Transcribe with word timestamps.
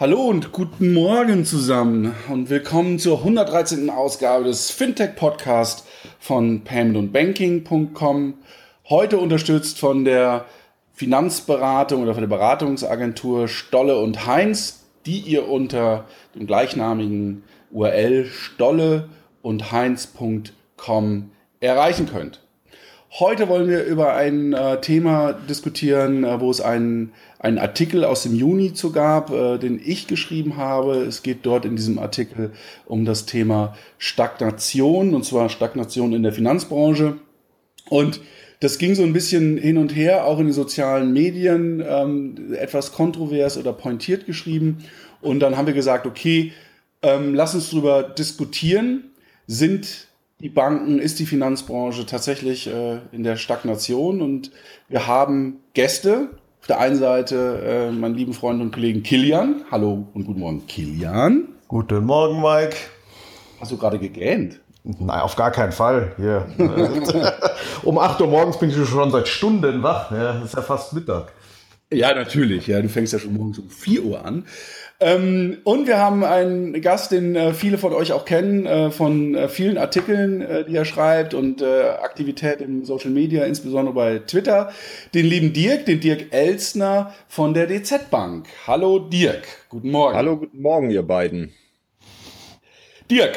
Hallo 0.00 0.26
und 0.26 0.52
guten 0.52 0.94
Morgen 0.94 1.44
zusammen 1.44 2.14
und 2.28 2.50
willkommen 2.50 3.00
zur 3.00 3.18
113. 3.18 3.90
Ausgabe 3.90 4.44
des 4.44 4.70
Fintech 4.70 5.16
Podcast 5.16 5.88
von 6.20 6.62
paymentundbanking.com. 6.62 8.34
Heute 8.88 9.18
unterstützt 9.18 9.80
von 9.80 10.04
der 10.04 10.44
Finanzberatung 10.92 12.04
oder 12.04 12.14
von 12.14 12.20
der 12.20 12.28
Beratungsagentur 12.28 13.48
Stolle 13.48 13.98
und 13.98 14.24
Heinz, 14.24 14.84
die 15.04 15.18
ihr 15.18 15.48
unter 15.48 16.04
dem 16.36 16.46
gleichnamigen 16.46 17.42
URL 17.72 18.26
stolle 18.26 19.08
und 19.42 19.72
heinz.com 19.72 21.32
erreichen 21.58 22.08
könnt. 22.08 22.47
Heute 23.10 23.48
wollen 23.48 23.70
wir 23.70 23.84
über 23.84 24.14
ein 24.16 24.52
äh, 24.52 24.82
Thema 24.82 25.32
diskutieren, 25.32 26.24
äh, 26.24 26.40
wo 26.40 26.50
es 26.50 26.60
einen, 26.60 27.12
einen 27.38 27.56
Artikel 27.56 28.04
aus 28.04 28.24
dem 28.24 28.34
Juni 28.34 28.74
zu 28.74 28.92
gab, 28.92 29.30
äh, 29.30 29.56
den 29.56 29.80
ich 29.82 30.06
geschrieben 30.08 30.58
habe. 30.58 30.96
Es 30.96 31.22
geht 31.22 31.38
dort 31.46 31.64
in 31.64 31.74
diesem 31.74 31.98
Artikel 31.98 32.52
um 32.84 33.06
das 33.06 33.24
Thema 33.24 33.74
Stagnation, 33.96 35.14
und 35.14 35.24
zwar 35.24 35.48
Stagnation 35.48 36.12
in 36.12 36.22
der 36.22 36.34
Finanzbranche. 36.34 37.16
Und 37.88 38.20
das 38.60 38.76
ging 38.76 38.94
so 38.94 39.04
ein 39.04 39.14
bisschen 39.14 39.56
hin 39.56 39.78
und 39.78 39.96
her, 39.96 40.26
auch 40.26 40.38
in 40.38 40.46
den 40.46 40.52
sozialen 40.52 41.10
Medien, 41.10 41.82
ähm, 41.88 42.52
etwas 42.58 42.92
kontrovers 42.92 43.56
oder 43.56 43.72
pointiert 43.72 44.26
geschrieben. 44.26 44.84
Und 45.22 45.40
dann 45.40 45.56
haben 45.56 45.66
wir 45.66 45.74
gesagt, 45.74 46.06
okay, 46.06 46.52
ähm, 47.00 47.34
lass 47.34 47.54
uns 47.54 47.70
darüber 47.70 48.02
diskutieren. 48.02 49.12
Sind 49.46 50.07
die 50.40 50.48
Banken, 50.48 51.00
ist 51.00 51.18
die 51.18 51.26
Finanzbranche 51.26 52.06
tatsächlich 52.06 52.68
äh, 52.68 53.00
in 53.10 53.24
der 53.24 53.36
Stagnation 53.36 54.22
und 54.22 54.52
wir 54.88 55.06
haben 55.06 55.60
Gäste. 55.74 56.30
Auf 56.60 56.66
der 56.66 56.80
einen 56.80 56.96
Seite 56.96 57.62
äh, 57.64 57.90
meinen 57.90 58.14
lieben 58.14 58.34
Freund 58.34 58.60
und 58.60 58.72
Kollegen 58.72 59.02
Kilian. 59.02 59.64
Hallo 59.70 60.06
und 60.14 60.24
guten 60.24 60.40
Morgen, 60.40 60.66
Kilian. 60.66 61.48
Guten 61.66 62.04
Morgen, 62.04 62.40
Mike. 62.40 62.76
Hast 63.60 63.72
du 63.72 63.76
gerade 63.76 63.98
gegähnt? 63.98 64.60
Nein, 64.84 65.20
auf 65.20 65.34
gar 65.34 65.50
keinen 65.50 65.72
Fall. 65.72 66.12
Hier. 66.16 66.46
um 67.82 67.98
8 67.98 68.20
Uhr 68.20 68.28
morgens 68.28 68.58
bin 68.58 68.70
ich 68.70 68.88
schon 68.88 69.10
seit 69.10 69.26
Stunden 69.28 69.82
wach. 69.82 70.10
Ja, 70.12 70.34
das 70.34 70.44
ist 70.44 70.54
ja 70.54 70.62
fast 70.62 70.92
Mittag. 70.92 71.32
Ja, 71.92 72.14
natürlich. 72.14 72.66
Ja, 72.66 72.80
du 72.80 72.88
fängst 72.88 73.12
ja 73.12 73.18
schon 73.18 73.34
morgens 73.34 73.58
um 73.58 73.70
4 73.70 74.04
Uhr 74.04 74.24
an. 74.24 74.44
Ähm, 75.00 75.58
und 75.62 75.86
wir 75.86 75.98
haben 75.98 76.24
einen 76.24 76.80
Gast, 76.82 77.12
den 77.12 77.36
äh, 77.36 77.52
viele 77.54 77.78
von 77.78 77.92
euch 77.92 78.12
auch 78.12 78.24
kennen, 78.24 78.66
äh, 78.66 78.90
von 78.90 79.36
äh, 79.36 79.48
vielen 79.48 79.78
Artikeln, 79.78 80.40
äh, 80.40 80.64
die 80.64 80.74
er 80.74 80.84
schreibt 80.84 81.34
und 81.34 81.62
äh, 81.62 81.82
Aktivität 82.02 82.60
in 82.60 82.84
Social 82.84 83.10
Media, 83.10 83.44
insbesondere 83.44 83.94
bei 83.94 84.18
Twitter, 84.18 84.72
den 85.14 85.26
lieben 85.26 85.52
Dirk, 85.52 85.86
den 85.86 86.00
Dirk 86.00 86.32
Elsner 86.32 87.14
von 87.28 87.54
der 87.54 87.68
DZ 87.68 88.10
Bank. 88.10 88.48
Hallo 88.66 88.98
Dirk, 88.98 89.46
guten 89.68 89.92
Morgen. 89.92 90.16
Hallo, 90.16 90.36
guten 90.36 90.60
Morgen, 90.60 90.90
ihr 90.90 91.04
beiden. 91.04 91.52
Dirk, 93.08 93.36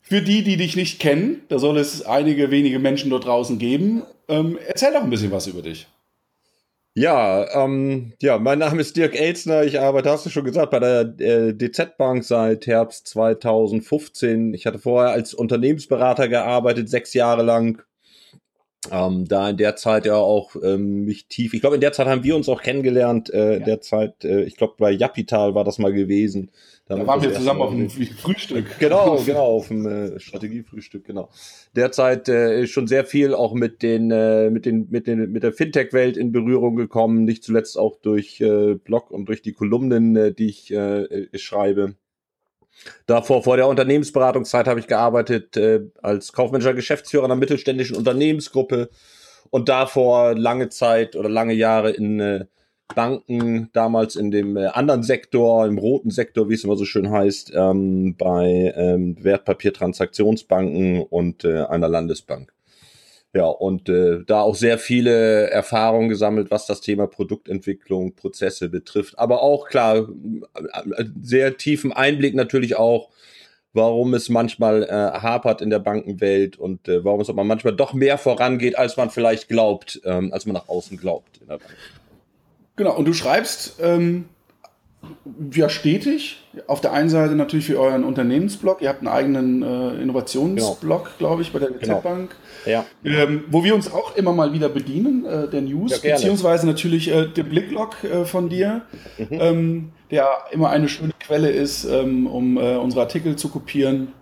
für 0.00 0.22
die, 0.22 0.44
die 0.44 0.56
dich 0.56 0.76
nicht 0.76 1.00
kennen, 1.00 1.42
da 1.48 1.58
soll 1.58 1.76
es 1.76 2.06
einige 2.06 2.52
wenige 2.52 2.78
Menschen 2.78 3.10
dort 3.10 3.24
draußen 3.24 3.58
geben, 3.58 4.04
ähm, 4.28 4.58
erzähl 4.68 4.92
doch 4.92 5.02
ein 5.02 5.10
bisschen 5.10 5.32
was 5.32 5.48
über 5.48 5.62
dich. 5.62 5.88
Ja, 6.98 7.46
ähm, 7.62 8.14
ja, 8.22 8.38
mein 8.38 8.58
Name 8.58 8.80
ist 8.80 8.96
Dirk 8.96 9.14
Elsner. 9.20 9.64
Ich 9.64 9.78
arbeite, 9.78 10.08
hast 10.08 10.24
du 10.24 10.30
schon 10.30 10.44
gesagt, 10.46 10.70
bei 10.70 10.78
der 10.78 11.00
äh, 11.18 11.52
DZ 11.52 11.98
Bank 11.98 12.24
seit 12.24 12.66
Herbst 12.66 13.06
2015. 13.08 14.54
Ich 14.54 14.64
hatte 14.64 14.78
vorher 14.78 15.10
als 15.10 15.34
Unternehmensberater 15.34 16.26
gearbeitet, 16.28 16.88
sechs 16.88 17.12
Jahre 17.12 17.42
lang. 17.42 17.82
Ähm, 18.90 19.28
da 19.28 19.50
in 19.50 19.58
der 19.58 19.76
Zeit 19.76 20.06
ja 20.06 20.16
auch 20.16 20.56
ähm, 20.62 21.04
mich 21.04 21.26
tief, 21.28 21.52
ich 21.52 21.60
glaube, 21.60 21.74
in 21.74 21.82
der 21.82 21.92
Zeit 21.92 22.06
haben 22.06 22.24
wir 22.24 22.34
uns 22.34 22.48
auch 22.48 22.62
kennengelernt. 22.62 23.28
Äh, 23.28 23.58
ja. 23.58 23.58
Der 23.58 23.80
Zeit, 23.82 24.24
äh, 24.24 24.44
ich 24.44 24.56
glaube, 24.56 24.76
bei 24.78 24.90
Japital 24.90 25.54
war 25.54 25.64
das 25.64 25.78
mal 25.78 25.92
gewesen. 25.92 26.50
Da, 26.88 27.04
waren 27.04 27.20
wir 27.20 27.34
zusammen 27.34 27.62
auf 27.62 27.70
dem 27.70 27.90
Frühstück. 27.90 28.78
Genau, 28.78 29.20
genau, 29.26 29.56
auf 29.56 29.68
dem 29.68 29.86
äh, 29.86 30.20
Strategiefrühstück, 30.20 31.04
genau. 31.04 31.30
Derzeit 31.74 32.28
äh, 32.28 32.68
schon 32.68 32.86
sehr 32.86 33.04
viel 33.04 33.34
auch 33.34 33.54
mit 33.54 33.82
den, 33.82 34.12
äh, 34.12 34.50
mit 34.50 34.66
den, 34.66 34.86
mit 34.90 35.08
den, 35.08 35.32
mit 35.32 35.42
der 35.42 35.52
Fintech-Welt 35.52 36.16
in 36.16 36.30
Berührung 36.30 36.76
gekommen, 36.76 37.24
nicht 37.24 37.42
zuletzt 37.42 37.76
auch 37.76 37.96
durch 37.96 38.40
äh, 38.40 38.74
Blog 38.74 39.10
und 39.10 39.26
durch 39.26 39.42
die 39.42 39.52
Kolumnen, 39.52 40.14
äh, 40.14 40.32
die 40.32 40.46
ich 40.46 40.72
äh, 40.72 41.02
äh, 41.02 41.38
schreibe. 41.38 41.96
Davor, 43.06 43.42
vor 43.42 43.56
der 43.56 43.66
Unternehmensberatungszeit 43.66 44.68
habe 44.68 44.78
ich 44.78 44.86
gearbeitet 44.86 45.56
äh, 45.56 45.80
als 46.02 46.32
kaufmännischer 46.32 46.74
Geschäftsführer 46.74 47.24
einer 47.24 47.34
mittelständischen 47.34 47.96
Unternehmensgruppe 47.96 48.90
und 49.50 49.68
davor 49.68 50.36
lange 50.36 50.68
Zeit 50.68 51.16
oder 51.16 51.28
lange 51.28 51.54
Jahre 51.54 51.90
in 51.90 52.20
äh, 52.20 52.44
Banken 52.94 53.70
damals 53.72 54.16
in 54.16 54.30
dem 54.30 54.56
äh, 54.56 54.66
anderen 54.66 55.02
Sektor, 55.02 55.66
im 55.66 55.78
roten 55.78 56.10
Sektor, 56.10 56.48
wie 56.48 56.54
es 56.54 56.64
immer 56.64 56.76
so 56.76 56.84
schön 56.84 57.10
heißt, 57.10 57.52
ähm, 57.54 58.16
bei 58.16 58.72
ähm, 58.76 59.16
Wertpapiertransaktionsbanken 59.22 61.02
und 61.02 61.44
äh, 61.44 61.64
einer 61.64 61.88
Landesbank. 61.88 62.52
Ja, 63.34 63.48
und 63.48 63.90
äh, 63.90 64.24
da 64.26 64.40
auch 64.40 64.54
sehr 64.54 64.78
viele 64.78 65.50
Erfahrungen 65.50 66.08
gesammelt, 66.08 66.50
was 66.50 66.66
das 66.66 66.80
Thema 66.80 67.06
Produktentwicklung, 67.06 68.14
Prozesse 68.14 68.70
betrifft. 68.70 69.18
Aber 69.18 69.42
auch 69.42 69.68
klar, 69.68 70.08
äh, 70.96 71.04
sehr 71.22 71.58
tiefen 71.58 71.92
Einblick 71.92 72.34
natürlich 72.34 72.76
auch, 72.76 73.10
warum 73.74 74.14
es 74.14 74.30
manchmal 74.30 74.84
äh, 74.84 74.88
hapert 74.88 75.60
in 75.60 75.68
der 75.68 75.80
Bankenwelt 75.80 76.56
und 76.56 76.88
äh, 76.88 77.04
warum 77.04 77.20
es 77.20 77.28
aber 77.28 77.44
manchmal 77.44 77.76
doch 77.76 77.92
mehr 77.92 78.16
vorangeht, 78.16 78.78
als 78.78 78.96
man 78.96 79.10
vielleicht 79.10 79.48
glaubt, 79.48 80.00
ähm, 80.04 80.32
als 80.32 80.46
man 80.46 80.54
nach 80.54 80.68
außen 80.68 80.96
glaubt 80.96 81.36
in 81.42 81.48
der 81.48 81.58
Bank. 81.58 81.76
Genau, 82.76 82.94
und 82.94 83.06
du 83.06 83.14
schreibst 83.14 83.76
ähm, 83.80 84.26
ja 85.52 85.68
stetig. 85.68 86.42
Auf 86.66 86.80
der 86.80 86.92
einen 86.92 87.08
Seite 87.08 87.34
natürlich 87.34 87.66
für 87.66 87.78
euren 87.78 88.04
Unternehmensblog. 88.04 88.80
Ihr 88.82 88.88
habt 88.88 89.00
einen 89.00 89.08
eigenen 89.08 89.62
äh, 89.62 90.02
Innovationsblog, 90.02 91.04
genau. 91.04 91.16
glaube 91.18 91.42
ich, 91.42 91.52
bei 91.52 91.58
der 91.58 91.70
genau. 91.70 92.00
Bank. 92.00 92.34
Ja. 92.64 92.84
Ähm, 93.04 93.44
wo 93.48 93.62
wir 93.64 93.74
uns 93.74 93.92
auch 93.92 94.16
immer 94.16 94.32
mal 94.32 94.52
wieder 94.52 94.68
bedienen, 94.68 95.24
äh, 95.24 95.48
der 95.48 95.62
News, 95.62 96.02
ja, 96.02 96.14
beziehungsweise 96.14 96.66
natürlich 96.66 97.08
äh, 97.08 97.26
der 97.26 97.44
Blicklog 97.44 98.02
äh, 98.04 98.24
von 98.24 98.48
dir, 98.48 98.82
mhm. 99.18 99.26
ähm, 99.30 99.92
der 100.10 100.28
immer 100.50 100.70
eine 100.70 100.88
schöne 100.88 101.12
Quelle 101.20 101.50
ist, 101.50 101.84
ähm, 101.84 102.26
um 102.26 102.56
äh, 102.56 102.76
unsere 102.76 103.02
Artikel 103.02 103.36
zu 103.36 103.48
kopieren. 103.48 104.12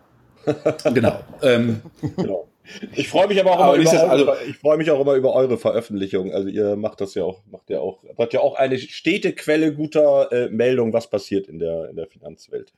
genau. 0.92 1.20
Ähm, 1.42 1.80
genau. 2.16 2.46
Ich 2.94 3.08
freue 3.08 3.28
mich 3.28 3.40
aber 3.40 3.52
auch 3.52 3.60
aber 3.60 3.76
immer 3.76 3.92
über, 3.92 4.10
also, 4.10 4.32
ich 4.48 4.56
freue 4.56 4.78
mich 4.78 4.90
auch 4.90 5.00
immer 5.00 5.14
über 5.14 5.34
eure 5.34 5.58
Veröffentlichung. 5.58 6.32
Also 6.32 6.48
ihr 6.48 6.76
macht 6.76 7.00
das 7.00 7.14
ja 7.14 7.24
auch, 7.24 7.42
macht 7.50 7.68
ja 7.70 7.80
auch, 7.80 8.02
habt 8.16 8.32
ja 8.32 8.40
auch 8.40 8.54
eine 8.54 8.78
stete 8.78 9.32
Quelle 9.32 9.74
guter 9.74 10.32
äh, 10.32 10.48
Meldung, 10.48 10.92
was 10.92 11.08
passiert 11.10 11.46
in 11.46 11.58
der, 11.58 11.90
in 11.90 11.96
der 11.96 12.06
Finanzwelt. 12.06 12.72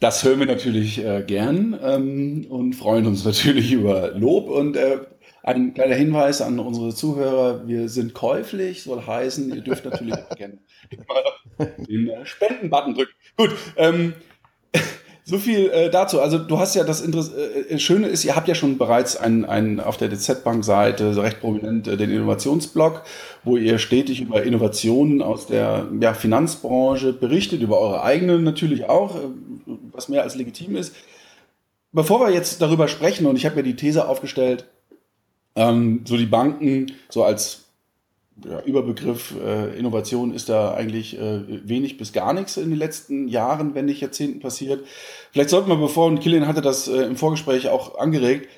Das 0.00 0.22
hören 0.22 0.40
wir 0.40 0.46
natürlich 0.46 1.02
äh, 1.02 1.22
gern 1.26 1.78
ähm, 1.82 2.46
und 2.50 2.74
freuen 2.74 3.06
uns 3.06 3.24
natürlich 3.24 3.72
über 3.72 4.10
Lob. 4.10 4.50
Und 4.50 4.76
äh, 4.76 4.98
ein 5.42 5.74
kleiner 5.74 5.94
Hinweis 5.94 6.42
an 6.42 6.58
unsere 6.58 6.94
Zuhörer: 6.94 7.66
Wir 7.66 7.88
sind 7.88 8.12
käuflich, 8.12 8.82
soll 8.82 9.06
heißen, 9.06 9.54
ihr 9.54 9.62
dürft 9.62 9.84
natürlich 9.84 10.14
auch 10.14 10.36
gerne 10.36 10.58
den 11.88 12.10
äh, 12.10 12.26
Spenden-Button 12.26 12.94
drücken. 12.94 13.12
Gut, 13.36 13.50
ähm, 13.76 14.14
so 15.28 15.38
viel 15.38 15.70
äh, 15.70 15.90
dazu. 15.90 16.20
Also 16.20 16.38
du 16.38 16.58
hast 16.58 16.76
ja 16.76 16.84
das 16.84 17.00
Interess 17.00 17.32
äh, 17.32 17.74
äh 17.74 17.78
Schöne 17.80 18.06
ist, 18.06 18.24
ihr 18.24 18.36
habt 18.36 18.46
ja 18.46 18.54
schon 18.54 18.78
bereits 18.78 19.16
einen, 19.16 19.44
einen 19.44 19.80
auf 19.80 19.96
der 19.96 20.08
DZ-Bank-Seite 20.08 21.12
so 21.14 21.20
recht 21.20 21.40
prominent 21.40 21.88
äh, 21.88 21.96
den 21.96 22.10
Innovationsblog, 22.10 23.02
wo 23.42 23.56
ihr 23.56 23.78
stetig 23.78 24.20
über 24.20 24.44
Innovationen 24.44 25.22
aus 25.22 25.48
der 25.48 25.88
ja, 26.00 26.14
Finanzbranche 26.14 27.12
berichtet, 27.12 27.60
über 27.60 27.80
eure 27.80 28.02
eigenen 28.04 28.44
natürlich 28.44 28.88
auch, 28.88 29.16
äh, 29.16 29.28
was 29.92 30.08
mehr 30.08 30.22
als 30.22 30.36
legitim 30.36 30.76
ist. 30.76 30.94
Bevor 31.90 32.20
wir 32.20 32.32
jetzt 32.32 32.62
darüber 32.62 32.86
sprechen, 32.86 33.26
und 33.26 33.36
ich 33.36 33.46
habe 33.46 33.56
mir 33.56 33.62
die 33.64 33.74
These 33.74 34.08
aufgestellt, 34.08 34.66
ähm, 35.56 36.02
so 36.04 36.16
die 36.16 36.26
Banken 36.26 36.92
so 37.08 37.24
als 37.24 37.65
ja, 38.44 38.60
Überbegriff 38.60 39.34
äh, 39.42 39.78
Innovation 39.78 40.34
ist 40.34 40.48
da 40.48 40.74
eigentlich 40.74 41.18
äh, 41.18 41.68
wenig 41.68 41.96
bis 41.96 42.12
gar 42.12 42.32
nichts 42.32 42.56
in 42.56 42.70
den 42.70 42.78
letzten 42.78 43.28
Jahren, 43.28 43.74
wenn 43.74 43.86
nicht 43.86 44.00
Jahrzehnten 44.00 44.40
passiert. 44.40 44.84
Vielleicht 45.32 45.50
sollten 45.50 45.68
wir, 45.68 45.76
bevor, 45.76 46.06
und 46.06 46.20
Kilian 46.20 46.46
hatte 46.46 46.60
das 46.60 46.88
äh, 46.88 47.02
im 47.02 47.16
Vorgespräch 47.16 47.68
auch 47.68 47.98
angeregt, 47.98 48.48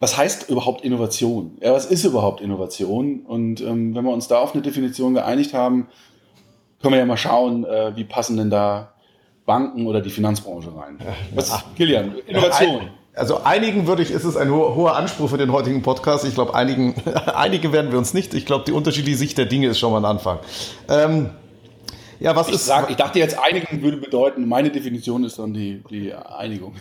was 0.00 0.16
heißt 0.16 0.50
überhaupt 0.50 0.84
Innovation? 0.84 1.58
Ja, 1.62 1.72
was 1.72 1.86
ist 1.86 2.04
überhaupt 2.04 2.40
Innovation? 2.40 3.20
Und 3.20 3.60
ähm, 3.60 3.94
wenn 3.94 4.04
wir 4.04 4.12
uns 4.12 4.28
da 4.28 4.38
auf 4.40 4.52
eine 4.52 4.62
Definition 4.62 5.14
geeinigt 5.14 5.54
haben, 5.54 5.86
können 6.80 6.94
wir 6.94 6.98
ja 6.98 7.06
mal 7.06 7.16
schauen, 7.16 7.64
äh, 7.64 7.96
wie 7.96 8.04
passen 8.04 8.36
denn 8.36 8.50
da 8.50 8.94
Banken 9.46 9.86
oder 9.86 10.00
die 10.00 10.10
Finanzbranche 10.10 10.74
rein. 10.76 10.98
Was, 11.34 11.64
Kilian, 11.76 12.16
Innovation. 12.26 12.90
Also 13.14 13.42
einigen 13.44 13.86
würde 13.86 14.02
ich, 14.02 14.10
ist 14.10 14.24
es 14.24 14.36
ein 14.38 14.50
ho 14.50 14.74
hoher 14.74 14.96
Anspruch 14.96 15.28
für 15.28 15.36
den 15.36 15.52
heutigen 15.52 15.82
Podcast. 15.82 16.24
Ich 16.24 16.34
glaube, 16.34 16.54
einigen, 16.54 16.94
einige 17.34 17.72
werden 17.72 17.92
wir 17.92 17.98
uns 17.98 18.14
nicht. 18.14 18.32
Ich 18.32 18.46
glaube, 18.46 18.64
die 18.64 18.72
unterschiedliche 18.72 19.18
Sicht 19.18 19.36
der 19.36 19.44
Dinge 19.44 19.68
ist 19.68 19.78
schon 19.78 19.92
mal 19.92 19.98
ein 19.98 20.04
Anfang. 20.06 20.38
Ähm, 20.88 21.30
ja, 22.20 22.34
was 22.34 22.48
ich 22.48 22.54
ist. 22.54 22.66
Sag, 22.66 22.88
ich 22.88 22.96
dachte 22.96 23.18
jetzt, 23.18 23.36
einigen 23.38 23.82
würde 23.82 23.98
bedeuten, 23.98 24.48
meine 24.48 24.70
Definition 24.70 25.24
ist 25.24 25.38
dann 25.38 25.52
die, 25.52 25.82
die 25.90 26.14
Einigung. 26.14 26.74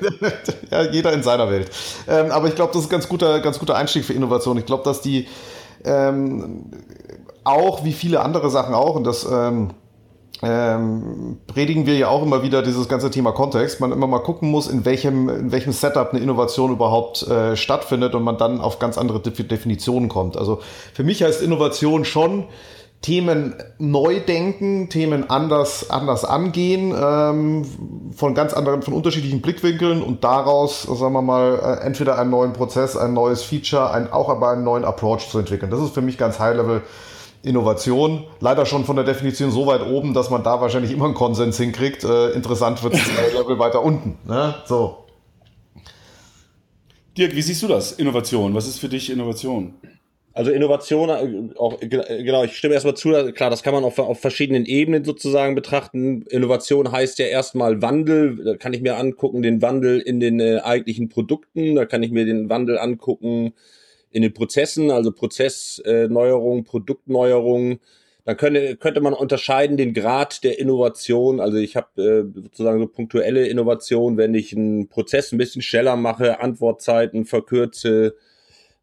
ja, 0.70 0.90
jeder 0.90 1.12
in 1.12 1.22
seiner 1.22 1.50
Welt. 1.50 1.70
Ähm, 2.08 2.32
aber 2.32 2.48
ich 2.48 2.56
glaube, 2.56 2.72
das 2.72 2.82
ist 2.82 2.88
ein 2.88 2.92
ganz 2.92 3.08
guter, 3.08 3.40
ganz 3.40 3.58
guter 3.58 3.76
Einstieg 3.76 4.04
für 4.04 4.14
Innovation. 4.14 4.58
Ich 4.58 4.66
glaube, 4.66 4.82
dass 4.82 5.02
die 5.02 5.28
ähm, 5.84 6.64
auch 7.44 7.84
wie 7.84 7.92
viele 7.92 8.20
andere 8.20 8.50
Sachen 8.50 8.74
auch, 8.74 8.96
und 8.96 9.04
das 9.04 9.24
ähm, 9.24 9.70
ähm, 10.42 11.38
predigen 11.46 11.86
wir 11.86 11.96
ja 11.96 12.08
auch 12.08 12.22
immer 12.22 12.42
wieder 12.42 12.62
dieses 12.62 12.88
ganze 12.88 13.10
Thema 13.10 13.32
Kontext. 13.32 13.80
Man 13.80 13.92
immer 13.92 14.06
mal 14.06 14.20
gucken 14.20 14.50
muss, 14.50 14.68
in 14.68 14.84
welchem, 14.84 15.28
in 15.28 15.52
welchem 15.52 15.72
Setup 15.72 16.10
eine 16.12 16.20
Innovation 16.20 16.72
überhaupt 16.72 17.26
äh, 17.28 17.56
stattfindet 17.56 18.14
und 18.14 18.22
man 18.22 18.38
dann 18.38 18.60
auf 18.60 18.78
ganz 18.78 18.96
andere 18.96 19.20
Definitionen 19.20 20.08
kommt. 20.08 20.36
Also 20.36 20.60
für 20.94 21.04
mich 21.04 21.22
heißt 21.22 21.42
Innovation 21.42 22.04
schon, 22.04 22.44
Themen 23.02 23.54
neu 23.78 24.20
denken, 24.20 24.90
Themen 24.90 25.30
anders, 25.30 25.88
anders 25.88 26.26
angehen, 26.26 26.94
ähm, 26.94 27.64
von 28.14 28.34
ganz 28.34 28.52
anderen, 28.52 28.82
von 28.82 28.92
unterschiedlichen 28.92 29.40
Blickwinkeln 29.40 30.02
und 30.02 30.22
daraus, 30.22 30.82
sagen 30.82 31.14
wir 31.14 31.22
mal, 31.22 31.78
äh, 31.80 31.86
entweder 31.86 32.18
einen 32.18 32.30
neuen 32.30 32.52
Prozess, 32.52 32.98
ein 32.98 33.14
neues 33.14 33.42
Feature, 33.42 33.90
ein, 33.90 34.12
auch 34.12 34.28
aber 34.28 34.50
einen 34.50 34.64
neuen 34.64 34.84
Approach 34.84 35.30
zu 35.30 35.38
entwickeln. 35.38 35.70
Das 35.70 35.80
ist 35.80 35.94
für 35.94 36.02
mich 36.02 36.18
ganz 36.18 36.38
High-Level 36.38 36.82
Innovation. 37.42 38.24
Leider 38.40 38.66
schon 38.66 38.84
von 38.84 38.96
der 38.96 39.04
Definition 39.04 39.50
so 39.50 39.66
weit 39.66 39.86
oben, 39.86 40.14
dass 40.14 40.30
man 40.30 40.42
da 40.42 40.60
wahrscheinlich 40.60 40.92
immer 40.92 41.06
einen 41.06 41.14
Konsens 41.14 41.56
hinkriegt. 41.56 42.04
Äh, 42.04 42.30
interessant 42.30 42.82
wird 42.82 42.94
es 42.94 43.00
Level 43.34 43.58
weiter 43.58 43.82
unten. 43.82 44.18
Ne? 44.26 44.54
So. 44.66 45.04
Dirk, 47.16 47.34
wie 47.34 47.42
siehst 47.42 47.62
du 47.62 47.68
das? 47.68 47.92
Innovation. 47.92 48.54
Was 48.54 48.68
ist 48.68 48.78
für 48.78 48.88
dich 48.88 49.10
Innovation? 49.10 49.74
Also 50.32 50.52
Innovation, 50.52 51.08
äh, 51.08 51.58
auch, 51.58 51.80
genau, 51.80 52.44
ich 52.44 52.56
stimme 52.56 52.74
erstmal 52.74 52.94
zu, 52.94 53.10
klar, 53.32 53.50
das 53.50 53.62
kann 53.62 53.74
man 53.74 53.84
auf, 53.84 53.98
auf 53.98 54.20
verschiedenen 54.20 54.64
Ebenen 54.64 55.04
sozusagen 55.04 55.54
betrachten. 55.54 56.22
Innovation 56.30 56.92
heißt 56.92 57.18
ja 57.18 57.26
erstmal 57.26 57.82
Wandel, 57.82 58.44
da 58.44 58.56
kann 58.56 58.72
ich 58.72 58.80
mir 58.80 58.96
angucken, 58.96 59.42
den 59.42 59.60
Wandel 59.60 59.98
in 59.98 60.20
den 60.20 60.38
äh, 60.38 60.60
eigentlichen 60.60 61.08
Produkten, 61.08 61.74
da 61.74 61.84
kann 61.84 62.02
ich 62.02 62.12
mir 62.12 62.26
den 62.26 62.48
Wandel 62.48 62.78
angucken 62.78 63.54
in 64.10 64.22
den 64.22 64.32
Prozessen, 64.32 64.90
also 64.90 65.12
Prozessneuerung, 65.12 66.64
Produktneuerung. 66.64 67.80
Dann 68.24 68.36
könnte, 68.36 68.76
könnte 68.76 69.00
man 69.00 69.14
unterscheiden 69.14 69.76
den 69.76 69.94
Grad 69.94 70.44
der 70.44 70.58
Innovation. 70.58 71.40
Also 71.40 71.56
ich 71.56 71.76
habe 71.76 72.02
äh, 72.02 72.40
sozusagen 72.40 72.80
so 72.80 72.86
punktuelle 72.86 73.46
Innovation, 73.46 74.16
wenn 74.16 74.34
ich 74.34 74.54
einen 74.54 74.88
Prozess 74.88 75.32
ein 75.32 75.38
bisschen 75.38 75.62
schneller 75.62 75.96
mache, 75.96 76.40
Antwortzeiten 76.40 77.24
verkürze, 77.24 78.14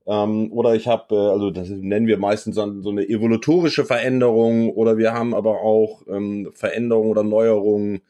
ähm, 0.08 0.54
oder 0.54 0.74
ich 0.74 0.88
habe, 0.88 1.14
äh, 1.16 1.18
also 1.18 1.52
das 1.52 1.70
nennen 1.70 2.08
wir 2.08 2.18
meistens 2.18 2.56
so, 2.56 2.82
so 2.82 2.90
eine 2.90 3.08
evolutorische 3.08 3.86
Veränderung 3.86 4.72
oder 4.72 4.98
wir 4.98 5.14
haben 5.14 5.36
aber 5.36 5.62
auch 5.62 6.04
ähm, 6.08 6.50
Veränderungen 6.54 7.12
oder 7.12 7.24
Neuerungen, 7.24 8.02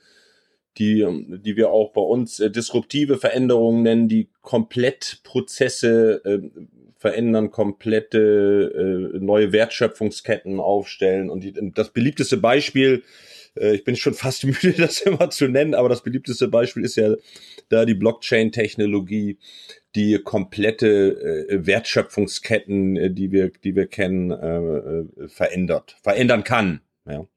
die, 0.78 1.02
ähm, 1.02 1.42
die 1.44 1.58
wir 1.58 1.72
auch 1.72 1.92
bei 1.94 2.02
uns 2.02 2.40
äh, 2.40 2.52
disruptive 2.52 3.18
Veränderungen 3.18 3.82
nennen, 3.82 4.08
die 4.08 4.30
komplett 4.42 5.22
Prozesse 5.24 6.22
äh, 6.24 6.40
verändern, 6.98 7.52
komplette 7.52 9.14
äh, 9.14 9.20
neue 9.20 9.52
Wertschöpfungsketten 9.52 10.60
aufstellen. 10.60 11.30
Und 11.30 11.44
die, 11.44 11.54
das 11.74 11.92
beliebteste 11.92 12.38
Beispiel, 12.38 13.04
äh, 13.56 13.76
ich 13.76 13.84
bin 13.84 13.96
schon 13.96 14.14
fast 14.14 14.44
müde, 14.46 14.74
das 14.74 15.02
immer 15.02 15.30
zu 15.30 15.48
nennen, 15.48 15.74
aber 15.74 15.90
das 15.90 16.04
beliebteste 16.04 16.48
Beispiel 16.48 16.84
ist 16.84 16.96
ja 16.96 17.16
da 17.70 17.86
die 17.86 17.96
Blockchain-Technologie, 17.96 19.38
die 19.96 20.20
komplette 20.24 21.48
äh, 21.50 21.66
Wertschöpfungsketten, 21.66 22.98
äh, 22.98 23.12
die 23.12 23.32
wir, 23.32 23.50
die 23.50 23.76
wir 23.76 23.88
kennen, 23.88 24.32
äh, 24.32 24.58
äh, 24.58 25.28
verändert, 25.28 25.98
verändern 26.02 26.44
kann. 26.44 26.82
Ja. 27.10 27.28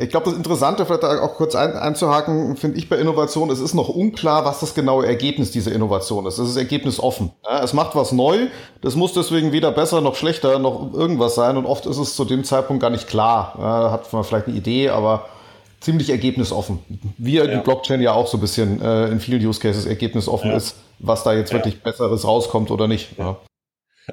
Ich 0.00 0.10
glaube, 0.10 0.26
das 0.26 0.34
Interessante, 0.34 0.86
vielleicht 0.86 1.02
auch 1.02 1.34
kurz 1.34 1.56
ein, 1.56 1.72
einzuhaken, 1.72 2.56
finde 2.56 2.78
ich 2.78 2.88
bei 2.88 2.96
Innovation, 2.96 3.50
es 3.50 3.58
ist 3.58 3.74
noch 3.74 3.88
unklar, 3.88 4.44
was 4.44 4.60
das 4.60 4.74
genaue 4.74 5.04
Ergebnis 5.04 5.50
dieser 5.50 5.72
Innovation 5.72 6.24
ist. 6.26 6.38
Es 6.38 6.50
ist 6.50 6.56
ergebnisoffen. 6.56 7.32
Ja, 7.44 7.64
es 7.64 7.72
macht 7.72 7.96
was 7.96 8.12
neu, 8.12 8.46
das 8.80 8.94
muss 8.94 9.12
deswegen 9.12 9.50
weder 9.50 9.72
besser 9.72 10.00
noch 10.00 10.14
schlechter 10.14 10.60
noch 10.60 10.94
irgendwas 10.94 11.34
sein 11.34 11.56
und 11.56 11.66
oft 11.66 11.84
ist 11.86 11.98
es 11.98 12.14
zu 12.14 12.24
dem 12.24 12.44
Zeitpunkt 12.44 12.80
gar 12.80 12.90
nicht 12.90 13.08
klar. 13.08 13.56
Ja, 13.58 13.90
hat 13.90 14.12
man 14.12 14.22
vielleicht 14.22 14.46
eine 14.46 14.56
Idee, 14.56 14.90
aber 14.90 15.26
ziemlich 15.80 16.10
ergebnisoffen. 16.10 16.78
Wie 17.18 17.34
ja. 17.34 17.48
die 17.48 17.56
Blockchain 17.56 18.00
ja 18.00 18.12
auch 18.12 18.28
so 18.28 18.36
ein 18.36 18.40
bisschen 18.40 18.80
äh, 18.80 19.08
in 19.08 19.18
vielen 19.18 19.44
Use 19.44 19.58
Cases 19.58 19.84
ergebnisoffen 19.84 20.52
ist, 20.52 20.76
was 21.00 21.24
da 21.24 21.32
jetzt 21.32 21.52
wirklich 21.52 21.82
Besseres 21.82 22.24
rauskommt 22.24 22.70
oder 22.70 22.86
nicht. 22.86 23.18
Ja. 23.18 23.36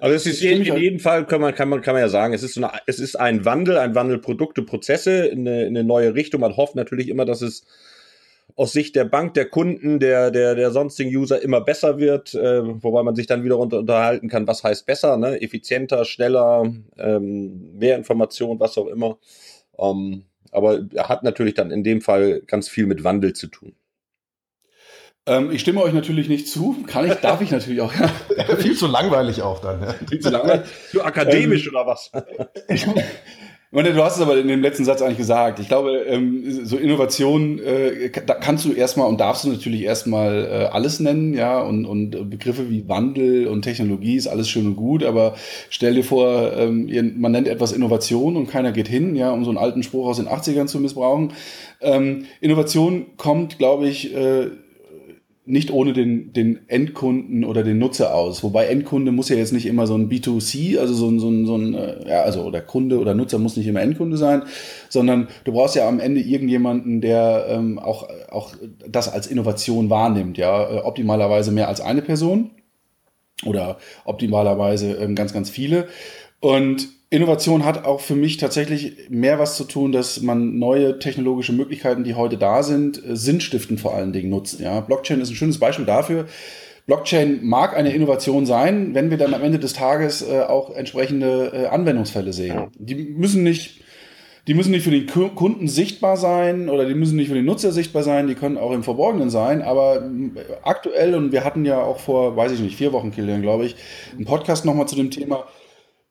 Also 0.02 0.16
es 0.16 0.26
ist 0.26 0.44
in, 0.44 0.64
in 0.64 0.78
jedem 0.78 1.00
Fall 1.00 1.26
kann 1.26 1.42
man, 1.42 1.56
kann 1.56 1.70
man, 1.70 1.82
kann 1.82 1.94
man 1.94 2.02
ja 2.02 2.10
sagen, 2.10 2.34
es 2.34 2.44
ist, 2.44 2.56
so 2.56 2.64
eine, 2.64 2.80
es 2.86 3.00
ist 3.00 3.16
ein 3.16 3.46
Wandel, 3.46 3.78
ein 3.78 3.96
Wandel 3.96 4.20
Produkte, 4.20 4.62
Prozesse 4.62 5.26
in 5.26 5.48
eine, 5.48 5.66
in 5.66 5.78
eine 5.78 5.84
neue 5.84 6.16
Richtung. 6.16 6.42
Man 6.42 6.58
hofft 6.58 6.76
natürlich 6.76 7.08
immer, 7.08 7.26
dass 7.26 7.42
es 7.42 7.66
aus 8.56 8.74
Sicht 8.74 8.96
der 8.96 9.06
Bank, 9.06 9.34
der 9.34 9.46
Kunden, 9.46 10.00
der, 10.00 10.32
der, 10.32 10.56
der 10.56 10.72
sonstigen 10.72 11.16
User 11.16 11.42
immer 11.42 11.62
besser 11.62 11.98
wird, 11.98 12.34
äh, 12.36 12.62
wobei 12.84 13.04
man 13.04 13.16
sich 13.16 13.28
dann 13.28 13.44
wieder 13.44 13.58
unter, 13.58 13.80
unterhalten 13.80 14.30
kann, 14.30 14.48
was 14.48 14.64
heißt 14.64 14.86
besser, 14.86 15.18
ne? 15.18 15.42
effizienter, 15.42 16.06
schneller, 16.06 16.72
ähm, 16.98 17.78
mehr 17.78 17.98
Information, 17.98 18.60
was 18.60 18.78
auch 18.78 18.88
immer. 18.88 19.18
Ähm, 19.78 20.24
aber 20.52 20.86
er 20.94 21.10
hat 21.10 21.24
natürlich 21.24 21.54
dann 21.54 21.72
in 21.72 21.84
dem 21.84 22.02
Fall 22.02 22.42
ganz 22.48 22.70
viel 22.70 22.86
mit 22.86 23.04
Wandel 23.04 23.34
zu 23.34 23.48
tun. 23.48 23.74
Ähm, 25.28 25.50
ich 25.52 25.62
stimme 25.62 25.82
euch 25.82 25.94
natürlich 25.94 26.30
nicht 26.30 26.48
zu. 26.48 26.76
Kann 26.86 27.08
ich, 27.08 27.14
darf 27.16 27.42
ich 27.42 27.50
natürlich 27.50 27.82
auch. 27.82 27.92
Viel 28.60 28.76
zu 28.76 28.88
langweilig 28.88 29.42
auch 29.42 29.60
dann. 29.60 29.82
Ja. 29.82 29.96
Viel 30.08 30.20
zu 30.20 30.30
langweilig. 30.30 30.68
Zu 30.92 31.04
akademisch 31.04 31.66
ähm, 31.66 31.74
oder 31.74 31.88
was? 31.88 32.12
ich 32.68 32.86
meine, 33.72 33.92
du 33.92 34.04
hast 34.04 34.18
es 34.18 34.22
aber 34.22 34.38
in 34.38 34.48
dem 34.48 34.62
letzten 34.62 34.86
Satz 34.86 35.02
eigentlich 35.02 35.18
gesagt. 35.18 35.60
Ich 35.60 35.68
glaube, 35.68 35.98
ähm, 36.08 36.44
so 36.64 36.78
Innovation 36.78 37.58
äh, 37.58 38.12
da 38.12 38.36
kannst 38.36 38.66
du 38.66 38.74
erstmal 38.74 39.08
und 39.08 39.20
darfst 39.20 39.46
du 39.46 39.50
natürlich 39.50 39.82
erstmal 39.82 40.46
äh, 40.46 40.66
alles 40.66 41.00
nennen, 41.00 41.34
ja, 41.34 41.60
und, 41.60 41.86
und 41.86 42.30
Begriffe 42.30 42.70
wie 42.70 42.88
Wandel 42.88 43.48
und 43.48 43.64
Technologie 43.64 44.18
ist 44.18 44.28
alles 44.28 44.48
schön 44.48 44.68
und 44.68 44.76
gut, 44.76 45.04
aber 45.04 45.34
stell 45.72 45.96
dir 45.96 46.04
vor, 46.04 46.54
ähm, 46.56 46.88
man 47.20 47.32
nennt 47.32 47.48
etwas 47.48 47.72
Innovation 47.72 48.38
und 48.38 48.48
keiner 48.48 48.72
geht 48.72 48.88
hin, 48.88 49.16
ja, 49.16 49.32
um 49.32 49.44
so 49.44 49.50
einen 49.50 49.58
alten 49.58 49.82
Spruch 49.82 50.08
aus 50.08 50.18
den 50.18 50.28
80ern 50.28 50.68
zu 50.68 50.80
missbrauchen. 50.80 51.34
Ähm, 51.82 52.26
Innovation 52.42 53.18
kommt, 53.18 53.58
glaube 53.58 53.88
ich, 53.88 54.16
äh, 54.16 54.52
nicht 55.48 55.72
ohne 55.72 55.94
den, 55.94 56.34
den 56.34 56.68
Endkunden 56.68 57.46
oder 57.46 57.64
den 57.64 57.78
Nutzer 57.78 58.16
aus. 58.16 58.44
Wobei 58.44 58.66
Endkunde 58.66 59.12
muss 59.12 59.30
ja 59.30 59.36
jetzt 59.36 59.54
nicht 59.54 59.68
immer 59.68 59.86
so 59.86 59.96
ein 59.96 60.10
B2C, 60.10 60.80
also 60.80 60.94
so 60.94 61.08
ein, 61.08 61.20
so 61.20 61.30
ein, 61.30 61.46
so 61.46 61.56
ein 61.56 61.74
äh, 61.76 62.10
ja, 62.10 62.22
also 62.24 62.44
oder 62.44 62.62
Kunde 62.62 63.00
oder 63.00 63.14
Nutzer 63.14 63.38
muss 63.38 63.56
nicht 63.56 63.68
immer 63.68 63.82
Endkunde 63.82 64.18
sein, 64.18 64.44
sondern 64.90 65.28
du 65.44 65.54
brauchst 65.54 65.76
ja 65.76 65.88
am 65.88 66.00
Ende 66.00 66.22
irgendjemanden, 66.22 67.00
der 67.00 67.46
ähm, 67.50 67.78
auch, 67.78 68.10
auch 68.32 68.56
das 68.88 69.12
als 69.12 69.28
Innovation 69.28 69.90
wahrnimmt, 69.90 70.38
ja, 70.38 70.70
äh, 70.70 70.78
optimalerweise 70.80 71.52
mehr 71.52 71.68
als 71.68 71.80
eine 71.80 72.02
Person 72.02 72.50
oder 73.46 73.78
optimalerweise 74.06 74.94
ähm, 74.94 75.14
ganz, 75.14 75.32
ganz 75.32 75.50
viele. 75.52 75.88
Und 76.40 76.90
Innovation 77.10 77.66
hat 77.66 77.86
auch 77.86 78.02
für 78.02 78.16
mich 78.16 78.38
tatsächlich 78.38 79.10
mehr 79.10 79.38
was 79.38 79.56
zu 79.56 79.64
tun, 79.64 79.92
dass 79.92 80.22
man 80.22 80.58
neue 80.58 80.98
technologische 81.00 81.54
Möglichkeiten, 81.54 82.04
die 82.04 82.16
heute 82.16 82.38
da 82.38 82.64
sind, 82.64 82.98
äh, 82.98 83.16
sinnstiftend 83.16 83.80
vor 83.80 83.94
allen 83.94 84.12
Dingen 84.12 84.30
nutzt. 84.30 84.60
Ja, 84.60 84.80
Blockchain 84.80 85.22
ist 85.22 85.30
ein 85.30 85.36
schönes 85.36 85.60
Beispiel 85.60 85.86
dafür. 85.86 86.26
Blockchain 86.88 87.40
mag 87.44 87.76
eine 87.76 87.94
Innovation 87.94 88.46
sein, 88.46 88.94
wenn 88.94 89.10
wir 89.10 89.18
dann 89.18 89.34
am 89.34 89.42
Ende 89.44 89.60
des 89.60 89.74
Tages 89.74 90.22
äh, 90.22 90.42
auch 90.42 90.76
entsprechende 90.76 91.52
äh, 91.54 91.66
Anwendungsfälle 91.68 92.32
sehen. 92.32 92.68
Die 92.78 92.96
müssen 92.96 93.44
nicht, 93.44 93.82
die 94.48 94.54
müssen 94.54 94.72
nicht 94.72 94.84
für 94.84 94.92
den 94.92 95.08
Kunden 95.08 95.68
sichtbar 95.68 96.18
sein 96.18 96.70
oder 96.70 96.86
die 96.86 96.94
müssen 96.94 97.16
nicht 97.16 97.30
für 97.30 97.34
den 97.34 97.46
Nutzer 97.46 97.72
sichtbar 97.72 98.04
sein, 98.04 98.28
die 98.28 98.36
können 98.36 98.58
auch 98.58 98.72
im 98.72 98.84
Verborgenen 98.84 99.32
sein, 99.32 99.64
aber 99.64 99.98
äh, 99.98 100.42
aktuell, 100.64 101.16
und 101.16 101.32
wir 101.32 101.44
hatten 101.44 101.66
ja 101.66 101.82
auch 101.82 102.00
vor, 102.00 102.36
weiß 102.36 102.52
ich 102.52 102.60
nicht, 102.60 102.76
vier 102.76 102.94
Wochen, 102.94 103.12
Kilian, 103.12 103.42
glaube 103.42 103.66
ich, 103.66 103.76
einen 104.16 104.26
Podcast 104.26 104.66
nochmal 104.66 104.88
zu 104.88 104.96
dem 104.96 105.10
Thema, 105.10 105.46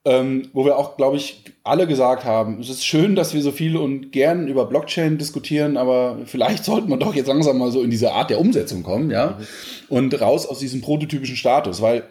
ähm, 0.04 0.50
wo 0.52 0.64
wir 0.64 0.78
auch, 0.78 0.96
glaube 0.96 1.16
ich, 1.16 1.42
alle 1.62 1.86
gesagt 1.86 2.24
haben, 2.24 2.60
es 2.60 2.68
ist 2.68 2.84
schön, 2.84 3.16
dass 3.16 3.32
wir 3.32 3.40
so 3.40 3.52
viel 3.52 3.76
und 3.76 4.12
gern 4.12 4.48
über 4.48 4.66
Blockchain 4.66 5.16
diskutieren, 5.16 5.76
aber 5.76 6.18
vielleicht 6.26 6.64
sollten 6.64 6.90
wir 6.90 6.98
doch 6.98 7.14
jetzt 7.14 7.28
langsam 7.28 7.58
mal 7.58 7.72
so 7.72 7.82
in 7.82 7.90
diese 7.90 8.12
Art 8.12 8.28
der 8.28 8.38
Umsetzung 8.38 8.82
kommen, 8.82 9.10
ja, 9.10 9.38
und 9.88 10.20
raus 10.20 10.46
aus 10.46 10.58
diesem 10.58 10.82
prototypischen 10.82 11.36
Status, 11.36 11.80
weil 11.80 12.04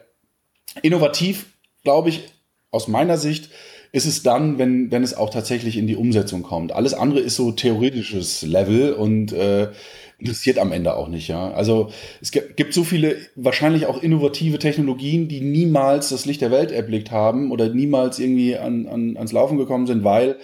innovativ, 0.82 1.46
glaube 1.84 2.10
ich, 2.10 2.24
aus 2.72 2.88
meiner 2.88 3.18
Sicht, 3.18 3.52
ist 3.92 4.08
es 4.08 4.24
dann, 4.24 4.58
wenn, 4.58 4.90
wenn 4.90 5.04
es 5.04 5.16
auch 5.16 5.30
tatsächlich 5.30 5.78
in 5.78 5.86
die 5.86 5.96
Umsetzung 5.96 6.42
kommt. 6.42 6.72
Alles 6.72 6.96
andere 6.96 7.20
ist 7.20 7.36
so 7.36 7.52
theoretisches 7.52 8.42
Level 8.42 8.94
und 8.94 9.32
äh, 9.34 9.70
interessiert 10.17 10.58
am 10.58 10.72
Ende 10.72 10.96
auch 10.96 11.08
nicht, 11.08 11.27
ja. 11.27 11.51
Also 11.51 11.89
es 12.22 12.32
gibt 12.32 12.74
so 12.74 12.84
viele 12.84 13.17
wahrscheinlich 13.36 13.86
auch 13.86 14.01
innovative 14.01 14.60
Technologien, 14.60 15.27
die 15.27 15.41
niemals 15.41 16.10
das 16.10 16.25
Licht 16.25 16.41
der 16.41 16.51
Welt 16.51 16.72
erblickt 16.72 17.12
haben 17.12 17.51
oder 17.51 17.70
niemals 17.70 18.20
irgendwie 18.20 18.58
an, 18.58 18.88
an, 18.88 19.17
ans 19.17 19.32
Laufen 19.32 19.58
gekommen 19.58 19.88
sind, 19.88 20.03
weil 20.03 20.38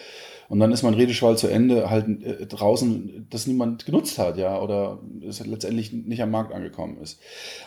und 0.50 0.60
dann 0.60 0.72
ist 0.72 0.82
mein 0.82 0.96
Redeschwall 0.96 1.38
zu 1.38 1.48
Ende 1.48 1.91
halt 1.91 2.08
äh, 2.24 2.48
draußen, 2.48 3.27
das 3.29 3.46
niemand 3.46 3.86
genutzt 3.86 4.18
hat, 4.18 4.36
ja, 4.36 4.60
oder 4.60 5.00
es 5.27 5.46
letztendlich 5.46 5.94
nicht 5.94 6.24
am 6.24 6.32
Markt 6.32 6.53
angekommen 6.53 6.98
ist. 7.03 7.20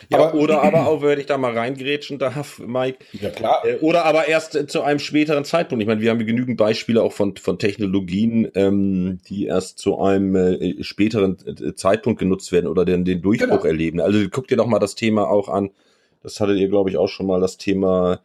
Ja, 0.09 0.19
aber, 0.19 0.33
oder 0.37 0.61
aber 0.63 0.85
auch, 0.87 1.01
wenn 1.01 1.17
ich 1.17 1.25
da 1.25 1.37
mal 1.37 1.57
reingrätschen 1.57 2.19
darf, 2.19 2.59
Mike. 2.59 3.05
Ja, 3.13 3.29
klar. 3.29 3.63
Äh, 3.65 3.77
oder 3.77 4.03
aber 4.03 4.27
erst 4.27 4.55
äh, 4.55 4.67
zu 4.67 4.81
einem 4.81 4.99
späteren 4.99 5.45
Zeitpunkt. 5.45 5.81
Ich 5.81 5.87
meine, 5.87 6.01
wir 6.01 6.11
haben 6.11 6.25
genügend 6.25 6.57
Beispiele 6.57 7.01
auch 7.01 7.13
von, 7.13 7.37
von 7.37 7.57
Technologien, 7.57 8.51
ähm, 8.53 9.19
die 9.29 9.45
erst 9.45 9.79
zu 9.79 9.99
einem 9.99 10.35
äh, 10.35 10.83
späteren 10.83 11.37
äh, 11.45 11.75
Zeitpunkt 11.75 12.19
genutzt 12.19 12.51
werden 12.51 12.67
oder 12.67 12.83
den, 12.83 13.05
den 13.05 13.21
Durchbruch 13.21 13.47
genau. 13.47 13.63
erleben. 13.63 14.01
Also 14.01 14.19
guckt 14.27 14.51
dir 14.51 14.57
doch 14.57 14.67
mal 14.67 14.79
das 14.79 14.95
Thema 14.95 15.29
auch 15.29 15.47
an. 15.47 15.71
Das 16.21 16.41
hattet 16.41 16.57
ihr, 16.57 16.67
glaube 16.67 16.89
ich, 16.89 16.97
auch 16.97 17.07
schon 17.07 17.27
mal 17.27 17.39
das 17.39 17.57
Thema 17.57 18.19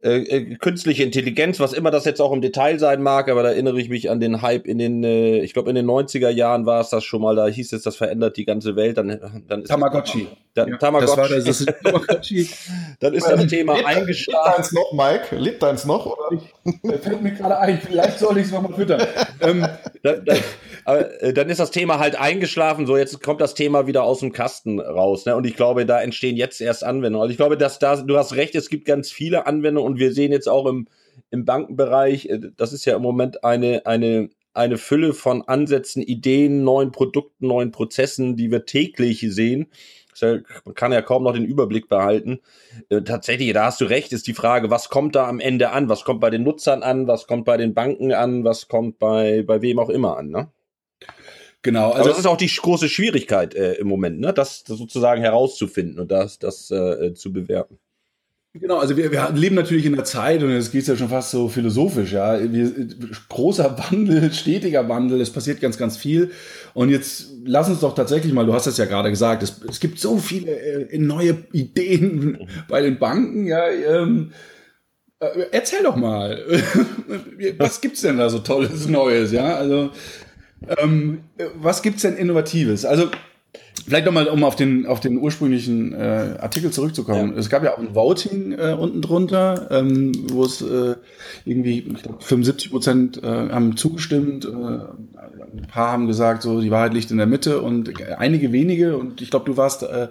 äh, 0.00 0.18
äh, 0.18 0.54
künstliche 0.54 1.02
Intelligenz, 1.02 1.58
was 1.58 1.72
immer 1.72 1.90
das 1.90 2.04
jetzt 2.04 2.20
auch 2.20 2.30
im 2.32 2.40
Detail 2.40 2.78
sein 2.78 3.02
mag, 3.02 3.28
aber 3.28 3.42
da 3.42 3.48
erinnere 3.50 3.80
ich 3.80 3.88
mich 3.88 4.10
an 4.10 4.20
den 4.20 4.42
Hype 4.42 4.66
in 4.66 4.78
den, 4.78 5.02
äh, 5.02 5.40
ich 5.40 5.54
glaube 5.54 5.70
in 5.70 5.74
den 5.74 5.86
90er 5.86 6.28
Jahren 6.28 6.66
war 6.66 6.80
es 6.80 6.90
das 6.90 7.02
schon 7.02 7.20
mal, 7.20 7.34
da 7.34 7.48
hieß 7.48 7.72
es, 7.72 7.82
das 7.82 7.96
verändert 7.96 8.36
die 8.36 8.44
ganze 8.44 8.76
Welt, 8.76 8.96
dann, 8.96 9.42
dann 9.48 9.62
ist 9.62 9.68
Tamagotchi. 9.68 10.28
Dann, 10.54 10.68
Ja, 10.68 10.76
Tamagotchi. 10.76 11.16
Das 11.16 11.16
war 11.16 11.28
das, 11.28 11.44
das 11.44 11.60
ist 11.62 11.74
Tamagotchi. 11.82 12.48
dann 13.00 13.14
ist 13.14 13.26
das 13.26 13.46
Thema 13.48 13.74
Lebt 13.74 13.86
eingeschlafen. 13.88 14.52
deins 14.56 14.72
noch, 14.72 14.92
Mike? 14.92 15.36
Lebt 15.36 15.62
deins 15.64 15.84
noch? 15.84 16.06
Oder? 16.06 16.42
Der 16.84 16.98
fällt 17.00 17.20
mir 17.20 17.32
gerade 17.32 17.58
ein, 17.58 17.80
vielleicht 17.80 18.20
soll 18.20 18.38
ich 18.38 18.46
es 18.46 18.52
nochmal 18.52 18.74
füttern. 18.74 19.02
ähm, 19.40 19.66
Dann, 20.04 20.24
dann, 20.24 20.38
äh, 20.96 21.32
dann 21.34 21.50
ist 21.50 21.60
das 21.60 21.70
Thema 21.70 21.98
halt 21.98 22.16
eingeschlafen. 22.18 22.86
So, 22.86 22.96
jetzt 22.96 23.22
kommt 23.22 23.40
das 23.40 23.54
Thema 23.54 23.86
wieder 23.86 24.04
aus 24.04 24.20
dem 24.20 24.32
Kasten 24.32 24.80
raus. 24.80 25.26
Ne? 25.26 25.36
Und 25.36 25.46
ich 25.46 25.54
glaube, 25.54 25.84
da 25.84 26.00
entstehen 26.00 26.36
jetzt 26.36 26.60
erst 26.60 26.84
Anwendungen. 26.84 27.22
Also 27.22 27.30
ich 27.30 27.36
glaube, 27.36 27.58
dass 27.58 27.78
da, 27.78 27.96
du 27.96 28.16
hast 28.16 28.36
recht, 28.36 28.54
es 28.54 28.70
gibt 28.70 28.86
ganz 28.86 29.10
viele 29.10 29.46
Anwendungen 29.46 29.92
und 29.92 29.98
wir 29.98 30.12
sehen 30.12 30.32
jetzt 30.32 30.48
auch 30.48 30.66
im, 30.66 30.88
im 31.30 31.44
Bankenbereich, 31.44 32.26
äh, 32.26 32.40
das 32.56 32.72
ist 32.72 32.84
ja 32.86 32.96
im 32.96 33.02
Moment 33.02 33.44
eine, 33.44 33.84
eine, 33.86 34.30
eine 34.54 34.78
Fülle 34.78 35.12
von 35.12 35.42
Ansätzen, 35.42 36.02
Ideen, 36.02 36.64
neuen 36.64 36.90
Produkten, 36.90 37.48
neuen 37.48 37.70
Prozessen, 37.70 38.36
die 38.36 38.50
wir 38.50 38.64
täglich 38.64 39.20
sehen. 39.28 39.66
Man 40.20 40.74
kann 40.74 40.90
ja 40.90 41.00
kaum 41.02 41.22
noch 41.22 41.34
den 41.34 41.44
Überblick 41.44 41.88
behalten. 41.88 42.40
Äh, 42.88 43.02
Tatsächlich, 43.02 43.52
da 43.52 43.66
hast 43.66 43.80
du 43.80 43.84
recht, 43.84 44.12
ist 44.12 44.26
die 44.26 44.34
Frage, 44.34 44.70
was 44.70 44.88
kommt 44.88 45.14
da 45.14 45.28
am 45.28 45.38
Ende 45.38 45.70
an? 45.70 45.88
Was 45.88 46.04
kommt 46.04 46.20
bei 46.20 46.30
den 46.30 46.44
Nutzern 46.44 46.82
an? 46.82 47.06
Was 47.06 47.26
kommt 47.26 47.44
bei 47.44 47.56
den 47.56 47.74
Banken 47.74 48.12
an? 48.12 48.42
Was 48.42 48.68
kommt 48.68 48.98
bei, 48.98 49.42
bei 49.42 49.62
wem 49.62 49.78
auch 49.78 49.90
immer 49.90 50.16
an? 50.16 50.30
Ne? 50.30 50.48
Genau, 51.62 51.86
Also 51.86 51.96
also 51.96 52.08
das 52.10 52.18
ist 52.20 52.26
auch 52.26 52.36
die 52.36 52.46
große 52.46 52.88
Schwierigkeit 52.88 53.54
äh, 53.54 53.74
im 53.74 53.88
Moment, 53.88 54.20
ne? 54.20 54.32
das, 54.32 54.64
das 54.64 54.78
sozusagen 54.78 55.22
herauszufinden 55.22 55.98
und 55.98 56.10
das, 56.10 56.38
das 56.38 56.70
äh, 56.70 57.14
zu 57.14 57.32
bewerten. 57.32 57.78
Genau, 58.54 58.78
also 58.78 58.96
wir, 58.96 59.12
wir 59.12 59.30
leben 59.34 59.54
natürlich 59.54 59.84
in 59.84 59.94
der 59.94 60.04
Zeit 60.04 60.42
und 60.42 60.50
es 60.50 60.70
geht 60.70 60.86
ja 60.86 60.96
schon 60.96 61.10
fast 61.10 61.30
so 61.30 61.48
philosophisch, 61.48 62.12
ja. 62.12 62.40
Wir, 62.40 62.72
großer 63.28 63.76
Wandel, 63.90 64.32
stetiger 64.32 64.88
Wandel, 64.88 65.20
es 65.20 65.30
passiert 65.30 65.60
ganz, 65.60 65.76
ganz 65.76 65.96
viel. 65.96 66.32
Und 66.72 66.88
jetzt 66.88 67.28
lass 67.44 67.68
uns 67.68 67.80
doch 67.80 67.94
tatsächlich 67.94 68.32
mal, 68.32 68.46
du 68.46 68.54
hast 68.54 68.66
es 68.66 68.78
ja 68.78 68.86
gerade 68.86 69.10
gesagt, 69.10 69.42
es, 69.42 69.60
es 69.68 69.80
gibt 69.80 70.00
so 70.00 70.16
viele 70.16 70.52
äh, 70.52 70.98
neue 70.98 71.44
Ideen 71.52 72.48
bei 72.68 72.80
den 72.80 72.98
Banken, 72.98 73.46
ja. 73.46 73.68
Ähm, 73.68 74.32
äh, 75.20 75.46
erzähl 75.52 75.82
doch 75.82 75.96
mal, 75.96 76.42
was 77.58 77.80
gibt's 77.80 78.00
denn 78.00 78.16
da 78.16 78.30
so 78.30 78.38
Tolles 78.38 78.88
Neues, 78.88 79.30
ja? 79.30 79.56
Also 79.56 79.90
ähm, 80.66 81.20
was 81.54 81.82
gibt's 81.82 82.02
denn 82.02 82.16
Innovatives? 82.16 82.84
Also 82.84 83.08
Vielleicht 83.86 84.04
nochmal, 84.04 84.28
um 84.28 84.44
auf 84.44 84.54
den, 84.54 84.84
auf 84.84 85.00
den 85.00 85.16
ursprünglichen 85.16 85.94
äh, 85.94 86.36
Artikel 86.40 86.70
zurückzukommen. 86.70 87.34
Es 87.38 87.48
gab 87.48 87.64
ja 87.64 87.72
auch 87.72 87.78
ein 87.78 87.94
Voting 87.94 88.52
äh, 88.52 88.76
unten 88.78 89.00
drunter, 89.00 89.68
ähm, 89.70 90.12
wo 90.30 90.44
es 90.44 90.60
äh, 90.60 90.96
irgendwie, 91.46 91.78
ich 91.78 92.02
glaube, 92.02 92.18
75 92.20 92.70
Prozent 92.70 93.22
äh, 93.22 93.26
haben 93.26 93.78
zugestimmt. 93.78 94.44
Äh, 94.44 94.48
ein 94.48 95.66
paar 95.68 95.92
haben 95.92 96.06
gesagt, 96.06 96.42
so 96.42 96.60
die 96.60 96.70
Wahrheit 96.70 96.92
liegt 96.92 97.10
in 97.10 97.16
der 97.16 97.26
Mitte 97.26 97.62
und 97.62 97.90
einige 98.18 98.52
wenige, 98.52 98.98
und 98.98 99.22
ich 99.22 99.30
glaube, 99.30 99.46
du 99.46 99.56
warst 99.56 99.84
äh, 99.84 100.08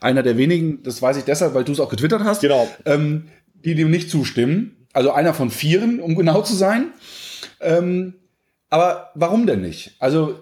einer 0.00 0.24
der 0.24 0.36
wenigen, 0.36 0.82
das 0.82 1.00
weiß 1.00 1.16
ich 1.16 1.24
deshalb, 1.24 1.54
weil 1.54 1.62
du 1.64 1.72
es 1.72 1.80
auch 1.80 1.90
getwittert 1.90 2.24
hast, 2.24 2.40
Genau. 2.40 2.68
ähm, 2.86 3.28
die 3.64 3.76
dem 3.76 3.90
nicht 3.90 4.10
zustimmen. 4.10 4.86
Also 4.92 5.12
einer 5.12 5.32
von 5.32 5.50
vieren, 5.50 6.00
um 6.00 6.16
genau 6.16 6.42
zu 6.42 6.54
sein. 6.54 6.86
Ähm, 7.60 8.14
aber 8.72 9.10
warum 9.14 9.46
denn 9.46 9.60
nicht? 9.60 9.94
Also, 9.98 10.34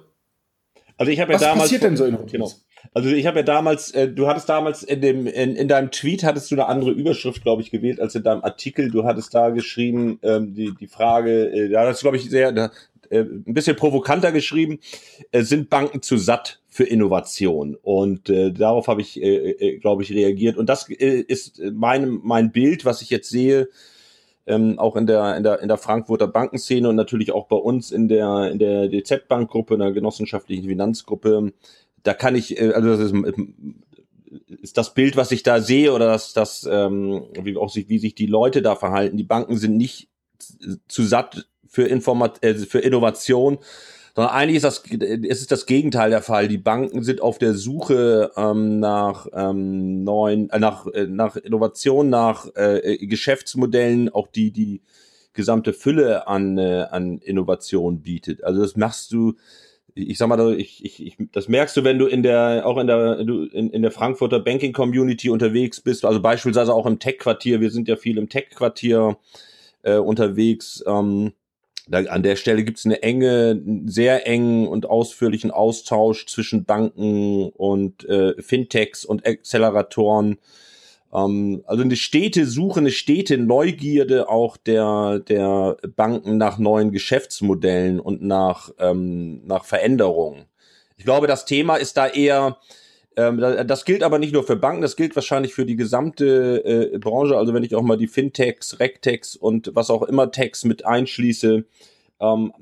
Also 0.96 1.10
ich 1.10 1.20
habe 1.20 1.32
ja 1.32 1.36
was 1.36 1.42
damals 1.42 1.62
passiert 1.64 1.82
denn 1.82 1.96
so 1.96 2.04
innovativ? 2.04 2.32
Genau. 2.32 2.50
Also 2.94 3.08
ich 3.10 3.26
habe 3.26 3.40
ja 3.40 3.42
damals, 3.42 3.90
äh, 3.90 4.08
du 4.08 4.26
hattest 4.28 4.48
damals 4.48 4.82
in 4.82 5.00
dem 5.00 5.26
in, 5.26 5.56
in 5.56 5.68
deinem 5.68 5.90
Tweet 5.90 6.22
hattest 6.24 6.50
du 6.50 6.54
eine 6.54 6.66
andere 6.66 6.92
Überschrift, 6.92 7.42
glaube 7.42 7.60
ich, 7.62 7.70
gewählt 7.70 8.00
als 8.00 8.14
in 8.14 8.22
deinem 8.22 8.42
Artikel. 8.42 8.90
Du 8.90 9.04
hattest 9.04 9.34
da 9.34 9.50
geschrieben 9.50 10.18
ähm, 10.22 10.54
die 10.54 10.72
die 10.78 10.86
Frage, 10.86 11.50
äh, 11.50 11.68
da 11.68 11.86
hast 11.86 12.00
du 12.02 12.04
glaube 12.04 12.18
ich 12.18 12.30
sehr 12.30 12.52
da, 12.52 12.70
äh, 13.10 13.20
ein 13.20 13.52
bisschen 13.52 13.76
provokanter 13.76 14.30
geschrieben, 14.32 14.78
äh, 15.32 15.42
sind 15.42 15.68
Banken 15.68 16.00
zu 16.00 16.16
satt 16.16 16.60
für 16.68 16.84
Innovation? 16.84 17.76
Und 17.82 18.30
äh, 18.30 18.52
darauf 18.52 18.86
habe 18.86 19.00
ich, 19.00 19.20
äh, 19.20 19.50
äh, 19.50 19.78
glaube 19.78 20.02
ich, 20.04 20.12
reagiert. 20.12 20.56
Und 20.56 20.68
das 20.68 20.88
äh, 20.88 21.20
ist 21.20 21.60
mein 21.72 22.20
mein 22.22 22.52
Bild, 22.52 22.84
was 22.84 23.02
ich 23.02 23.10
jetzt 23.10 23.28
sehe. 23.28 23.68
Ähm, 24.50 24.78
auch 24.78 24.96
in 24.96 25.06
der, 25.06 25.36
in, 25.36 25.44
der, 25.44 25.60
in 25.60 25.68
der 25.68 25.78
Frankfurter 25.78 26.26
Bankenszene 26.26 26.88
und 26.88 26.96
natürlich 26.96 27.32
auch 27.32 27.46
bei 27.46 27.56
uns 27.56 27.92
in 27.92 28.08
der, 28.08 28.50
in 28.50 28.58
der 28.58 28.88
DZ-Bankgruppe, 28.88 29.74
in 29.74 29.80
der 29.80 29.92
genossenschaftlichen 29.92 30.68
Finanzgruppe, 30.68 31.52
da 32.02 32.14
kann 32.14 32.34
ich, 32.34 32.58
äh, 32.60 32.72
also 32.72 32.88
das 32.88 33.00
ist, 33.00 33.14
ist 34.62 34.78
das 34.78 34.94
Bild, 34.94 35.16
was 35.16 35.32
ich 35.32 35.42
da 35.42 35.60
sehe, 35.60 35.92
oder 35.92 36.06
das, 36.06 36.32
das 36.32 36.68
ähm, 36.70 37.26
wie 37.42 37.56
auch 37.56 37.70
sich, 37.70 37.88
wie 37.88 37.98
sich 37.98 38.14
die 38.14 38.26
Leute 38.26 38.62
da 38.62 38.76
verhalten. 38.76 39.16
Die 39.16 39.24
Banken 39.24 39.56
sind 39.56 39.76
nicht 39.76 40.08
zu 40.88 41.02
satt 41.02 41.46
für 41.66 41.84
Informat 41.84 42.42
äh, 42.42 42.54
für 42.54 42.80
Innovation, 42.80 43.58
sondern 44.14 44.34
eigentlich 44.34 44.56
ist 44.56 44.64
das, 44.64 44.82
es 44.88 45.40
ist 45.40 45.52
das 45.52 45.66
Gegenteil 45.66 46.10
der 46.10 46.22
Fall. 46.22 46.48
Die 46.48 46.58
Banken 46.58 47.02
sind 47.02 47.20
auf 47.20 47.38
der 47.38 47.54
Suche 47.54 48.30
ähm, 48.36 48.80
nach 48.80 49.26
ähm, 49.32 50.04
neuen, 50.04 50.50
äh, 50.50 50.58
nach, 50.58 50.86
äh, 50.86 51.06
nach 51.06 51.36
Innovation, 51.36 52.10
nach 52.10 52.46
äh, 52.54 52.98
Geschäftsmodellen, 53.06 54.08
auch 54.08 54.28
die 54.28 54.50
die 54.50 54.82
gesamte 55.32 55.72
Fülle 55.72 56.26
an, 56.26 56.58
äh, 56.58 56.86
an 56.90 57.18
Innovation 57.18 58.02
bietet. 58.02 58.42
Also 58.44 58.60
das 58.62 58.76
machst 58.76 59.12
du 59.12 59.34
ich 59.94 60.18
sag 60.18 60.28
mal, 60.28 60.58
ich, 60.58 60.84
ich, 60.84 61.04
ich, 61.04 61.16
das 61.32 61.48
merkst 61.48 61.76
du, 61.76 61.84
wenn 61.84 61.98
du 61.98 62.06
in 62.06 62.22
der, 62.22 62.62
auch 62.64 62.78
in 62.78 62.86
der, 62.86 63.24
du 63.24 63.44
in, 63.44 63.70
in 63.70 63.82
der 63.82 63.90
Frankfurter 63.90 64.40
Banking 64.40 64.72
Community 64.72 65.30
unterwegs 65.30 65.80
bist, 65.80 66.04
also 66.04 66.20
beispielsweise 66.20 66.72
auch 66.72 66.86
im 66.86 66.98
Tech-Quartier, 66.98 67.60
wir 67.60 67.70
sind 67.70 67.88
ja 67.88 67.96
viel 67.96 68.18
im 68.18 68.28
Tech-Quartier 68.28 69.16
äh, 69.82 69.96
unterwegs. 69.96 70.82
Ähm, 70.86 71.32
da, 71.88 71.98
an 71.98 72.22
der 72.22 72.36
Stelle 72.36 72.64
gibt 72.64 72.78
es 72.78 72.86
eine 72.86 73.02
enge, 73.02 73.60
sehr 73.86 74.26
engen 74.26 74.68
und 74.68 74.86
ausführlichen 74.86 75.50
Austausch 75.50 76.26
zwischen 76.26 76.64
Banken 76.64 77.50
und 77.50 78.08
äh, 78.08 78.40
Fintechs 78.40 79.04
und 79.04 79.26
Acceleratoren. 79.26 80.38
Ähm, 81.12 81.62
also 81.66 81.82
eine 81.82 81.96
stete 81.96 82.46
Suche, 82.46 82.80
eine 82.80 82.90
stete 82.90 83.38
Neugierde 83.38 84.28
auch 84.28 84.56
der, 84.56 85.20
der 85.20 85.76
Banken 85.96 86.36
nach 86.38 86.58
neuen 86.58 86.92
Geschäftsmodellen 86.92 88.00
und 88.00 88.22
nach, 88.22 88.70
ähm, 88.78 89.46
nach 89.46 89.64
Veränderungen. 89.64 90.46
Ich 90.96 91.04
glaube, 91.04 91.26
das 91.26 91.46
Thema 91.46 91.76
ist 91.76 91.96
da 91.96 92.06
eher, 92.06 92.58
das 93.64 93.84
gilt 93.84 94.02
aber 94.02 94.18
nicht 94.18 94.32
nur 94.32 94.44
für 94.44 94.56
Banken, 94.56 94.82
das 94.82 94.96
gilt 94.96 95.14
wahrscheinlich 95.14 95.54
für 95.54 95.66
die 95.66 95.76
gesamte 95.76 96.92
äh, 96.92 96.98
Branche. 96.98 97.36
Also 97.36 97.54
wenn 97.54 97.64
ich 97.64 97.74
auch 97.74 97.82
mal 97.82 97.96
die 97.96 98.08
Fintechs, 98.08 98.80
Rectechs 98.80 99.36
und 99.36 99.70
was 99.74 99.90
auch 99.90 100.02
immer 100.02 100.30
Techs 100.30 100.64
mit 100.64 100.84
einschließe, 100.84 101.64
ähm, 102.20 102.52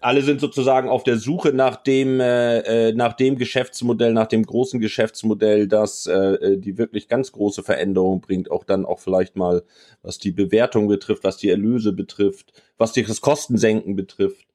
alle 0.00 0.22
sind 0.22 0.40
sozusagen 0.40 0.88
auf 0.88 1.04
der 1.04 1.18
Suche 1.18 1.52
nach 1.52 1.76
dem, 1.76 2.20
äh, 2.20 2.92
nach 2.92 3.12
dem 3.12 3.36
Geschäftsmodell, 3.36 4.12
nach 4.12 4.26
dem 4.26 4.44
großen 4.44 4.80
Geschäftsmodell, 4.80 5.68
das 5.68 6.06
äh, 6.06 6.58
die 6.58 6.78
wirklich 6.78 7.08
ganz 7.08 7.32
große 7.32 7.62
Veränderungen 7.62 8.20
bringt, 8.20 8.50
auch 8.50 8.64
dann 8.64 8.84
auch 8.84 8.98
vielleicht 8.98 9.36
mal, 9.36 9.62
was 10.02 10.18
die 10.18 10.32
Bewertung 10.32 10.88
betrifft, 10.88 11.24
was 11.24 11.36
die 11.36 11.50
Erlöse 11.50 11.92
betrifft, 11.92 12.52
was 12.76 12.92
das 12.92 13.20
Kostensenken 13.20 13.94
betrifft. 13.94 14.46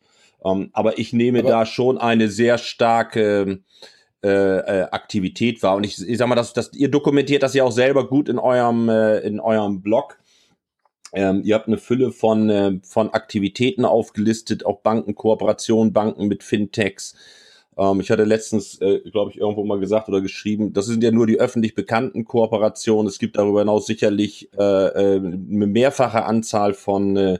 Ähm, 0.44 0.70
aber 0.74 0.98
ich 0.98 1.14
nehme 1.14 1.40
Aber- 1.40 1.50
da 1.50 1.66
schon 1.66 1.98
eine 1.98 2.30
sehr 2.30 2.58
starke 2.58 3.60
äh, 4.24 4.28
äh, 4.30 4.84
Aktivität 4.92 5.62
wahr. 5.64 5.76
Und 5.76 5.84
ich, 5.86 6.02
ich 6.08 6.18
sag 6.18 6.28
mal, 6.28 6.36
das, 6.36 6.54
das, 6.54 6.74
ihr 6.74 6.90
dokumentiert 6.90 7.44
das 7.44 7.54
ja 7.54 7.64
auch 7.64 7.72
selber 7.72 8.08
gut 8.08 8.30
in 8.30 8.40
eurem, 8.40 8.90
äh, 8.90 9.20
in 9.20 9.40
eurem 9.40 9.82
Blog. 9.82 10.18
Ähm, 11.14 11.42
ihr 11.44 11.56
habt 11.56 11.68
eine 11.68 11.78
Fülle 11.78 12.12
von, 12.12 12.50
äh, 12.50 12.80
von 12.84 13.10
Aktivitäten 13.12 13.86
aufgelistet, 13.86 14.66
auch 14.66 14.80
Banken, 14.82 15.16
Kooperationen, 15.16 15.94
Banken 15.94 16.28
mit 16.28 16.44
Fintechs. 16.44 17.16
Ähm, 17.78 18.00
ich 18.00 18.10
hatte 18.10 18.24
letztens, 18.24 18.80
äh, 18.82 19.00
glaube 19.12 19.32
ich, 19.32 19.38
irgendwo 19.38 19.64
mal 19.64 19.80
gesagt 19.80 20.10
oder 20.10 20.22
geschrieben, 20.22 20.74
das 20.74 20.86
sind 20.86 21.04
ja 21.04 21.12
nur 21.12 21.28
die 21.28 21.40
öffentlich 21.40 21.76
bekannten 21.76 22.26
Kooperationen. 22.26 23.08
Es 23.08 23.20
gibt 23.20 23.38
darüber 23.38 23.60
hinaus 23.60 23.86
sicherlich 23.86 24.50
äh, 24.58 24.64
äh, 24.64 25.18
eine 25.18 25.68
mehrfache 25.68 26.24
Anzahl 26.26 26.74
von, 26.74 27.18
äh, 27.18 27.40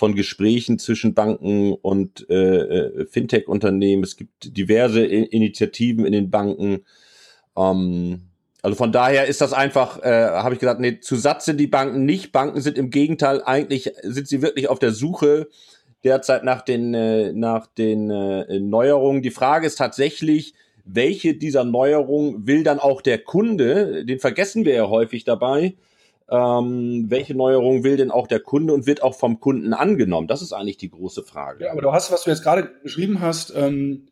von 0.00 0.14
Gesprächen 0.14 0.78
zwischen 0.78 1.12
Banken 1.12 1.74
und 1.74 2.28
äh, 2.30 2.34
äh, 2.34 3.06
Fintech-Unternehmen. 3.06 4.02
Es 4.02 4.16
gibt 4.16 4.56
diverse 4.56 5.04
I 5.04 5.24
Initiativen 5.24 6.06
in 6.06 6.12
den 6.12 6.30
Banken. 6.30 6.86
Ähm, 7.54 8.22
also 8.62 8.76
von 8.76 8.92
daher 8.92 9.26
ist 9.26 9.42
das 9.42 9.52
einfach, 9.52 10.02
äh, 10.02 10.30
habe 10.30 10.54
ich 10.54 10.60
gesagt, 10.60 10.80
nee, 10.80 11.00
zu 11.00 11.16
Satz 11.16 11.44
sind 11.44 11.60
die 11.60 11.66
Banken 11.66 12.06
nicht. 12.06 12.32
Banken 12.32 12.62
sind 12.62 12.78
im 12.78 12.88
Gegenteil, 12.88 13.42
eigentlich 13.44 13.92
sind 14.02 14.26
sie 14.26 14.40
wirklich 14.40 14.68
auf 14.68 14.78
der 14.78 14.92
Suche 14.92 15.48
derzeit 16.02 16.44
nach 16.44 16.62
den, 16.62 16.94
äh, 16.94 17.34
nach 17.34 17.66
den 17.66 18.10
äh, 18.10 18.58
Neuerungen. 18.58 19.20
Die 19.20 19.30
Frage 19.30 19.66
ist 19.66 19.76
tatsächlich, 19.76 20.54
welche 20.86 21.34
dieser 21.34 21.64
Neuerungen 21.64 22.46
will 22.46 22.64
dann 22.64 22.78
auch 22.78 23.02
der 23.02 23.18
Kunde, 23.18 24.06
den 24.06 24.18
vergessen 24.18 24.64
wir 24.64 24.72
ja 24.72 24.88
häufig 24.88 25.24
dabei, 25.24 25.74
ähm, 26.30 27.06
welche 27.08 27.34
Neuerung 27.34 27.84
will 27.84 27.96
denn 27.96 28.10
auch 28.10 28.26
der 28.26 28.40
Kunde 28.40 28.72
und 28.72 28.86
wird 28.86 29.02
auch 29.02 29.14
vom 29.14 29.40
Kunden 29.40 29.74
angenommen? 29.74 30.28
Das 30.28 30.42
ist 30.42 30.52
eigentlich 30.52 30.76
die 30.76 30.90
große 30.90 31.22
Frage. 31.24 31.64
Ja, 31.64 31.72
aber 31.72 31.82
du 31.82 31.92
hast, 31.92 32.12
was 32.12 32.24
du 32.24 32.30
jetzt 32.30 32.42
gerade 32.42 32.70
geschrieben 32.82 33.20
hast, 33.20 33.52
ähm, 33.56 34.08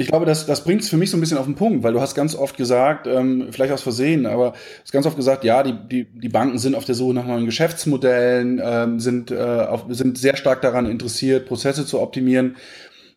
Ich 0.00 0.06
glaube, 0.06 0.26
das, 0.26 0.46
das 0.46 0.62
bringt 0.62 0.82
es 0.82 0.88
für 0.88 0.96
mich 0.96 1.10
so 1.10 1.16
ein 1.16 1.20
bisschen 1.20 1.38
auf 1.38 1.46
den 1.46 1.56
Punkt, 1.56 1.82
weil 1.82 1.92
du 1.92 2.00
hast 2.00 2.14
ganz 2.14 2.36
oft 2.36 2.56
gesagt, 2.56 3.08
ähm, 3.08 3.48
vielleicht 3.50 3.72
aus 3.72 3.82
Versehen, 3.82 4.26
aber 4.26 4.52
hast 4.80 4.92
ganz 4.92 5.06
oft 5.06 5.16
gesagt, 5.16 5.42
ja, 5.42 5.64
die, 5.64 5.74
die, 5.88 6.04
die 6.04 6.28
Banken 6.28 6.58
sind 6.58 6.76
auf 6.76 6.84
der 6.84 6.94
Suche 6.94 7.14
nach 7.14 7.26
neuen 7.26 7.46
Geschäftsmodellen, 7.46 8.60
ähm, 8.62 9.00
sind, 9.00 9.32
äh, 9.32 9.36
auf, 9.36 9.86
sind 9.88 10.16
sehr 10.16 10.36
stark 10.36 10.62
daran 10.62 10.86
interessiert, 10.86 11.46
Prozesse 11.46 11.84
zu 11.84 12.00
optimieren. 12.00 12.56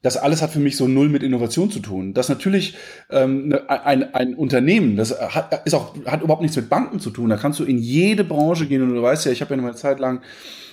Das 0.02 0.18
alles 0.18 0.42
hat 0.42 0.50
für 0.50 0.60
mich 0.60 0.78
so 0.78 0.88
null 0.88 1.10
mit 1.10 1.22
Innovation 1.22 1.70
zu 1.70 1.80
tun. 1.80 2.14
Das 2.14 2.28
natürlich 2.28 2.76
ähm, 3.12 3.50
ne, 3.50 3.70
ein, 3.70 4.14
ein 4.16 4.34
Unternehmen, 4.34 4.96
das 4.96 5.20
hat, 5.20 5.62
ist 5.66 5.76
auch, 5.76 5.96
hat 6.06 6.24
überhaupt 6.24 6.42
nichts 6.42 6.58
mit 6.58 6.70
Banken 6.70 7.00
zu 7.00 7.12
tun. 7.12 7.30
Da 7.30 7.38
kannst 7.38 7.60
du 7.60 7.64
in 7.64 7.78
jede 7.78 8.24
Branche 8.24 8.66
gehen 8.66 8.82
und 8.82 8.96
du 8.96 9.02
weißt 9.02 9.26
ja, 9.26 9.32
ich 9.32 9.42
habe 9.42 9.56
ja 9.56 9.62
eine 9.62 9.76
Zeit 9.76 10.00
lang 10.00 10.22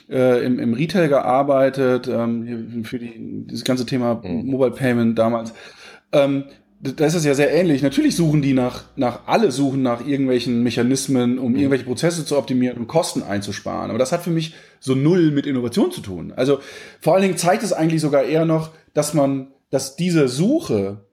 äh, 0.09 0.45
im, 0.45 0.59
im 0.59 0.73
Retail 0.73 1.09
gearbeitet, 1.09 2.09
ähm, 2.09 2.85
für 2.85 2.99
die, 2.99 3.45
dieses 3.47 3.65
ganze 3.65 3.85
Thema 3.85 4.21
mhm. 4.23 4.47
Mobile 4.47 4.71
Payment 4.71 5.19
damals. 5.19 5.53
Ähm, 6.13 6.45
da 6.81 7.07
ist 7.07 7.15
es 7.15 7.25
ja 7.25 7.35
sehr 7.35 7.53
ähnlich. 7.53 7.83
Natürlich 7.83 8.15
suchen 8.15 8.41
die 8.41 8.53
nach, 8.53 8.85
nach, 8.95 9.27
alle 9.27 9.51
suchen 9.51 9.83
nach 9.83 10.07
irgendwelchen 10.07 10.63
Mechanismen, 10.63 11.39
um 11.39 11.53
mhm. 11.53 11.59
irgendwelche 11.59 11.85
Prozesse 11.85 12.25
zu 12.25 12.39
optimieren 12.39 12.79
und 12.79 12.87
Kosten 12.87 13.23
einzusparen. 13.23 13.91
Aber 13.91 13.99
das 13.99 14.13
hat 14.13 14.23
für 14.23 14.31
mich 14.31 14.55
so 14.79 14.95
null 14.95 15.33
mit 15.33 15.45
Innovation 15.45 15.91
zu 15.91 16.01
tun. 16.01 16.33
Also 16.37 16.61
vor 17.01 17.15
allen 17.15 17.23
Dingen 17.23 17.37
zeigt 17.37 17.65
es 17.65 17.73
eigentlich 17.73 18.01
sogar 18.01 18.23
eher 18.23 18.45
noch, 18.45 18.71
dass 18.99 19.15
man, 19.15 19.53
dass 19.71 19.95
diese 19.95 20.27
Suche 20.27 21.07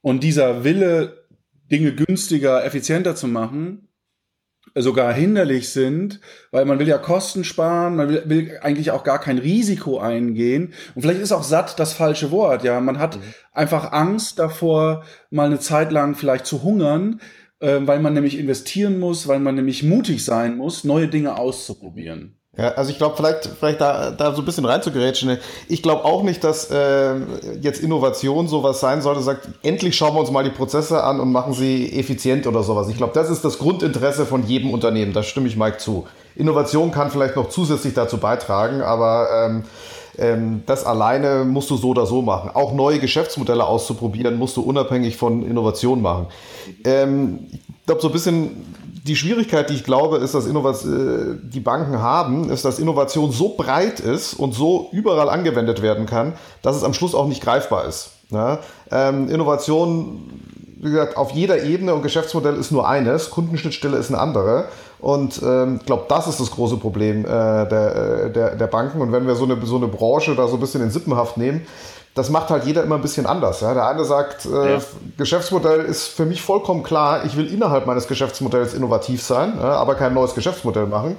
und 0.00 0.24
dieser 0.24 0.64
Wille, 0.64 1.26
Dinge 1.70 1.94
günstiger, 1.94 2.64
effizienter 2.64 3.14
zu 3.14 3.28
machen, 3.28 3.88
sogar 4.74 5.12
hinderlich 5.12 5.68
sind, 5.68 6.20
weil 6.52 6.64
man 6.64 6.78
will 6.78 6.88
ja 6.88 6.96
Kosten 6.96 7.44
sparen, 7.44 7.96
man 7.96 8.08
will, 8.08 8.22
will, 8.26 8.58
eigentlich 8.62 8.92
auch 8.92 9.04
gar 9.04 9.20
kein 9.20 9.36
Risiko 9.36 9.98
eingehen. 9.98 10.72
Und 10.94 11.02
vielleicht 11.02 11.20
ist 11.20 11.32
auch 11.32 11.42
satt 11.42 11.78
das 11.78 11.92
falsche 11.92 12.30
Wort. 12.30 12.64
Ja, 12.64 12.80
man 12.80 12.98
hat 12.98 13.16
mhm. 13.16 13.22
einfach 13.52 13.92
Angst 13.92 14.38
davor, 14.38 15.04
mal 15.28 15.46
eine 15.46 15.60
Zeit 15.60 15.92
lang 15.92 16.14
vielleicht 16.14 16.46
zu 16.46 16.62
hungern, 16.62 17.20
äh, 17.58 17.80
weil 17.82 18.00
man 18.00 18.14
nämlich 18.14 18.38
investieren 18.38 18.98
muss, 18.98 19.28
weil 19.28 19.40
man 19.40 19.54
nämlich 19.54 19.82
mutig 19.82 20.24
sein 20.24 20.56
muss, 20.56 20.84
neue 20.84 21.08
Dinge 21.08 21.36
auszuprobieren. 21.36 22.39
Ja, 22.60 22.72
also 22.72 22.90
ich 22.90 22.98
glaube, 22.98 23.16
vielleicht, 23.16 23.48
vielleicht 23.58 23.80
da, 23.80 24.10
da 24.10 24.34
so 24.34 24.42
ein 24.42 24.44
bisschen 24.44 24.66
reinzugerätschen. 24.66 25.38
Ich 25.68 25.82
glaube 25.82 26.04
auch 26.04 26.22
nicht, 26.22 26.44
dass 26.44 26.70
äh, 26.70 27.14
jetzt 27.62 27.82
Innovation 27.82 28.48
sowas 28.48 28.80
sein 28.80 29.00
sollte, 29.00 29.22
sagt, 29.22 29.48
endlich 29.62 29.96
schauen 29.96 30.14
wir 30.14 30.20
uns 30.20 30.30
mal 30.30 30.44
die 30.44 30.50
Prozesse 30.50 31.02
an 31.02 31.20
und 31.20 31.32
machen 31.32 31.54
sie 31.54 31.90
effizient 31.98 32.46
oder 32.46 32.62
sowas. 32.62 32.88
Ich 32.88 32.98
glaube, 32.98 33.14
das 33.14 33.30
ist 33.30 33.44
das 33.46 33.58
Grundinteresse 33.58 34.26
von 34.26 34.46
jedem 34.46 34.70
Unternehmen. 34.72 35.14
Da 35.14 35.22
stimme 35.22 35.48
ich 35.48 35.56
Mike 35.56 35.78
zu. 35.78 36.06
Innovation 36.36 36.90
kann 36.90 37.10
vielleicht 37.10 37.36
noch 37.36 37.48
zusätzlich 37.48 37.94
dazu 37.94 38.18
beitragen, 38.18 38.82
aber 38.82 39.28
ähm, 39.32 39.64
ähm, 40.18 40.62
das 40.66 40.84
alleine 40.84 41.44
musst 41.44 41.70
du 41.70 41.76
so 41.76 41.88
oder 41.88 42.04
so 42.04 42.20
machen. 42.20 42.50
Auch 42.52 42.74
neue 42.74 42.98
Geschäftsmodelle 42.98 43.64
auszuprobieren, 43.64 44.36
musst 44.36 44.56
du 44.56 44.60
unabhängig 44.60 45.16
von 45.16 45.46
Innovation 45.46 46.02
machen. 46.02 46.26
Ähm, 46.84 47.46
ich 47.50 47.86
glaube, 47.86 48.02
so 48.02 48.08
ein 48.08 48.12
bisschen 48.12 48.66
die 49.04 49.16
Schwierigkeit, 49.16 49.70
die 49.70 49.74
ich 49.74 49.84
glaube, 49.84 50.18
ist, 50.18 50.34
dass 50.34 50.46
Innovation, 50.46 51.40
äh, 51.42 51.50
die 51.50 51.60
Banken 51.60 52.00
haben, 52.00 52.50
ist, 52.50 52.64
dass 52.64 52.78
Innovation 52.78 53.32
so 53.32 53.56
breit 53.56 54.00
ist 54.00 54.34
und 54.34 54.52
so 54.52 54.88
überall 54.92 55.28
angewendet 55.28 55.82
werden 55.82 56.06
kann, 56.06 56.34
dass 56.62 56.76
es 56.76 56.84
am 56.84 56.92
Schluss 56.92 57.14
auch 57.14 57.26
nicht 57.26 57.42
greifbar 57.42 57.86
ist. 57.86 58.10
Ja? 58.30 58.60
Ähm, 58.90 59.28
Innovation, 59.28 60.30
wie 60.82 60.90
gesagt, 60.90 61.16
auf 61.18 61.32
jeder 61.32 61.62
Ebene 61.62 61.94
und 61.94 62.02
Geschäftsmodell 62.02 62.56
ist 62.56 62.72
nur 62.72 62.88
eines, 62.88 63.28
Kundenschnittstelle 63.30 63.98
ist 63.98 64.08
eine 64.08 64.18
andere. 64.18 64.64
Und 64.98 65.40
ähm, 65.42 65.76
ich 65.80 65.86
glaube, 65.86 66.04
das 66.08 66.26
ist 66.26 66.40
das 66.40 66.50
große 66.50 66.78
Problem 66.78 67.24
äh, 67.24 67.28
der, 67.28 68.26
äh, 68.26 68.32
der, 68.32 68.56
der 68.56 68.66
Banken. 68.66 69.00
Und 69.02 69.12
wenn 69.12 69.26
wir 69.26 69.34
so 69.34 69.44
eine, 69.44 69.58
so 69.64 69.76
eine 69.76 69.88
Branche 69.88 70.34
da 70.34 70.48
so 70.48 70.54
ein 70.54 70.60
bisschen 70.60 70.82
in 70.82 70.90
Sippenhaft 70.90 71.36
nehmen, 71.36 71.66
das 72.14 72.30
macht 72.30 72.48
halt 72.48 72.64
jeder 72.64 72.82
immer 72.82 72.94
ein 72.94 73.02
bisschen 73.02 73.26
anders. 73.26 73.60
Ja? 73.60 73.74
Der 73.74 73.86
eine 73.86 74.04
sagt, 74.04 74.46
äh, 74.46 74.74
ja. 74.74 74.78
Geschäftsmodell 75.18 75.80
ist 75.80 76.08
für 76.08 76.24
mich 76.24 76.40
vollkommen 76.40 76.82
klar, 76.82 77.24
ich 77.24 77.36
will 77.36 77.52
innerhalb 77.52 77.86
meines 77.86 78.08
Geschäftsmodells 78.08 78.72
innovativ 78.72 79.22
sein, 79.22 79.54
ja, 79.60 79.74
aber 79.74 79.94
kein 79.94 80.14
neues 80.14 80.34
Geschäftsmodell 80.34 80.86
machen. 80.86 81.16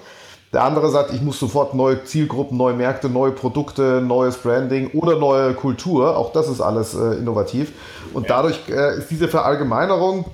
Der 0.54 0.64
andere 0.64 0.90
sagt, 0.90 1.14
ich 1.14 1.22
muss 1.22 1.40
sofort 1.40 1.74
neue 1.74 2.04
Zielgruppen, 2.04 2.58
neue 2.58 2.74
Märkte, 2.74 3.10
neue 3.10 3.32
Produkte, 3.32 4.02
neues 4.02 4.38
Branding 4.38 4.92
oder 4.92 5.18
neue 5.18 5.54
Kultur. 5.54 6.18
Auch 6.18 6.34
das 6.34 6.50
ist 6.50 6.60
alles 6.60 6.94
äh, 6.94 7.16
innovativ. 7.16 7.72
Und 8.14 8.28
ja. 8.28 8.36
dadurch 8.36 8.60
äh, 8.68 8.98
ist 8.98 9.10
diese 9.10 9.30
Verallgemeinerung, 9.30 10.26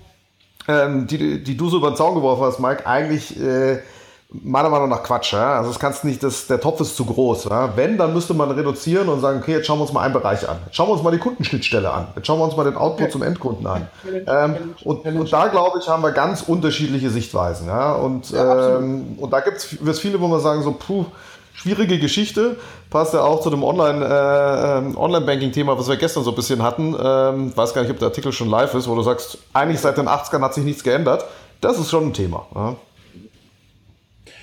ähm, 0.67 1.05
die, 1.05 1.43
die 1.43 1.55
du 1.55 1.69
so 1.69 1.77
über 1.77 1.91
den 1.91 1.97
Zaun 1.97 2.15
geworfen 2.15 2.45
hast, 2.45 2.59
Mike, 2.59 2.87
eigentlich 2.87 3.39
äh, 3.39 3.79
meiner 4.29 4.69
Meinung 4.69 4.89
nach 4.89 5.03
Quatsch. 5.03 5.33
Ja? 5.33 5.57
Also 5.57 5.69
das 5.69 5.79
kannst 5.79 6.03
nicht, 6.03 6.21
das, 6.21 6.47
der 6.47 6.59
Topf 6.59 6.81
ist 6.81 6.95
zu 6.95 7.05
groß. 7.05 7.45
Ja? 7.45 7.75
Wenn, 7.75 7.97
dann 7.97 8.13
müsste 8.13 8.33
man 8.33 8.51
reduzieren 8.51 9.07
und 9.09 9.21
sagen, 9.21 9.39
okay, 9.41 9.53
jetzt 9.53 9.67
schauen 9.67 9.79
wir 9.79 9.83
uns 9.83 9.93
mal 9.93 10.01
einen 10.01 10.13
Bereich 10.13 10.47
an. 10.47 10.57
Jetzt 10.65 10.75
schauen 10.75 10.89
wir 10.89 10.93
uns 10.93 11.03
mal 11.03 11.11
die 11.11 11.17
Kundenschnittstelle 11.17 11.89
an. 11.89 12.07
Jetzt 12.15 12.27
schauen 12.27 12.39
wir 12.39 12.45
uns 12.45 12.55
mal 12.55 12.65
den 12.65 12.75
Output 12.75 13.11
zum 13.11 13.23
Endkunden 13.23 13.65
an. 13.65 13.87
Ähm, 14.05 14.75
und, 14.83 15.05
und, 15.05 15.33
da, 15.33 15.47
glaube 15.47 15.79
ich, 15.79 15.87
haben 15.87 16.03
wir 16.03 16.11
ganz 16.11 16.41
unterschiedliche 16.41 17.09
Sichtweisen. 17.09 17.67
Ja? 17.67 17.93
Und, 17.93 18.33
ähm, 18.35 19.15
und 19.17 19.31
da 19.31 19.39
gibt 19.39 19.57
es 19.57 19.99
viele, 19.99 20.19
wo 20.19 20.27
man 20.27 20.41
sagen, 20.41 20.61
so, 20.61 20.73
puh, 20.73 21.05
schwierige 21.53 21.97
Geschichte. 21.97 22.57
Passt 22.89 23.13
ja 23.13 23.21
auch 23.21 23.41
zu 23.41 23.49
dem 23.49 23.63
Online, 23.63 24.05
äh, 24.05 24.77
ähm, 24.77 24.97
Online-Banking-Thema, 24.97 25.77
was 25.77 25.87
wir 25.87 25.97
gestern 25.97 26.23
so 26.23 26.31
ein 26.31 26.35
bisschen 26.35 26.61
hatten. 26.63 26.95
Ähm, 27.01 27.55
weiß 27.55 27.73
gar 27.73 27.81
nicht, 27.81 27.91
ob 27.91 27.99
der 27.99 28.09
Artikel 28.09 28.31
schon 28.31 28.49
live 28.49 28.73
ist, 28.75 28.87
wo 28.87 28.95
du 28.95 29.03
sagst, 29.03 29.37
eigentlich 29.53 29.79
seit 29.79 29.97
den 29.97 30.07
80ern 30.07 30.41
hat 30.41 30.53
sich 30.53 30.63
nichts 30.63 30.83
geändert. 30.83 31.25
Das 31.59 31.79
ist 31.79 31.89
schon 31.89 32.07
ein 32.07 32.13
Thema. 32.13 32.45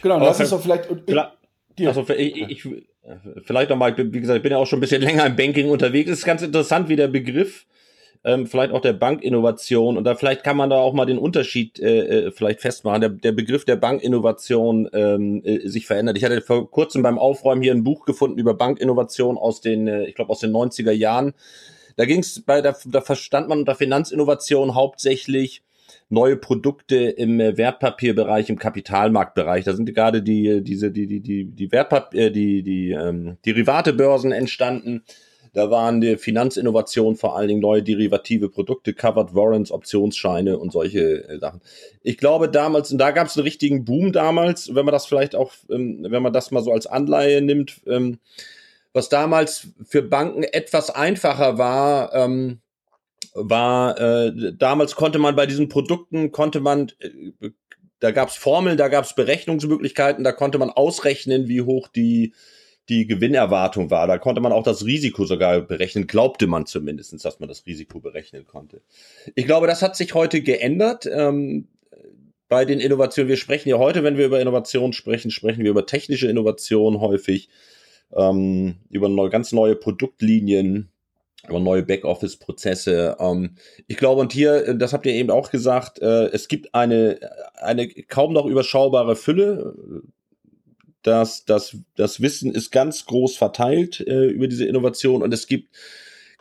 Genau, 0.04 0.20
das 0.20 0.38
ist 0.38 0.52
doch 0.52 0.60
vielleicht. 0.60 0.86
vielleicht 1.06 1.30
also 1.86 2.06
ich, 2.10 2.36
ich, 2.50 2.68
vielleicht 3.46 3.70
nochmal, 3.70 3.96
wie 3.96 4.20
gesagt, 4.20 4.36
ich 4.36 4.42
bin 4.42 4.52
ja 4.52 4.58
auch 4.58 4.66
schon 4.66 4.78
ein 4.78 4.80
bisschen 4.82 5.00
länger 5.08 5.24
im 5.24 5.34
Banking 5.34 5.70
unterwegs. 5.70 6.10
Es 6.10 6.18
ist 6.18 6.24
ganz 6.26 6.42
interessant, 6.42 6.90
wie 6.90 6.96
der 6.96 7.08
Begriff, 7.08 7.64
ähm, 8.22 8.46
vielleicht 8.46 8.72
auch 8.72 8.82
der 8.82 8.92
Bankinnovation, 8.92 9.96
und 9.96 10.04
da 10.04 10.14
vielleicht 10.14 10.44
kann 10.44 10.58
man 10.58 10.68
da 10.68 10.76
auch 10.76 10.92
mal 10.92 11.06
den 11.06 11.16
Unterschied 11.16 11.80
äh, 11.80 12.26
äh, 12.26 12.30
vielleicht 12.32 12.60
festmachen. 12.60 13.00
Der, 13.00 13.08
der 13.08 13.32
Begriff 13.32 13.64
der 13.64 13.76
Bankinnovation 13.76 14.90
ähm, 14.92 15.42
äh, 15.42 15.66
sich 15.66 15.86
verändert. 15.86 16.18
Ich 16.18 16.24
hatte 16.24 16.42
vor 16.42 16.70
kurzem 16.70 17.02
beim 17.02 17.18
Aufräumen 17.18 17.62
hier 17.62 17.72
ein 17.72 17.82
Buch 17.82 18.04
gefunden 18.04 18.38
über 18.38 18.52
Bankinnovation 18.52 19.38
aus 19.38 19.62
den, 19.62 19.88
äh, 19.88 20.04
ich 20.04 20.14
glaube, 20.14 20.30
aus 20.30 20.40
den 20.40 20.52
90er 20.52 20.92
Jahren. 20.92 21.32
Da 21.96 22.04
ging 22.04 22.20
es 22.20 22.42
bei, 22.42 22.60
da, 22.60 22.76
da 22.84 23.00
verstand 23.00 23.48
man 23.48 23.60
unter 23.60 23.74
Finanzinnovation 23.74 24.74
hauptsächlich 24.74 25.62
neue 26.14 26.36
Produkte 26.36 26.96
im 26.96 27.38
äh, 27.40 27.58
Wertpapierbereich, 27.58 28.48
im 28.48 28.58
Kapitalmarktbereich. 28.58 29.64
Da 29.64 29.74
sind 29.74 29.92
gerade 29.94 30.22
die, 30.22 30.62
diese, 30.64 30.90
die, 30.90 31.06
die, 31.06 31.20
die, 31.20 31.44
die 31.44 31.72
Wertpapier, 31.72 32.28
äh, 32.28 32.30
die, 32.30 32.62
die 32.62 32.92
ähm, 32.92 33.36
Derivatebörsen 33.44 34.32
entstanden. 34.32 35.02
Da 35.52 35.70
waren 35.70 36.00
die 36.00 36.16
Finanzinnovationen 36.16 37.16
vor 37.16 37.36
allen 37.36 37.48
Dingen 37.48 37.60
neue 37.60 37.82
derivative 37.82 38.48
Produkte, 38.48 38.92
Covered 38.92 39.34
Warrants, 39.34 39.70
Optionsscheine 39.70 40.58
und 40.58 40.72
solche 40.72 41.28
äh, 41.28 41.38
Sachen. 41.38 41.60
Ich 42.02 42.18
glaube 42.18 42.48
damals, 42.48 42.90
und 42.90 42.98
da 42.98 43.10
gab 43.10 43.28
es 43.28 43.36
einen 43.36 43.44
richtigen 43.44 43.84
Boom 43.84 44.12
damals, 44.12 44.74
wenn 44.74 44.84
man 44.84 44.92
das 44.92 45.06
vielleicht 45.06 45.36
auch, 45.36 45.52
ähm, 45.70 46.06
wenn 46.08 46.22
man 46.22 46.32
das 46.32 46.50
mal 46.50 46.62
so 46.62 46.72
als 46.72 46.86
Anleihe 46.86 47.42
nimmt, 47.42 47.82
ähm, 47.86 48.18
was 48.92 49.08
damals 49.08 49.68
für 49.84 50.02
Banken 50.02 50.44
etwas 50.44 50.90
einfacher 50.90 51.58
war, 51.58 52.14
ähm, 52.14 52.60
war, 53.34 53.98
äh, 54.00 54.52
damals 54.56 54.94
konnte 54.94 55.18
man 55.18 55.36
bei 55.36 55.46
diesen 55.46 55.68
Produkten, 55.68 56.32
konnte 56.32 56.60
man, 56.60 56.92
äh, 56.98 57.50
da 58.00 58.10
gab 58.10 58.28
es 58.28 58.36
Formeln, 58.36 58.76
da 58.76 58.88
gab 58.88 59.04
es 59.04 59.14
Berechnungsmöglichkeiten, 59.14 60.24
da 60.24 60.32
konnte 60.32 60.58
man 60.58 60.70
ausrechnen, 60.70 61.48
wie 61.48 61.62
hoch 61.62 61.88
die, 61.88 62.34
die 62.88 63.06
Gewinnerwartung 63.06 63.90
war. 63.90 64.06
Da 64.06 64.18
konnte 64.18 64.40
man 64.40 64.52
auch 64.52 64.62
das 64.62 64.84
Risiko 64.84 65.24
sogar 65.24 65.60
berechnen, 65.60 66.06
glaubte 66.06 66.46
man 66.46 66.66
zumindestens, 66.66 67.22
dass 67.22 67.40
man 67.40 67.48
das 67.48 67.66
Risiko 67.66 68.00
berechnen 68.00 68.46
konnte. 68.46 68.82
Ich 69.34 69.46
glaube, 69.46 69.66
das 69.66 69.82
hat 69.82 69.96
sich 69.96 70.14
heute 70.14 70.42
geändert. 70.42 71.06
Ähm, 71.06 71.68
bei 72.48 72.64
den 72.64 72.80
Innovationen, 72.80 73.28
wir 73.28 73.36
sprechen 73.36 73.68
ja 73.68 73.78
heute, 73.78 74.04
wenn 74.04 74.18
wir 74.18 74.26
über 74.26 74.40
Innovation 74.40 74.92
sprechen, 74.92 75.30
sprechen 75.30 75.64
wir 75.64 75.70
über 75.70 75.86
technische 75.86 76.28
Innovation 76.28 77.00
häufig, 77.00 77.48
ähm, 78.14 78.76
über 78.90 79.08
neue, 79.08 79.30
ganz 79.30 79.52
neue 79.52 79.76
Produktlinien, 79.76 80.90
über 81.48 81.60
neue 81.60 81.82
Backoffice-Prozesse. 81.82 83.16
Ähm, 83.18 83.56
ich 83.86 83.96
glaube, 83.96 84.20
und 84.20 84.32
hier, 84.32 84.68
äh, 84.68 84.76
das 84.76 84.92
habt 84.92 85.06
ihr 85.06 85.12
eben 85.12 85.30
auch 85.30 85.50
gesagt, 85.50 86.00
äh, 86.00 86.26
es 86.26 86.48
gibt 86.48 86.74
eine, 86.74 87.18
eine 87.54 87.88
kaum 87.88 88.32
noch 88.32 88.46
überschaubare 88.46 89.16
Fülle. 89.16 89.74
Das, 91.02 91.44
das, 91.44 91.76
das 91.96 92.20
Wissen 92.20 92.52
ist 92.52 92.70
ganz 92.70 93.04
groß 93.04 93.36
verteilt 93.36 94.00
äh, 94.00 94.26
über 94.26 94.48
diese 94.48 94.64
Innovation 94.64 95.22
und 95.22 95.34
es 95.34 95.46
gibt 95.46 95.76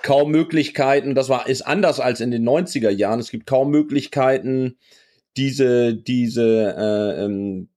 kaum 0.01 0.31
Möglichkeiten, 0.31 1.15
das 1.15 1.29
war, 1.29 1.47
ist 1.47 1.63
anders 1.63 1.99
als 1.99 2.21
in 2.21 2.31
den 2.31 2.47
90er 2.47 2.89
Jahren, 2.89 3.19
es 3.19 3.31
gibt 3.31 3.45
kaum 3.45 3.71
Möglichkeiten, 3.71 4.77
diese, 5.37 5.95
diese, 5.95 6.75
äh, 6.77 7.25
ähm, 7.25 7.69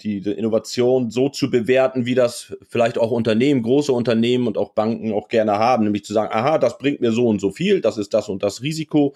diese 0.00 0.32
Innovation 0.32 1.10
so 1.10 1.28
zu 1.28 1.50
bewerten, 1.50 2.06
wie 2.06 2.14
das 2.14 2.56
vielleicht 2.68 2.98
auch 2.98 3.10
Unternehmen, 3.10 3.62
große 3.62 3.92
Unternehmen 3.92 4.46
und 4.46 4.58
auch 4.58 4.70
Banken 4.70 5.12
auch 5.12 5.28
gerne 5.28 5.52
haben, 5.52 5.84
nämlich 5.84 6.04
zu 6.04 6.12
sagen, 6.12 6.32
aha, 6.32 6.58
das 6.58 6.78
bringt 6.78 7.00
mir 7.00 7.12
so 7.12 7.26
und 7.28 7.40
so 7.40 7.50
viel, 7.50 7.80
das 7.80 7.98
ist 7.98 8.14
das 8.14 8.28
und 8.28 8.42
das 8.42 8.62
Risiko, 8.62 9.14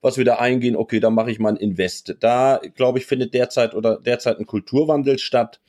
was 0.00 0.18
wir 0.18 0.24
da 0.24 0.36
eingehen, 0.36 0.76
okay, 0.76 1.00
dann 1.00 1.14
mache 1.14 1.30
ich 1.30 1.38
mal 1.38 1.50
ein 1.50 1.56
Invest. 1.56 2.16
Da, 2.20 2.60
glaube 2.74 2.98
ich, 2.98 3.06
findet 3.06 3.34
derzeit 3.34 3.74
oder 3.74 3.98
derzeit 3.98 4.38
ein 4.38 4.46
Kulturwandel 4.46 5.18
statt. 5.18 5.60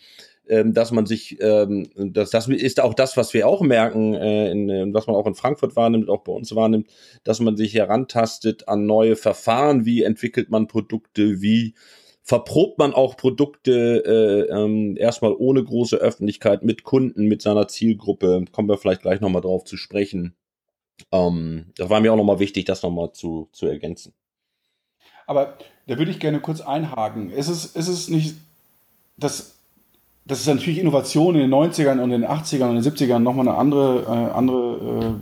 ähm, 0.48 0.74
dass 0.74 0.92
man 0.92 1.06
sich, 1.06 1.38
ähm, 1.42 1.90
das, 1.96 2.30
das 2.32 2.48
ist 2.50 2.82
auch 2.82 2.94
das, 2.94 3.16
was 3.16 3.34
wir 3.34 3.48
auch 3.48 3.62
merken, 3.62 4.14
äh, 4.14 4.52
in, 4.52 4.70
äh, 4.70 4.94
was 4.94 5.08
man 5.08 5.16
auch 5.16 5.26
in 5.26 5.36
Frankfurt 5.36 5.76
wahrnimmt, 5.76 6.10
auch 6.10 6.24
bei 6.24 6.34
uns 6.34 6.54
wahrnimmt, 6.54 6.88
dass 7.24 7.40
man 7.40 7.56
sich 7.56 7.74
herantastet 7.76 8.68
an 8.68 8.86
neue 8.86 9.16
Verfahren, 9.16 9.86
wie 9.86 10.04
entwickelt 10.04 10.50
man 10.50 10.68
Produkte, 10.68 11.42
wie 11.42 11.76
verprobt 12.24 12.80
man 12.80 12.94
auch 12.94 13.18
Produkte 13.18 14.48
äh, 14.50 14.54
ähm, 14.54 14.96
erstmal 14.98 15.34
ohne 15.38 15.64
große 15.64 15.98
Öffentlichkeit 15.98 16.64
mit 16.64 16.84
Kunden, 16.84 17.28
mit 17.28 17.42
seiner 17.42 17.68
Zielgruppe. 17.68 18.46
Kommen 18.52 18.70
wir 18.70 18.78
vielleicht 18.78 19.02
gleich 19.02 19.20
nochmal 19.20 19.42
drauf 19.42 19.66
zu 19.66 19.76
sprechen. 19.76 20.34
Ähm, 21.12 21.66
das 21.78 21.90
war 21.90 22.00
mir 22.00 22.14
auch 22.14 22.18
nochmal 22.18 22.40
wichtig, 22.40 22.66
das 22.66 22.82
nochmal 22.82 23.12
zu, 23.12 23.50
zu 23.52 23.68
ergänzen. 23.68 24.14
Aber 25.28 25.58
da 25.88 25.98
würde 25.98 26.12
ich 26.12 26.20
gerne 26.20 26.40
kurz 26.40 26.62
einhaken. 26.62 27.30
Ist 27.30 27.50
es, 27.50 27.66
ist 27.66 27.90
es 27.90 28.08
nicht, 28.10 28.36
dass 29.18 29.54
das 30.26 30.40
ist 30.40 30.48
natürlich 30.48 30.80
Innovation 30.80 31.36
in 31.36 31.42
den 31.42 31.54
90ern 31.54 32.00
und 32.00 32.12
in 32.12 32.22
den 32.22 32.26
80ern 32.26 32.70
und 32.70 32.82
den 32.82 32.84
70ern 32.84 33.20
nochmal 33.20 33.48
eine 33.48 33.58
andere, 33.58 34.04
äh, 34.04 34.32
andere, 34.32 35.20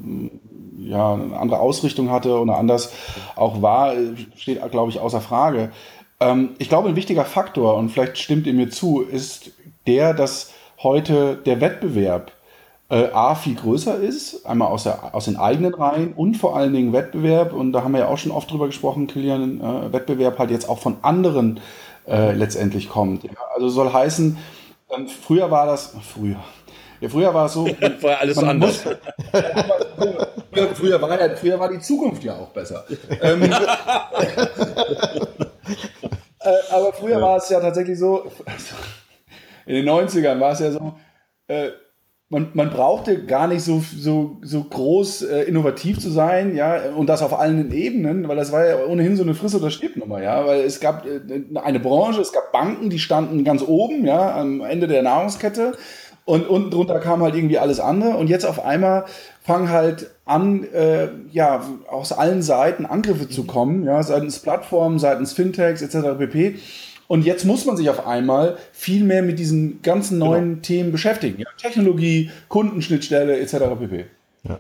äh, 0.84 0.88
ja, 0.88 1.14
eine 1.16 1.38
andere 1.38 1.60
Ausrichtung 1.60 2.12
hatte 2.12 2.38
oder 2.38 2.58
anders 2.58 2.94
auch 3.36 3.64
war, 3.64 3.96
steht, 4.36 4.62
glaube 4.70 4.92
ich, 4.92 5.00
außer 5.00 5.22
Frage. 5.22 5.72
Ähm, 6.22 6.52
ich 6.60 6.70
glaube, 6.70 6.88
ein 6.88 6.96
wichtiger 6.96 7.26
Faktor, 7.26 7.76
und 7.76 7.90
vielleicht 7.90 8.18
stimmt 8.18 8.48
ihr 8.48 8.54
mir 8.54 8.70
zu, 8.70 9.02
ist 9.02 9.52
der, 9.88 10.14
dass 10.14 10.54
heute 10.82 11.36
der 11.36 11.60
Wettbewerb 11.60 12.32
äh, 12.90 13.08
A 13.12 13.36
viel 13.36 13.56
größer 13.56 13.98
ist, 13.98 14.46
einmal 14.46 14.68
aus, 14.68 14.84
der, 14.84 15.16
aus 15.16 15.26
den 15.26 15.38
eigenen 15.38 15.74
Reihen 15.74 16.14
und 16.14 16.36
vor 16.36 16.56
allen 16.56 16.74
Dingen 16.74 16.94
Wettbewerb, 16.94 17.54
und 17.54 17.74
da 17.74 17.84
haben 17.84 17.94
wir 17.94 18.02
ja 18.02 18.08
auch 18.08 18.18
schon 18.18 18.32
oft 18.32 18.52
drüber 18.52 18.68
gesprochen, 18.68 19.08
Kilian, 19.08 19.60
äh, 19.60 19.92
Wettbewerb 19.92 20.38
halt 20.38 20.52
jetzt 20.52 20.70
auch 20.70 20.80
von 20.80 20.98
anderen 21.02 21.60
äh, 22.08 22.34
letztendlich 22.34 22.88
kommt. 22.88 23.24
Ja? 23.24 23.32
Also 23.56 23.70
soll 23.70 23.92
heißen, 23.92 24.38
ähm, 24.96 25.08
früher 25.08 25.50
war 25.50 25.66
das, 25.66 25.96
früher, 26.14 26.38
ja, 27.02 27.10
früher 27.10 27.34
war 27.34 27.48
es 27.48 27.54
so. 27.54 27.66
war 28.02 28.20
alles 28.20 28.38
anders. 28.38 28.86
Muss, 28.86 28.96
früher, 30.54 30.76
früher, 30.76 31.02
war 31.02 31.20
ja, 31.20 31.36
früher 31.36 31.60
war 31.60 31.70
die 31.70 31.80
Zukunft 31.80 32.24
ja 32.24 32.36
auch 32.36 32.50
besser. 32.50 32.86
ähm, 33.22 33.42
äh, 33.42 33.50
aber 36.72 36.94
früher 36.94 37.18
ja. 37.18 37.22
war 37.22 37.38
es 37.38 37.50
ja 37.50 37.60
tatsächlich 37.60 37.98
so, 38.00 38.32
in 39.66 39.76
den 39.76 39.90
90ern 39.90 40.40
war 40.40 40.52
es 40.52 40.60
ja 40.60 40.72
so, 40.72 40.94
äh, 41.48 41.70
man, 42.32 42.48
man 42.54 42.70
brauchte 42.70 43.26
gar 43.26 43.48
nicht 43.48 43.62
so, 43.62 43.84
so, 43.98 44.38
so 44.42 44.64
groß 44.64 45.24
äh, 45.24 45.42
innovativ 45.44 46.00
zu 46.00 46.10
sein, 46.10 46.56
ja, 46.56 46.92
und 46.96 47.08
das 47.08 47.22
auf 47.22 47.38
allen 47.38 47.74
Ebenen, 47.74 48.28
weil 48.30 48.38
das 48.38 48.54
war 48.54 48.66
ja 48.66 48.86
ohnehin 48.86 49.18
so 49.18 49.24
eine 49.24 49.34
Friss- 49.34 49.54
oder 49.54 49.70
Stirb-Nummer, 49.70 50.24
ja, 50.24 50.46
weil 50.46 50.62
es 50.62 50.80
gab 50.80 51.06
äh, 51.06 51.20
eine 51.56 51.82
Branche, 51.82 52.22
es 52.22 52.32
gab 52.32 52.54
Banken, 52.54 52.90
die 52.90 53.00
standen 53.00 53.44
ganz 53.44 53.62
oben, 53.62 54.06
ja, 54.06 54.34
am 54.40 54.62
Ende 54.62 54.88
der 54.88 55.04
Nahrungskette 55.04 55.74
und 56.24 56.48
unten 56.48 56.72
drunter 56.72 57.00
kam 57.00 57.22
halt 57.22 57.36
irgendwie 57.36 57.58
alles 57.58 57.82
andere 57.82 58.16
und 58.16 58.30
jetzt 58.30 58.46
auf 58.46 58.64
einmal 58.64 59.06
fangen 59.42 59.70
halt 59.70 60.12
an, 60.32 60.64
äh, 60.64 61.10
ja, 61.32 61.64
aus 61.90 62.14
allen 62.14 62.42
Seiten 62.42 62.86
Angriffe 62.86 63.30
zu 63.30 63.44
kommen, 63.44 63.84
ja, 63.84 64.02
seitens 64.02 64.40
Plattformen, 64.40 64.98
seitens 64.98 65.34
Fintechs 65.34 65.82
etc. 65.82 66.18
pp. 66.18 66.56
Und 67.08 67.26
jetzt 67.26 67.44
muss 67.44 67.66
man 67.66 67.76
sich 67.76 67.90
auf 67.90 68.08
einmal 68.08 68.58
viel 68.72 69.04
mehr 69.04 69.22
mit 69.22 69.38
diesen 69.38 69.82
ganzen 69.82 70.20
genau. 70.20 70.32
neuen 70.32 70.50
genau. 70.50 70.62
Themen 70.62 70.92
beschäftigen. 70.94 71.40
Ja? 71.40 71.48
Technologie, 71.58 72.32
Kundenschnittstelle 72.48 73.38
etc. 73.40 73.58
pp. 73.80 74.06
Ja. 74.44 74.60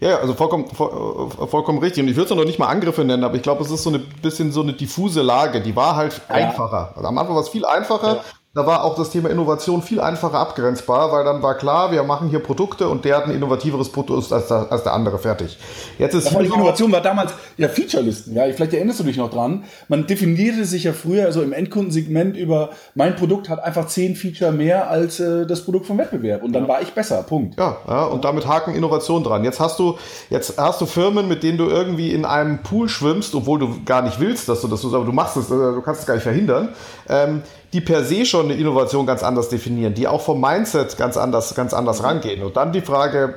Ja, 0.00 0.18
also 0.20 0.34
vollkommen, 0.34 0.68
voll, 0.68 1.28
äh, 1.42 1.46
vollkommen 1.48 1.80
richtig. 1.80 2.04
Und 2.04 2.08
ich 2.08 2.14
würde 2.14 2.32
es 2.32 2.36
noch 2.36 2.44
nicht 2.44 2.60
mal 2.60 2.68
Angriffe 2.68 3.04
nennen, 3.04 3.24
aber 3.24 3.34
ich 3.34 3.42
glaube, 3.42 3.64
es 3.64 3.70
ist 3.72 3.82
so 3.82 3.90
ein 3.90 4.06
bisschen 4.22 4.52
so 4.52 4.62
eine 4.62 4.72
diffuse 4.72 5.22
Lage. 5.22 5.60
Die 5.60 5.74
war 5.74 5.96
halt 5.96 6.20
ja. 6.28 6.36
einfacher. 6.36 6.92
Also 6.94 7.08
am 7.08 7.18
Anfang 7.18 7.34
war 7.34 7.42
es 7.42 7.48
viel 7.48 7.64
einfacher. 7.64 8.16
Ja 8.16 8.24
da 8.58 8.66
war 8.66 8.84
auch 8.84 8.96
das 8.96 9.10
Thema 9.10 9.30
Innovation 9.30 9.82
viel 9.82 10.00
einfacher 10.00 10.38
abgrenzbar, 10.38 11.12
weil 11.12 11.24
dann 11.24 11.42
war 11.42 11.54
klar, 11.56 11.92
wir 11.92 12.02
machen 12.02 12.28
hier 12.28 12.40
Produkte 12.40 12.88
und 12.88 13.04
der 13.04 13.16
hat 13.16 13.24
ein 13.24 13.30
innovativeres 13.30 13.90
Produkt 13.90 14.32
als 14.32 14.48
der, 14.48 14.70
als 14.70 14.82
der 14.82 14.92
andere 14.92 15.18
fertig. 15.18 15.58
Jetzt 15.98 16.14
ist 16.14 16.30
die 16.30 16.44
Innovation 16.44 16.90
war 16.90 17.00
damals 17.00 17.32
ja 17.56 17.68
Featurelisten, 17.68 18.34
ja, 18.34 18.44
vielleicht 18.52 18.74
erinnerst 18.74 19.00
du 19.00 19.04
dich 19.04 19.16
noch 19.16 19.30
dran. 19.30 19.64
Man 19.88 20.06
definierte 20.06 20.64
sich 20.64 20.84
ja 20.84 20.92
früher 20.92 21.26
also 21.26 21.42
im 21.42 21.52
Endkundensegment 21.52 22.36
über 22.36 22.70
mein 22.94 23.16
Produkt 23.16 23.48
hat 23.48 23.62
einfach 23.62 23.86
zehn 23.86 24.16
Feature 24.16 24.52
mehr 24.52 24.90
als 24.90 25.20
äh, 25.20 25.46
das 25.46 25.64
Produkt 25.64 25.86
vom 25.86 25.98
Wettbewerb 25.98 26.42
und 26.42 26.52
dann 26.52 26.64
ja. 26.64 26.68
war 26.68 26.82
ich 26.82 26.92
besser. 26.92 27.22
Punkt. 27.22 27.58
Ja, 27.58 27.76
ja, 27.86 28.04
und 28.04 28.24
damit 28.24 28.46
haken 28.46 28.74
Innovation 28.74 29.22
dran. 29.22 29.44
Jetzt 29.44 29.60
hast 29.60 29.78
du 29.78 29.98
jetzt 30.30 30.58
hast 30.58 30.80
du 30.80 30.86
Firmen, 30.86 31.28
mit 31.28 31.42
denen 31.42 31.58
du 31.58 31.66
irgendwie 31.66 32.12
in 32.12 32.24
einem 32.24 32.62
Pool 32.62 32.88
schwimmst, 32.88 33.34
obwohl 33.34 33.58
du 33.60 33.84
gar 33.84 34.02
nicht 34.02 34.18
willst, 34.18 34.48
dass 34.48 34.62
du 34.62 34.68
das 34.68 34.82
so, 34.82 34.94
aber 34.94 35.04
du 35.04 35.12
machst 35.12 35.36
es, 35.36 35.46
äh, 35.46 35.54
du 35.54 35.80
kannst 35.82 36.00
es 36.00 36.06
gar 36.06 36.14
nicht 36.14 36.24
verhindern. 36.24 36.70
Ähm, 37.08 37.42
die 37.72 37.80
per 37.80 38.04
se 38.04 38.24
schon 38.24 38.46
eine 38.46 38.54
Innovation 38.54 39.06
ganz 39.06 39.22
anders 39.22 39.48
definieren, 39.48 39.94
die 39.94 40.08
auch 40.08 40.22
vom 40.22 40.40
Mindset 40.40 40.96
ganz 40.96 41.16
anders, 41.16 41.54
ganz 41.54 41.74
anders 41.74 42.02
rangehen. 42.02 42.42
Und 42.42 42.56
dann 42.56 42.72
die 42.72 42.80
Frage, 42.80 43.34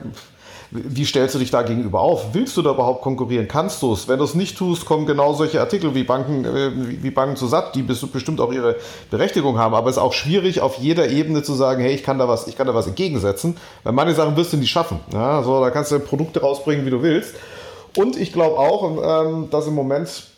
wie 0.72 1.04
stellst 1.04 1.36
du 1.36 1.40
dich 1.40 1.52
da 1.52 1.64
gegenüber 1.64 2.00
auf? 2.00 2.34
Willst 2.34 2.56
du 2.56 2.62
da 2.62 2.72
überhaupt 2.72 3.02
konkurrieren? 3.02 3.50
Kannst 3.50 3.82
du 3.82 3.92
es? 3.92 4.08
Wenn 4.08 4.20
du 4.20 4.24
es 4.24 4.36
nicht 4.36 4.58
tust, 4.58 4.86
kommen 4.86 5.06
genau 5.06 5.34
solche 5.34 5.60
Artikel 5.60 5.94
wie 5.96 6.04
Banken, 6.04 6.46
äh, 6.46 6.72
wie 6.74 7.12
Banken 7.12 7.36
zu 7.36 7.48
satt, 7.48 7.76
die 7.76 7.84
bestimmt 7.84 8.40
auch 8.40 8.54
ihre 8.54 8.78
Berechtigung 9.10 9.58
haben. 9.58 9.76
Aber 9.76 9.90
es 9.90 9.98
ist 9.98 10.02
auch 10.02 10.14
schwierig, 10.14 10.62
auf 10.62 10.78
jeder 10.78 11.10
Ebene 11.10 11.44
zu 11.44 11.54
sagen, 11.54 11.82
hey, 11.82 11.94
ich 11.94 12.04
kann 12.04 12.18
da 12.20 12.30
was, 12.30 12.48
ich 12.48 12.56
kann 12.56 12.68
da 12.68 12.74
was 12.74 12.88
entgegensetzen. 12.88 13.58
Weil 13.84 13.92
manche 13.92 14.16
Sachen 14.16 14.38
wirst 14.38 14.54
du 14.54 14.58
nicht 14.58 14.72
schaffen. 14.72 15.02
Ja, 15.12 15.44
so, 15.44 15.60
da 15.60 15.72
kannst 15.72 15.92
du 15.92 16.00
Produkte 16.00 16.40
rausbringen, 16.40 16.86
wie 16.86 16.92
du 16.92 17.02
willst. 17.02 17.36
Und 17.98 18.16
ich 18.16 18.32
glaube 18.32 18.58
auch, 18.58 19.26
ähm, 19.26 19.50
dass 19.50 19.68
im 19.68 19.76
Moment 19.76 20.32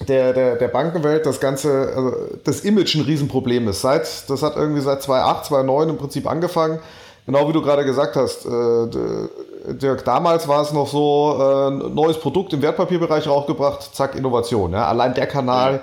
der, 0.00 0.32
der, 0.32 0.56
der 0.56 0.68
Bankenwelt 0.68 1.24
das 1.26 1.40
ganze, 1.40 1.92
also 1.94 2.12
das 2.44 2.60
Image 2.60 2.96
ein 2.96 3.02
Riesenproblem 3.02 3.68
ist. 3.68 3.80
Seit, 3.80 4.28
das 4.28 4.42
hat 4.42 4.56
irgendwie 4.56 4.80
seit 4.82 5.02
2008, 5.02 5.46
2009 5.46 5.88
im 5.88 5.96
Prinzip 5.96 6.26
angefangen. 6.26 6.80
Genau 7.26 7.48
wie 7.48 7.52
du 7.52 7.62
gerade 7.62 7.84
gesagt 7.84 8.14
hast, 8.14 8.46
äh, 8.46 9.72
Dirk, 9.74 10.04
damals 10.04 10.46
war 10.46 10.62
es 10.62 10.72
noch 10.72 10.86
so, 10.86 11.36
äh, 11.40 11.70
neues 11.88 12.18
Produkt 12.18 12.52
im 12.52 12.62
Wertpapierbereich 12.62 13.26
rausgebracht, 13.26 13.94
zack, 13.94 14.14
Innovation. 14.14 14.72
Ja? 14.72 14.86
Allein 14.86 15.12
der 15.14 15.26
Kanal, 15.26 15.80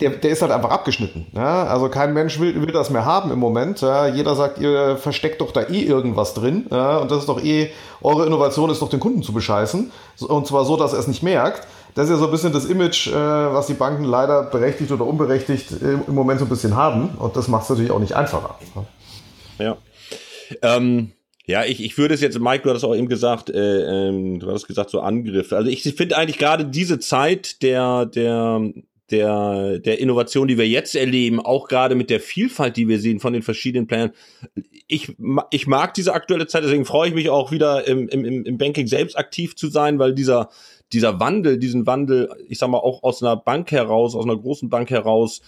der, 0.00 0.10
der 0.10 0.30
ist 0.30 0.42
halt 0.42 0.52
einfach 0.52 0.70
abgeschnitten. 0.70 1.26
Ja? 1.32 1.64
Also 1.64 1.88
kein 1.88 2.12
Mensch 2.12 2.38
will, 2.38 2.60
will 2.60 2.72
das 2.72 2.90
mehr 2.90 3.04
haben 3.04 3.32
im 3.32 3.40
Moment. 3.40 3.80
Ja? 3.80 4.06
Jeder 4.06 4.36
sagt, 4.36 4.58
ihr 4.58 4.96
versteckt 4.96 5.40
doch 5.40 5.50
da 5.50 5.62
eh 5.62 5.82
irgendwas 5.82 6.34
drin. 6.34 6.66
Ja? 6.70 6.98
Und 6.98 7.10
das 7.10 7.20
ist 7.20 7.28
doch 7.28 7.42
eh, 7.42 7.70
eure 8.00 8.26
Innovation 8.26 8.70
ist 8.70 8.80
doch 8.80 8.90
den 8.90 9.00
Kunden 9.00 9.24
zu 9.24 9.32
bescheißen. 9.32 9.90
Und 10.20 10.46
zwar 10.46 10.64
so, 10.64 10.76
dass 10.76 10.92
er 10.92 11.00
es 11.00 11.08
nicht 11.08 11.24
merkt 11.24 11.66
das 11.96 12.04
ist 12.04 12.10
ja 12.10 12.16
so 12.18 12.26
ein 12.26 12.30
bisschen 12.30 12.52
das 12.52 12.66
Image, 12.66 13.08
äh, 13.08 13.14
was 13.14 13.68
die 13.68 13.74
Banken 13.74 14.04
leider 14.04 14.42
berechtigt 14.42 14.92
oder 14.92 15.06
unberechtigt 15.06 15.72
im 15.80 16.14
Moment 16.14 16.38
so 16.40 16.44
ein 16.44 16.50
bisschen 16.50 16.76
haben. 16.76 17.08
Und 17.16 17.36
das 17.36 17.48
macht 17.48 17.64
es 17.64 17.70
natürlich 17.70 17.90
auch 17.90 17.98
nicht 17.98 18.12
einfacher. 18.12 18.58
Ja. 19.58 19.78
Ähm, 20.60 21.12
ja, 21.46 21.64
ich, 21.64 21.82
ich 21.82 21.96
würde 21.96 22.12
es 22.12 22.20
jetzt, 22.20 22.38
Mike, 22.38 22.64
du 22.64 22.70
hast 22.70 22.84
auch 22.84 22.94
eben 22.94 23.08
gesagt, 23.08 23.48
äh, 23.48 24.08
ähm, 24.08 24.40
du 24.40 24.50
hast 24.52 24.66
gesagt, 24.66 24.90
so 24.90 25.00
Angriff. 25.00 25.54
Also 25.54 25.70
ich 25.70 25.84
finde 25.84 26.18
eigentlich 26.18 26.36
gerade 26.36 26.66
diese 26.66 26.98
Zeit 26.98 27.62
der, 27.62 28.04
der, 28.04 28.72
der, 29.10 29.78
der 29.78 29.98
Innovation, 29.98 30.48
die 30.48 30.58
wir 30.58 30.68
jetzt 30.68 30.96
erleben, 30.96 31.40
auch 31.40 31.66
gerade 31.66 31.94
mit 31.94 32.10
der 32.10 32.20
Vielfalt, 32.20 32.76
die 32.76 32.88
wir 32.88 32.98
sehen 32.98 33.20
von 33.20 33.32
den 33.32 33.42
verschiedenen 33.42 33.86
Playern. 33.86 34.10
Ich, 34.86 35.16
ich 35.50 35.66
mag 35.66 35.94
diese 35.94 36.12
aktuelle 36.12 36.46
Zeit, 36.46 36.62
deswegen 36.62 36.84
freue 36.84 37.08
ich 37.08 37.14
mich 37.14 37.30
auch 37.30 37.52
wieder 37.52 37.86
im, 37.88 38.06
im, 38.08 38.44
im 38.44 38.58
Banking 38.58 38.86
selbst 38.86 39.16
aktiv 39.16 39.56
zu 39.56 39.68
sein, 39.68 39.98
weil 39.98 40.14
dieser, 40.14 40.50
dieser 40.92 41.20
Wandel, 41.20 41.58
diesen 41.58 41.86
Wandel, 41.86 42.30
ich 42.48 42.58
sag 42.58 42.68
mal, 42.68 42.78
auch 42.78 43.02
aus 43.02 43.22
einer 43.22 43.36
Bank 43.36 43.72
heraus, 43.72 44.14
aus 44.14 44.24
einer 44.24 44.36
großen 44.36 44.68
Bank 44.68 44.90
heraus, 44.90 45.40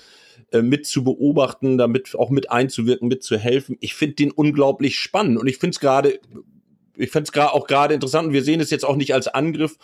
äh, 0.51 0.63
mit 0.63 0.87
zu 0.87 1.05
beobachten, 1.05 1.79
damit 1.79 2.15
auch 2.17 2.31
mit 2.31 2.51
einzuwirken, 2.51 3.09
mitzuhelfen. 3.09 3.77
Ich 3.81 3.95
finde 3.95 4.17
den 4.17 4.31
unglaublich 4.31 4.99
spannend 4.99 5.39
und 5.39 5.47
ich 5.47 5.59
finde 5.59 5.75
es 5.75 5.81
gerade, 5.81 6.21
ich 6.97 7.11
finde 7.11 7.31
es 7.33 7.39
auch 7.41 7.67
gerade 7.67 7.95
interessant 7.95 8.29
und 8.29 8.33
wir 8.33 8.43
sehen 8.43 8.61
es 8.61 8.71
jetzt 8.71 8.85
auch 8.85 8.97
nicht 8.97 9.15
als 9.15 9.29
Angriff, 9.29 9.79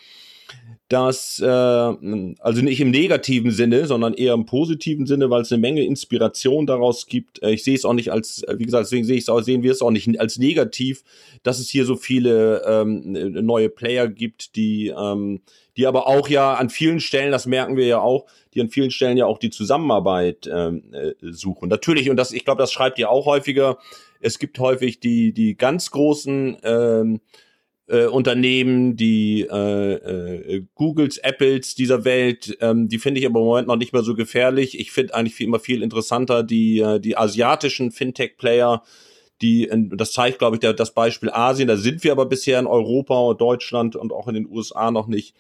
dass, 0.88 1.40
äh, 1.40 1.46
also 1.46 2.60
nicht 2.62 2.80
im 2.80 2.90
negativen 2.90 3.50
Sinne, 3.50 3.86
sondern 3.86 4.12
eher 4.12 4.34
im 4.34 4.44
positiven 4.44 5.06
Sinne, 5.06 5.30
weil 5.30 5.42
es 5.42 5.50
eine 5.50 5.60
Menge 5.60 5.82
Inspiration 5.82 6.66
daraus 6.66 7.06
gibt. 7.06 7.42
Äh, 7.42 7.52
ich 7.52 7.64
sehe 7.64 7.74
es 7.74 7.86
auch 7.86 7.94
nicht 7.94 8.12
als, 8.12 8.42
äh, 8.42 8.58
wie 8.58 8.64
gesagt, 8.64 8.84
deswegen 8.84 9.04
sehe 9.04 9.16
ich 9.16 9.22
es 9.22 9.28
auch, 9.30 9.40
sehen 9.40 9.62
wir 9.62 9.72
es 9.72 9.80
auch 9.80 9.90
nicht 9.90 10.20
als 10.20 10.38
negativ, 10.38 11.02
dass 11.42 11.58
es 11.58 11.70
hier 11.70 11.86
so 11.86 11.96
viele 11.96 12.62
ähm, 12.66 13.12
neue 13.46 13.70
Player 13.70 14.08
gibt, 14.08 14.56
die, 14.56 14.88
ähm, 14.88 15.40
die 15.78 15.86
aber 15.86 16.06
auch 16.06 16.28
ja 16.28 16.54
an 16.54 16.68
vielen 16.68 17.00
Stellen, 17.00 17.32
das 17.32 17.46
merken 17.46 17.76
wir 17.78 17.86
ja 17.86 18.00
auch, 18.00 18.26
die 18.52 18.60
an 18.60 18.68
vielen 18.68 18.90
Stellen 18.90 19.16
ja 19.16 19.24
auch 19.24 19.38
die 19.38 19.50
Zusammenarbeit 19.50 20.48
ähm, 20.52 20.84
äh, 20.92 21.14
suchen. 21.22 21.70
Natürlich, 21.70 22.10
und 22.10 22.16
das, 22.16 22.30
ich 22.32 22.44
glaube, 22.44 22.60
das 22.60 22.72
schreibt 22.72 22.98
ihr 22.98 23.10
auch 23.10 23.24
häufiger, 23.24 23.78
es 24.20 24.38
gibt 24.38 24.58
häufig 24.58 25.00
die, 25.00 25.32
die 25.32 25.56
ganz 25.56 25.90
großen 25.90 26.58
ähm, 26.62 27.20
äh, 27.86 28.06
Unternehmen, 28.06 28.96
die 28.96 29.42
äh, 29.42 29.92
äh, 29.94 30.64
Googles, 30.74 31.18
Apples 31.18 31.74
dieser 31.74 32.04
Welt, 32.04 32.56
ähm, 32.60 32.88
die 32.88 32.98
finde 32.98 33.20
ich 33.20 33.26
aber 33.26 33.40
im 33.40 33.46
Moment 33.46 33.68
noch 33.68 33.76
nicht 33.76 33.92
mehr 33.92 34.02
so 34.02 34.14
gefährlich. 34.14 34.78
Ich 34.78 34.90
finde 34.90 35.14
eigentlich 35.14 35.34
viel, 35.34 35.46
immer 35.46 35.60
viel 35.60 35.82
interessanter 35.82 36.42
die, 36.42 36.80
äh, 36.80 36.98
die 36.98 37.16
asiatischen 37.16 37.90
Fintech-Player, 37.90 38.82
die, 39.42 39.70
das 39.90 40.12
zeigt, 40.12 40.38
glaube 40.38 40.56
ich, 40.56 40.60
der, 40.60 40.72
das 40.72 40.94
Beispiel 40.94 41.28
Asien, 41.30 41.68
da 41.68 41.76
sind 41.76 42.04
wir 42.04 42.12
aber 42.12 42.26
bisher 42.26 42.58
in 42.58 42.66
Europa 42.66 43.34
Deutschland 43.34 43.96
und 43.96 44.12
auch 44.12 44.28
in 44.28 44.34
den 44.34 44.48
USA 44.48 44.90
noch 44.90 45.08
nicht, 45.08 45.34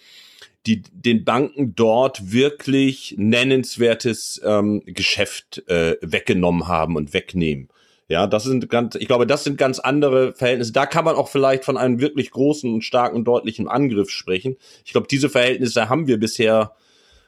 die 0.66 0.82
den 0.92 1.24
Banken 1.24 1.74
dort 1.74 2.32
wirklich 2.32 3.14
nennenswertes 3.16 4.40
ähm, 4.44 4.82
Geschäft 4.84 5.62
äh, 5.68 5.96
weggenommen 6.00 6.66
haben 6.66 6.96
und 6.96 7.14
wegnehmen. 7.14 7.68
Ja, 8.08 8.26
das 8.26 8.44
sind 8.44 8.68
ganz, 8.68 8.96
ich 8.96 9.06
glaube, 9.06 9.26
das 9.26 9.44
sind 9.44 9.56
ganz 9.56 9.78
andere 9.78 10.34
Verhältnisse. 10.34 10.72
Da 10.72 10.86
kann 10.86 11.04
man 11.04 11.16
auch 11.16 11.28
vielleicht 11.28 11.64
von 11.64 11.76
einem 11.76 12.00
wirklich 12.00 12.30
großen 12.30 12.72
und 12.72 12.82
starken, 12.82 13.24
deutlichen 13.24 13.68
Angriff 13.68 14.10
sprechen. 14.10 14.56
Ich 14.84 14.92
glaube, 14.92 15.06
diese 15.10 15.30
Verhältnisse 15.30 15.88
haben 15.88 16.06
wir 16.06 16.18
bisher 16.18 16.72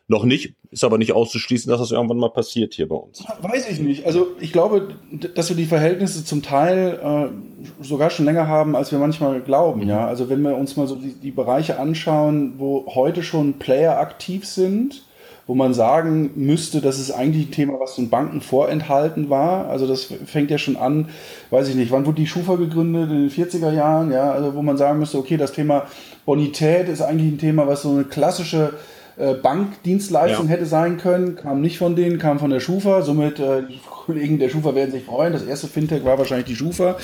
noch 0.08 0.24
nicht. 0.24 0.54
Ist 0.70 0.84
aber 0.84 0.98
nicht 0.98 1.12
auszuschließen, 1.12 1.70
dass 1.70 1.80
das 1.80 1.90
irgendwann 1.90 2.18
mal 2.18 2.28
passiert 2.28 2.74
hier 2.74 2.88
bei 2.88 2.96
uns. 2.96 3.24
Weiß 3.40 3.68
ich 3.70 3.80
nicht. 3.80 4.04
Also 4.04 4.28
ich 4.40 4.52
glaube, 4.52 4.94
dass 5.34 5.48
wir 5.48 5.56
die 5.56 5.64
Verhältnisse 5.64 6.24
zum 6.24 6.42
Teil 6.42 7.00
äh, 7.02 7.82
sogar 7.82 8.10
schon 8.10 8.26
länger 8.26 8.46
haben, 8.46 8.76
als 8.76 8.92
wir 8.92 8.98
manchmal 8.98 9.40
glauben. 9.40 9.82
Mhm. 9.82 9.88
Ja, 9.88 10.06
also 10.06 10.28
wenn 10.28 10.42
wir 10.42 10.56
uns 10.56 10.76
mal 10.76 10.86
so 10.86 10.96
die, 10.96 11.14
die 11.14 11.30
Bereiche 11.30 11.78
anschauen, 11.78 12.54
wo 12.58 12.86
heute 12.94 13.22
schon 13.22 13.54
Player 13.54 13.98
aktiv 13.98 14.46
sind, 14.46 15.06
wo 15.46 15.54
man 15.54 15.74
sagen 15.74 16.30
müsste, 16.34 16.80
das 16.80 16.98
ist 16.98 17.12
eigentlich 17.12 17.48
ein 17.48 17.50
Thema, 17.52 17.78
was 17.78 17.94
den 17.94 18.10
Banken 18.10 18.40
vorenthalten 18.40 19.30
war. 19.30 19.68
Also 19.68 19.86
das 19.86 20.12
fängt 20.26 20.50
ja 20.50 20.58
schon 20.58 20.76
an, 20.76 21.08
weiß 21.50 21.68
ich 21.68 21.76
nicht, 21.76 21.92
wann 21.92 22.04
wurde 22.04 22.20
die 22.20 22.26
Schufa 22.26 22.56
gegründet? 22.56 23.10
In 23.10 23.28
den 23.28 23.30
40er 23.30 23.72
Jahren, 23.72 24.10
ja, 24.10 24.32
also 24.32 24.54
wo 24.54 24.62
man 24.62 24.76
sagen 24.76 24.98
müsste, 24.98 25.18
okay, 25.18 25.36
das 25.36 25.52
Thema 25.52 25.86
Bonität 26.24 26.88
ist 26.88 27.00
eigentlich 27.00 27.34
ein 27.34 27.38
Thema, 27.38 27.68
was 27.68 27.82
so 27.82 27.90
eine 27.90 28.04
klassische 28.04 28.72
äh, 29.18 29.34
Bankdienstleistung 29.34 30.46
ja. 30.46 30.52
hätte 30.52 30.66
sein 30.66 30.98
können, 30.98 31.36
kam 31.36 31.60
nicht 31.60 31.78
von 31.78 31.94
denen, 31.94 32.18
kam 32.18 32.38
von 32.40 32.50
der 32.50 32.60
Schufa. 32.60 33.02
Somit, 33.02 33.38
äh, 33.38 33.62
die 33.62 33.80
Kollegen 33.88 34.38
der 34.38 34.48
Schufa 34.48 34.74
werden 34.74 34.90
sich 34.90 35.04
freuen. 35.04 35.32
Das 35.32 35.44
erste 35.44 35.68
Fintech 35.68 36.04
war 36.04 36.18
wahrscheinlich 36.18 36.46
die 36.46 36.56
Schufa. 36.56 36.96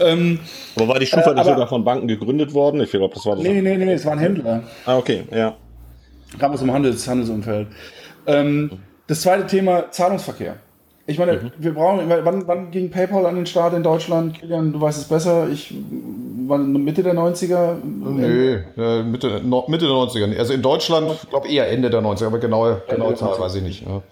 Ähm, 0.00 0.38
aber 0.76 0.88
war 0.88 0.98
die 0.98 1.06
Schufa 1.06 1.32
äh, 1.32 1.34
nicht 1.34 1.44
sogar 1.44 1.66
von 1.66 1.82
Banken 1.82 2.08
gegründet 2.08 2.54
worden? 2.54 2.80
Ich 2.82 2.90
glaube, 2.90 3.14
das 3.14 3.24
war 3.26 3.36
das. 3.36 3.42
Nee, 3.42 3.60
nee, 3.62 3.76
nee, 3.76 3.92
es 3.92 4.04
waren 4.04 4.18
Händler. 4.18 4.62
Ah, 4.84 4.98
okay, 4.98 5.24
ja. 5.34 5.56
Kam 6.38 6.52
aus 6.52 6.60
dem 6.60 6.72
Handels, 6.72 7.08
Handelsumfeld. 7.08 7.68
Ähm, 8.26 8.70
das 9.06 9.22
zweite 9.22 9.46
Thema 9.46 9.90
Zahlungsverkehr. 9.90 10.56
Ich 11.08 11.18
meine, 11.18 11.34
mhm. 11.34 11.52
wir 11.58 11.74
brauchen, 11.74 12.00
wann, 12.08 12.48
wann 12.48 12.70
ging 12.72 12.90
PayPal 12.90 13.26
an 13.26 13.36
den 13.36 13.46
Start 13.46 13.74
in 13.74 13.84
Deutschland? 13.84 14.40
Kilian, 14.40 14.72
du 14.72 14.80
weißt 14.80 14.98
es 14.98 15.04
besser. 15.04 15.48
Ich 15.48 15.72
war 16.48 16.58
Mitte 16.58 17.04
der 17.04 17.14
90er? 17.14 17.76
Nö, 17.84 18.60
äh, 18.76 19.02
Mitte, 19.04 19.40
Mitte 19.40 19.86
der 19.86 19.94
90er. 19.94 20.36
Also 20.36 20.52
in 20.52 20.62
Deutschland, 20.62 21.12
ich 21.22 21.30
glaube 21.30 21.48
eher 21.48 21.70
Ende 21.70 21.90
der 21.90 22.00
90er, 22.00 22.26
aber 22.26 22.38
genaue, 22.38 22.82
genaue 22.88 23.14
Zahl 23.14 23.38
weiß 23.38 23.54
ich 23.54 23.62
nicht. 23.62 23.86
Ja. 23.86 24.02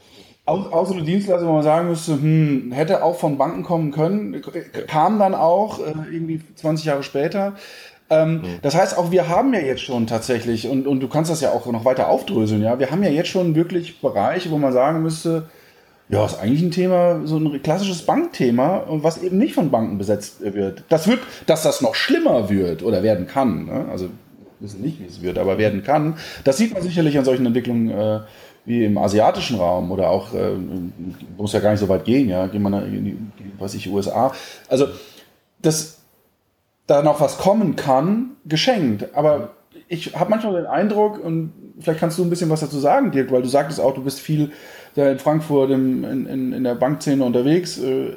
Auch, 0.47 0.87
so 0.87 0.93
eine 0.93 1.03
Dienstleistung, 1.03 1.49
wo 1.49 1.55
man 1.55 1.63
sagen 1.63 1.89
müsste, 1.89 2.13
hm, 2.13 2.71
hätte 2.71 3.03
auch 3.03 3.17
von 3.17 3.39
Banken 3.39 3.63
kommen 3.63 3.93
können, 3.93 4.43
kam 4.87 5.19
dann 5.19 5.35
auch 5.35 5.79
äh, 5.79 5.95
irgendwie 6.13 6.43
20 6.55 6.85
Jahre 6.85 7.03
später. 7.03 7.55
Ähm, 8.23 8.33
mhm. 8.35 8.43
Das 8.63 8.75
heißt, 8.75 8.97
auch 8.99 9.11
wir 9.11 9.29
haben 9.29 9.53
ja 9.55 9.61
jetzt 9.61 9.83
schon 9.83 10.07
tatsächlich, 10.07 10.69
und, 10.69 10.87
und 10.87 11.01
du 11.01 11.09
kannst 11.09 11.31
das 11.31 11.41
ja 11.41 11.51
auch 11.51 11.67
noch 11.67 11.85
weiter 11.85 12.09
aufdröseln, 12.09 12.63
ja, 12.63 12.79
wir 12.79 12.91
haben 12.91 13.03
ja 13.03 13.11
jetzt 13.11 13.29
schon 13.29 13.55
wirklich 13.55 14.01
Bereiche, 14.01 14.51
wo 14.51 14.59
man 14.59 14.73
sagen 14.73 15.03
müsste, 15.03 15.45
ja, 16.09 16.25
ist 16.27 16.39
eigentlich 16.39 16.63
ein 16.63 16.71
Thema, 16.71 17.23
so 17.25 17.39
ein 17.39 17.63
klassisches 17.63 18.03
Bankthema, 18.03 18.85
was 18.89 19.23
eben 19.23 19.39
nicht 19.39 19.55
von 19.55 19.71
Banken 19.71 19.97
besetzt 19.97 20.37
wird. 20.43 20.85
Das 20.91 21.09
wird, 21.09 21.21
dass 21.47 21.63
das 21.63 21.81
noch 21.81 21.95
schlimmer 21.95 22.51
wird 22.51 22.83
oder 22.83 23.03
werden 23.03 23.27
kann. 23.27 23.65
Ne? 23.65 23.87
Also 23.91 24.07
wir 24.07 24.69
wissen 24.69 24.83
nicht, 24.83 25.01
wie 25.01 25.07
es 25.07 25.23
wird, 25.23 25.39
aber 25.39 25.57
werden 25.57 25.83
kann. 25.83 26.19
Das 26.45 26.59
sieht 26.59 26.75
man 26.75 26.83
sicherlich 26.83 27.17
an 27.17 27.25
solchen 27.25 27.47
Entwicklungen 27.47 27.91
äh, 27.91 28.21
wie 28.67 28.85
im 28.85 28.99
asiatischen 28.99 29.59
Raum 29.59 29.91
oder 29.93 30.11
auch, 30.11 30.35
äh, 30.35 30.53
muss 31.37 31.53
ja 31.53 31.61
gar 31.61 31.71
nicht 31.71 31.81
so 31.81 31.89
weit 31.89 32.05
gehen, 32.05 32.29
ja, 32.29 32.47
gehen 32.47 32.63
wir 32.63 32.87
in 32.87 33.05
die, 33.05 33.17
was 33.59 33.75
ich, 33.75 33.91
USA. 33.91 34.33
Also, 34.69 34.89
dass 35.61 36.04
da 36.87 37.03
noch 37.03 37.21
was 37.21 37.39
kommen 37.39 37.77
kann, 37.77 38.37
geschenkt. 38.45 39.15
Aber 39.15 39.51
ich 39.89 40.15
habe 40.15 40.31
manchmal 40.31 40.55
den 40.55 40.67
Eindruck, 40.67 41.23
und 41.23 41.53
vielleicht 41.81 42.01
kannst 42.01 42.19
du 42.19 42.25
ein 42.25 42.31
bisschen 42.31 42.51
was 42.51 42.61
dazu 42.61 42.79
sagen, 42.79 43.11
Dirk, 43.11 43.31
weil 43.33 43.43
du 43.43 43.49
sagtest 43.49 43.81
auch, 43.81 43.95
du 43.95 44.03
bist 44.03 44.21
viel 44.21 44.53
da 44.95 45.11
in 45.11 45.19
Frankfurt 45.19 45.71
in, 45.71 46.05
in, 46.05 46.53
in 46.53 46.65
der 46.65 46.75
Bankszene 46.77 47.25
unterwegs. 47.25 47.79
Äh, 47.79 48.13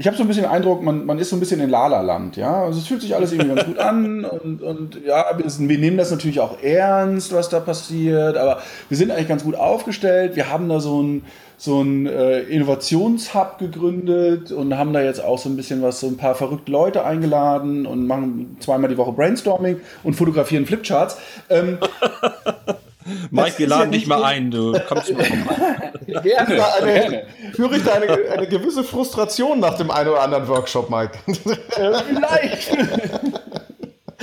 ich 0.00 0.06
habe 0.06 0.16
so 0.16 0.24
ein 0.24 0.28
bisschen 0.28 0.44
den 0.44 0.50
Eindruck, 0.50 0.82
man, 0.82 1.04
man 1.04 1.18
ist 1.18 1.28
so 1.28 1.36
ein 1.36 1.40
bisschen 1.40 1.60
in 1.60 1.68
Lala-Land, 1.68 2.38
ja. 2.38 2.64
Also 2.64 2.78
es 2.78 2.86
fühlt 2.86 3.02
sich 3.02 3.14
alles 3.14 3.32
irgendwie 3.32 3.54
ganz 3.54 3.66
gut 3.66 3.78
an 3.78 4.24
und, 4.24 4.62
und 4.62 4.98
ja, 5.04 5.26
wir 5.36 5.78
nehmen 5.78 5.98
das 5.98 6.10
natürlich 6.10 6.40
auch 6.40 6.62
ernst, 6.62 7.34
was 7.34 7.50
da 7.50 7.60
passiert, 7.60 8.38
aber 8.38 8.62
wir 8.88 8.96
sind 8.96 9.10
eigentlich 9.10 9.28
ganz 9.28 9.44
gut 9.44 9.56
aufgestellt. 9.56 10.36
Wir 10.36 10.50
haben 10.50 10.70
da 10.70 10.80
so 10.80 11.02
ein, 11.02 11.26
so 11.58 11.82
ein 11.82 12.06
äh, 12.06 12.40
Innovationshub 12.40 13.58
gegründet 13.58 14.52
und 14.52 14.74
haben 14.74 14.94
da 14.94 15.02
jetzt 15.02 15.22
auch 15.22 15.36
so 15.36 15.50
ein 15.50 15.56
bisschen 15.56 15.82
was, 15.82 16.00
so 16.00 16.06
ein 16.06 16.16
paar 16.16 16.34
verrückte 16.34 16.72
Leute 16.72 17.04
eingeladen 17.04 17.84
und 17.84 18.06
machen 18.06 18.56
zweimal 18.60 18.88
die 18.88 18.96
Woche 18.96 19.12
Brainstorming 19.12 19.82
und 20.02 20.14
fotografieren 20.14 20.64
Flipcharts. 20.64 21.18
Ähm, 21.50 21.76
Mike, 23.30 23.58
wir 23.58 23.68
laden 23.68 23.92
dich 23.92 24.06
mal 24.06 24.22
ein, 24.24 24.50
du 24.50 24.78
kommst 24.88 25.12
mal 25.12 25.24
vorbei. 25.24 25.92
Gerne, 26.22 26.74
eine, 26.74 27.26
Führe 27.54 27.76
ich 27.76 27.84
da 27.84 27.92
eine, 27.92 28.06
eine, 28.32 28.46
gewisse 28.48 28.84
Frustration 28.84 29.60
nach 29.60 29.76
dem 29.76 29.90
einen 29.90 30.10
oder 30.10 30.22
anderen 30.22 30.48
Workshop, 30.48 30.90
Mike? 30.90 31.18
Vielleicht. 31.26 32.70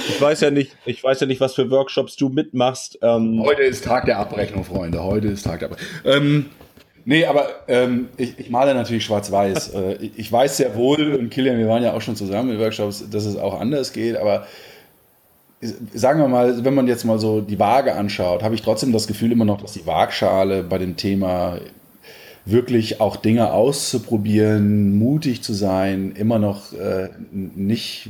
Ich 0.10 0.22
weiß 0.22 0.42
ja 0.42 0.52
nicht, 0.52 0.78
ich 0.86 1.04
weiß 1.04 1.22
ja 1.22 1.28
nicht, 1.28 1.42
was 1.42 1.56
für 1.56 1.72
Workshops 1.72 2.16
du 2.16 2.30
mitmachst. 2.30 3.00
Ähm 3.02 3.42
Heute 3.44 3.64
ist 3.64 3.84
Tag 3.84 4.06
der 4.06 4.20
Abrechnung, 4.20 4.64
Freunde. 4.64 5.04
Heute 5.04 5.28
ist 5.28 5.44
Tag 5.44 5.60
der 5.60 5.72
Abrechnung. 5.72 6.02
Ähm, 6.06 6.46
nee, 7.04 7.26
aber 7.26 7.48
ähm, 7.68 8.10
ich, 8.16 8.38
ich, 8.38 8.50
male 8.52 8.76
natürlich 8.76 9.06
schwarz-weiß. 9.06 9.74
äh, 9.74 10.10
ich 10.16 10.32
weiß 10.32 10.58
sehr 10.58 10.76
wohl, 10.76 11.16
und 11.16 11.32
Kilian, 11.32 11.58
wir 11.58 11.68
waren 11.68 11.84
ja 11.84 11.94
auch 11.94 12.02
schon 12.02 12.16
zusammen 12.16 12.52
in 12.52 12.60
Workshops, 12.60 13.10
dass 13.10 13.26
es 13.26 13.38
auch 13.38 13.60
anders 13.60 13.92
geht, 13.92 14.18
aber 14.18 14.46
sagen 15.62 16.20
wir 16.20 16.28
mal, 16.28 16.64
wenn 16.64 16.76
man 16.76 16.88
jetzt 16.88 17.04
mal 17.04 17.20
so 17.20 17.42
die 17.42 17.60
Waage 17.60 17.96
anschaut, 17.96 18.44
habe 18.44 18.56
ich 18.56 18.62
trotzdem 18.62 18.92
das 18.92 19.08
Gefühl 19.08 19.32
immer 19.32 19.46
noch, 19.46 19.62
dass 19.62 19.74
die 19.74 19.86
Waagschale 19.86 20.64
bei 20.64 20.78
dem 20.78 20.96
Thema 20.96 21.60
wirklich 22.46 23.02
auch 23.02 23.18
Dinge 23.18 23.52
auszuprobieren, 23.52 24.98
mutig 24.98 25.44
zu 25.44 25.54
sein, 25.54 26.14
immer 26.16 26.40
noch 26.40 26.72
äh, 26.74 27.10
nicht, 27.32 28.10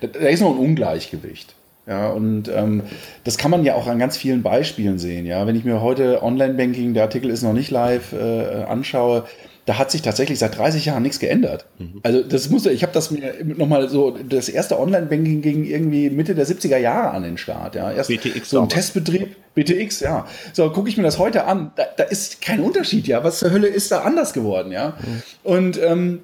da 0.00 0.28
ist 0.28 0.40
noch 0.40 0.52
ein 0.52 0.58
Ungleichgewicht. 0.58 1.54
Ja, 1.88 2.08
und 2.08 2.48
ähm, 2.48 2.82
das 3.22 3.38
kann 3.38 3.52
man 3.52 3.64
ja 3.64 3.74
auch 3.74 3.86
an 3.86 4.00
ganz 4.00 4.16
vielen 4.16 4.42
Beispielen 4.42 4.98
sehen. 4.98 5.24
Ja, 5.24 5.46
wenn 5.46 5.54
ich 5.54 5.64
mir 5.64 5.80
heute 5.80 6.20
Online-Banking, 6.20 6.94
der 6.94 7.04
Artikel 7.04 7.30
ist 7.30 7.42
noch 7.42 7.52
nicht 7.52 7.70
live, 7.70 8.12
äh, 8.12 8.64
anschaue, 8.64 9.24
da 9.66 9.78
hat 9.78 9.90
sich 9.90 10.00
tatsächlich 10.00 10.38
seit 10.38 10.56
30 10.56 10.86
Jahren 10.86 11.02
nichts 11.02 11.18
geändert. 11.18 11.66
Mhm. 11.78 12.00
Also 12.04 12.22
das 12.22 12.48
musste, 12.50 12.70
ich 12.70 12.82
habe 12.82 12.92
das 12.92 13.10
mir 13.10 13.34
nochmal 13.44 13.88
so, 13.88 14.12
das 14.12 14.48
erste 14.48 14.78
Online-Banking 14.78 15.42
ging 15.42 15.64
irgendwie 15.64 16.08
Mitte 16.08 16.36
der 16.36 16.46
70er 16.46 16.78
Jahre 16.78 17.10
an 17.10 17.24
den 17.24 17.36
Start. 17.36 17.74
Ja. 17.74 17.90
Erst 17.90 18.08
BTX 18.08 18.48
so 18.48 18.60
ein 18.60 18.68
Testbetrieb, 18.68 19.34
BTX, 19.54 20.00
ja. 20.00 20.26
So, 20.52 20.70
gucke 20.70 20.88
ich 20.88 20.96
mir 20.96 21.02
das 21.02 21.18
heute 21.18 21.46
an, 21.46 21.72
da, 21.74 21.84
da, 21.96 22.04
ist 22.04 22.40
kein 22.40 22.60
Unterschied, 22.60 23.08
ja. 23.08 23.24
Was 23.24 23.40
zur 23.40 23.50
Hölle 23.50 23.66
ist 23.66 23.90
da 23.90 24.02
anders 24.02 24.32
geworden, 24.32 24.70
ja. 24.70 24.96
Mhm. 25.00 25.22
Und 25.42 25.82
ähm, 25.82 26.20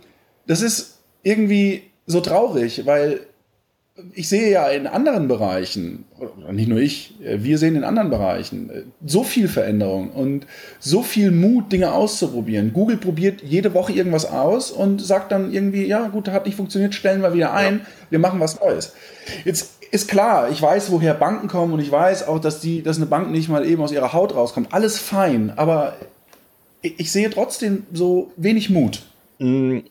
das 0.46 0.62
ist 0.62 0.98
irgendwie 1.24 1.82
so 2.06 2.20
traurig, 2.20 2.86
weil 2.86 3.20
ich 4.14 4.28
sehe 4.28 4.50
ja 4.50 4.68
in 4.68 4.86
anderen 4.86 5.28
Bereichen, 5.28 6.04
nicht 6.50 6.68
nur 6.68 6.78
ich, 6.78 7.14
äh, 7.22 7.42
wir 7.42 7.58
sehen 7.58 7.76
in 7.76 7.84
anderen 7.84 8.10
Bereichen 8.10 8.70
äh, 8.70 8.82
so 9.04 9.24
viel 9.24 9.48
Veränderung 9.48 10.10
und 10.10 10.46
so 10.78 11.02
viel 11.02 11.30
Mut, 11.30 11.72
Dinge 11.72 11.92
auszuprobieren. 11.92 12.72
Google 12.72 12.96
probiert 12.96 13.42
jede 13.42 13.74
Woche 13.74 13.92
irgendwas 13.92 14.30
aus 14.30 14.70
und 14.70 15.00
sagt 15.00 15.32
dann 15.32 15.52
irgendwie, 15.52 15.86
ja 15.86 16.08
gut, 16.08 16.28
hat 16.28 16.46
nicht 16.46 16.56
funktioniert, 16.56 16.94
stellen 16.94 17.22
wir 17.22 17.34
wieder 17.34 17.52
ein, 17.52 17.78
ja. 17.78 17.86
wir 18.10 18.18
machen 18.18 18.40
was 18.40 18.60
Neues. 18.60 18.92
Jetzt 19.44 19.72
ist 19.90 20.08
klar, 20.08 20.50
ich 20.50 20.60
weiß, 20.60 20.90
woher 20.90 21.14
Banken 21.14 21.48
kommen 21.48 21.72
und 21.72 21.80
ich 21.80 21.90
weiß 21.90 22.26
auch, 22.26 22.38
dass 22.38 22.60
die, 22.60 22.82
dass 22.82 22.96
eine 22.96 23.06
Bank 23.06 23.30
nicht 23.30 23.48
mal 23.48 23.66
eben 23.66 23.82
aus 23.82 23.92
ihrer 23.92 24.12
Haut 24.12 24.34
rauskommt. 24.34 24.72
Alles 24.72 24.98
fein, 24.98 25.52
aber 25.56 25.96
ich 26.82 27.12
sehe 27.12 27.30
trotzdem 27.30 27.86
so 27.92 28.32
wenig 28.36 28.70
Mut. 28.70 29.02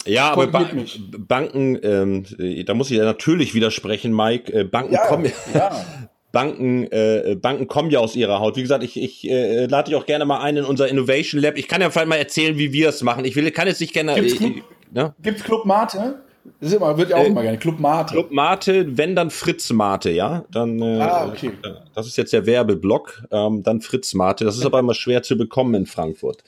Ja, 0.06 0.32
aber 0.32 0.48
ba 0.48 0.70
Banken, 1.18 1.80
ähm, 1.84 2.26
da 2.66 2.74
muss 2.74 2.90
ich 2.90 2.98
ja 2.98 3.04
natürlich 3.04 3.54
widersprechen, 3.54 4.16
Mike. 4.16 4.52
Äh, 4.54 4.64
Banken 4.64 4.94
ja, 4.94 5.06
kommen 5.08 5.32
ja. 5.54 5.72
Banken, 6.32 6.90
äh, 6.92 7.36
Banken 7.40 7.68
kommen 7.68 7.92
ja 7.92 8.00
aus 8.00 8.16
ihrer 8.16 8.40
Haut. 8.40 8.56
Wie 8.56 8.62
gesagt, 8.62 8.84
ich, 8.84 9.02
ich 9.02 9.30
äh, 9.30 9.66
lade 9.66 9.90
dich 9.90 9.96
auch 9.96 10.06
gerne 10.06 10.26
mal 10.26 10.40
ein 10.40 10.58
in 10.58 10.64
unser 10.64 10.88
Innovation 10.88 11.42
Lab. 11.42 11.58
Ich 11.58 11.68
kann 11.68 11.82
ja 11.82 11.90
vielleicht 11.90 12.08
mal 12.08 12.16
erzählen, 12.16 12.58
wie 12.58 12.72
wir 12.72 12.90
es 12.90 13.02
machen. 13.02 13.26
Ich 13.26 13.36
will, 13.36 13.50
kann 13.52 13.68
jetzt 13.68 13.82
nicht 13.82 13.94
gerne. 13.94 14.16
Gibt's 14.16 14.38
Club, 14.38 14.52
äh, 14.56 14.62
ne? 14.94 15.14
Gibt's 15.22 15.44
Club 15.44 15.66
Mate? 15.66 16.22
Das 16.60 16.70
ist 16.70 16.76
immer, 16.76 16.98
wird 16.98 17.10
ja 17.10 17.18
auch 17.18 17.24
äh, 17.24 17.28
immer 17.28 17.42
gerne. 17.42 17.58
Club 17.58 17.80
Mate. 17.80 18.14
Club 18.14 18.32
Mate, 18.32 18.98
wenn 18.98 19.16
dann 19.16 19.30
Fritz 19.30 19.72
Mate, 19.74 20.12
ja. 20.12 20.46
Dann, 20.52 20.82
äh, 20.82 21.02
ah, 21.02 21.28
okay. 21.28 21.52
Das 21.94 22.08
ist 22.08 22.18
jetzt 22.18 22.32
der 22.32 22.46
Werbeblock. 22.46 23.24
Ähm, 23.32 23.64
dann 23.64 23.82
Fritz 23.82 24.14
Mate. 24.14 24.46
Das 24.46 24.56
ist 24.56 24.66
aber 24.66 24.80
immer 24.80 24.94
schwer 24.94 25.24
zu 25.24 25.38
bekommen 25.38 25.74
in 25.76 25.86
Frankfurt. 25.86 26.44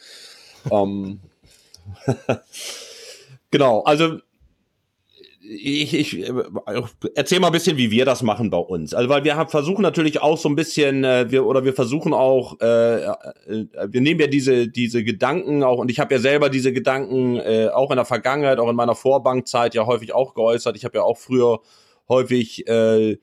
ähm, 0.71 1.19
Genau, 3.53 3.83
also 3.83 4.17
ich, 5.41 5.93
ich 5.93 6.27
äh, 6.27 6.33
erzähl 7.13 7.39
mal 7.39 7.47
ein 7.47 7.53
bisschen, 7.53 7.77
wie 7.77 7.91
wir 7.91 8.03
das 8.03 8.23
machen 8.23 8.49
bei 8.49 8.57
uns. 8.57 8.95
Also 8.95 9.09
weil 9.09 9.23
wir 9.23 9.45
versuchen 9.47 9.83
natürlich 9.83 10.23
auch 10.23 10.39
so 10.39 10.49
ein 10.49 10.55
bisschen, 10.55 11.03
äh, 11.03 11.29
wir 11.29 11.45
oder 11.45 11.63
wir 11.63 11.73
versuchen 11.73 12.15
auch, 12.15 12.59
äh, 12.61 13.03
äh, 13.03 13.13
wir 13.89 14.01
nehmen 14.01 14.19
ja 14.21 14.25
diese 14.25 14.69
diese 14.69 15.03
Gedanken 15.03 15.61
auch 15.61 15.77
und 15.77 15.91
ich 15.91 15.99
habe 15.99 16.15
ja 16.15 16.19
selber 16.19 16.49
diese 16.49 16.73
Gedanken 16.73 17.35
äh, 17.35 17.69
auch 17.71 17.91
in 17.91 17.97
der 17.97 18.05
Vergangenheit, 18.05 18.57
auch 18.57 18.69
in 18.71 18.75
meiner 18.75 18.95
Vorbankzeit 18.95 19.75
ja 19.75 19.85
häufig 19.85 20.15
auch 20.15 20.33
geäußert. 20.33 20.75
Ich 20.75 20.83
habe 20.83 20.97
ja 20.97 21.03
auch 21.03 21.19
früher 21.19 21.59
häufig 22.09 22.67
äh, 22.67 23.17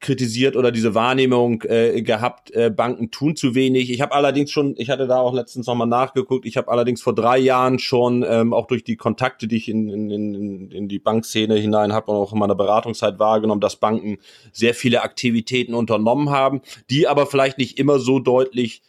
kritisiert 0.00 0.56
oder 0.56 0.70
diese 0.70 0.94
Wahrnehmung 0.94 1.62
äh, 1.62 2.02
gehabt, 2.02 2.52
äh, 2.52 2.70
Banken 2.70 3.10
tun 3.10 3.34
zu 3.34 3.54
wenig. 3.54 3.90
Ich 3.90 4.00
habe 4.00 4.12
allerdings 4.14 4.52
schon, 4.52 4.74
ich 4.78 4.90
hatte 4.90 5.08
da 5.08 5.18
auch 5.18 5.34
letztens 5.34 5.66
nochmal 5.66 5.88
nachgeguckt, 5.88 6.46
ich 6.46 6.56
habe 6.56 6.68
allerdings 6.68 7.02
vor 7.02 7.14
drei 7.14 7.38
Jahren 7.38 7.78
schon, 7.78 8.24
ähm, 8.28 8.52
auch 8.52 8.66
durch 8.68 8.84
die 8.84 8.96
Kontakte, 8.96 9.48
die 9.48 9.56
ich 9.56 9.68
in, 9.68 9.88
in, 9.88 10.10
in, 10.10 10.70
in 10.70 10.88
die 10.88 11.00
Bankszene 11.00 11.56
hinein 11.56 11.92
habe 11.92 12.12
und 12.12 12.16
auch 12.16 12.32
in 12.32 12.38
meiner 12.38 12.54
Beratungszeit 12.54 13.18
wahrgenommen, 13.18 13.60
dass 13.60 13.76
Banken 13.76 14.18
sehr 14.52 14.74
viele 14.74 15.02
Aktivitäten 15.02 15.74
unternommen 15.74 16.30
haben, 16.30 16.60
die 16.90 17.08
aber 17.08 17.26
vielleicht 17.26 17.58
nicht 17.58 17.78
immer 17.78 17.98
so 17.98 18.20
deutlich 18.20 18.82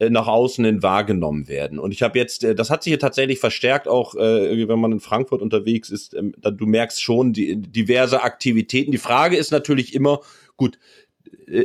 nach 0.00 0.28
außen 0.28 0.64
hin 0.64 0.82
wahrgenommen 0.82 1.48
werden. 1.48 1.78
Und 1.78 1.92
ich 1.92 2.02
habe 2.02 2.18
jetzt, 2.18 2.44
äh, 2.44 2.54
das 2.54 2.70
hat 2.70 2.82
sich 2.82 2.92
hier 2.92 3.00
tatsächlich 3.00 3.40
verstärkt, 3.40 3.88
auch 3.88 4.14
äh, 4.14 4.68
wenn 4.68 4.78
man 4.78 4.92
in 4.92 5.00
Frankfurt 5.00 5.42
unterwegs 5.42 5.90
ist, 5.90 6.14
ähm, 6.14 6.34
du 6.40 6.66
merkst 6.66 7.02
schon 7.02 7.32
die 7.32 7.56
diverse 7.60 8.22
Aktivitäten. 8.22 8.92
Die 8.92 8.98
Frage 8.98 9.36
ist 9.36 9.50
natürlich 9.50 9.94
immer, 9.94 10.20
gut, 10.56 10.78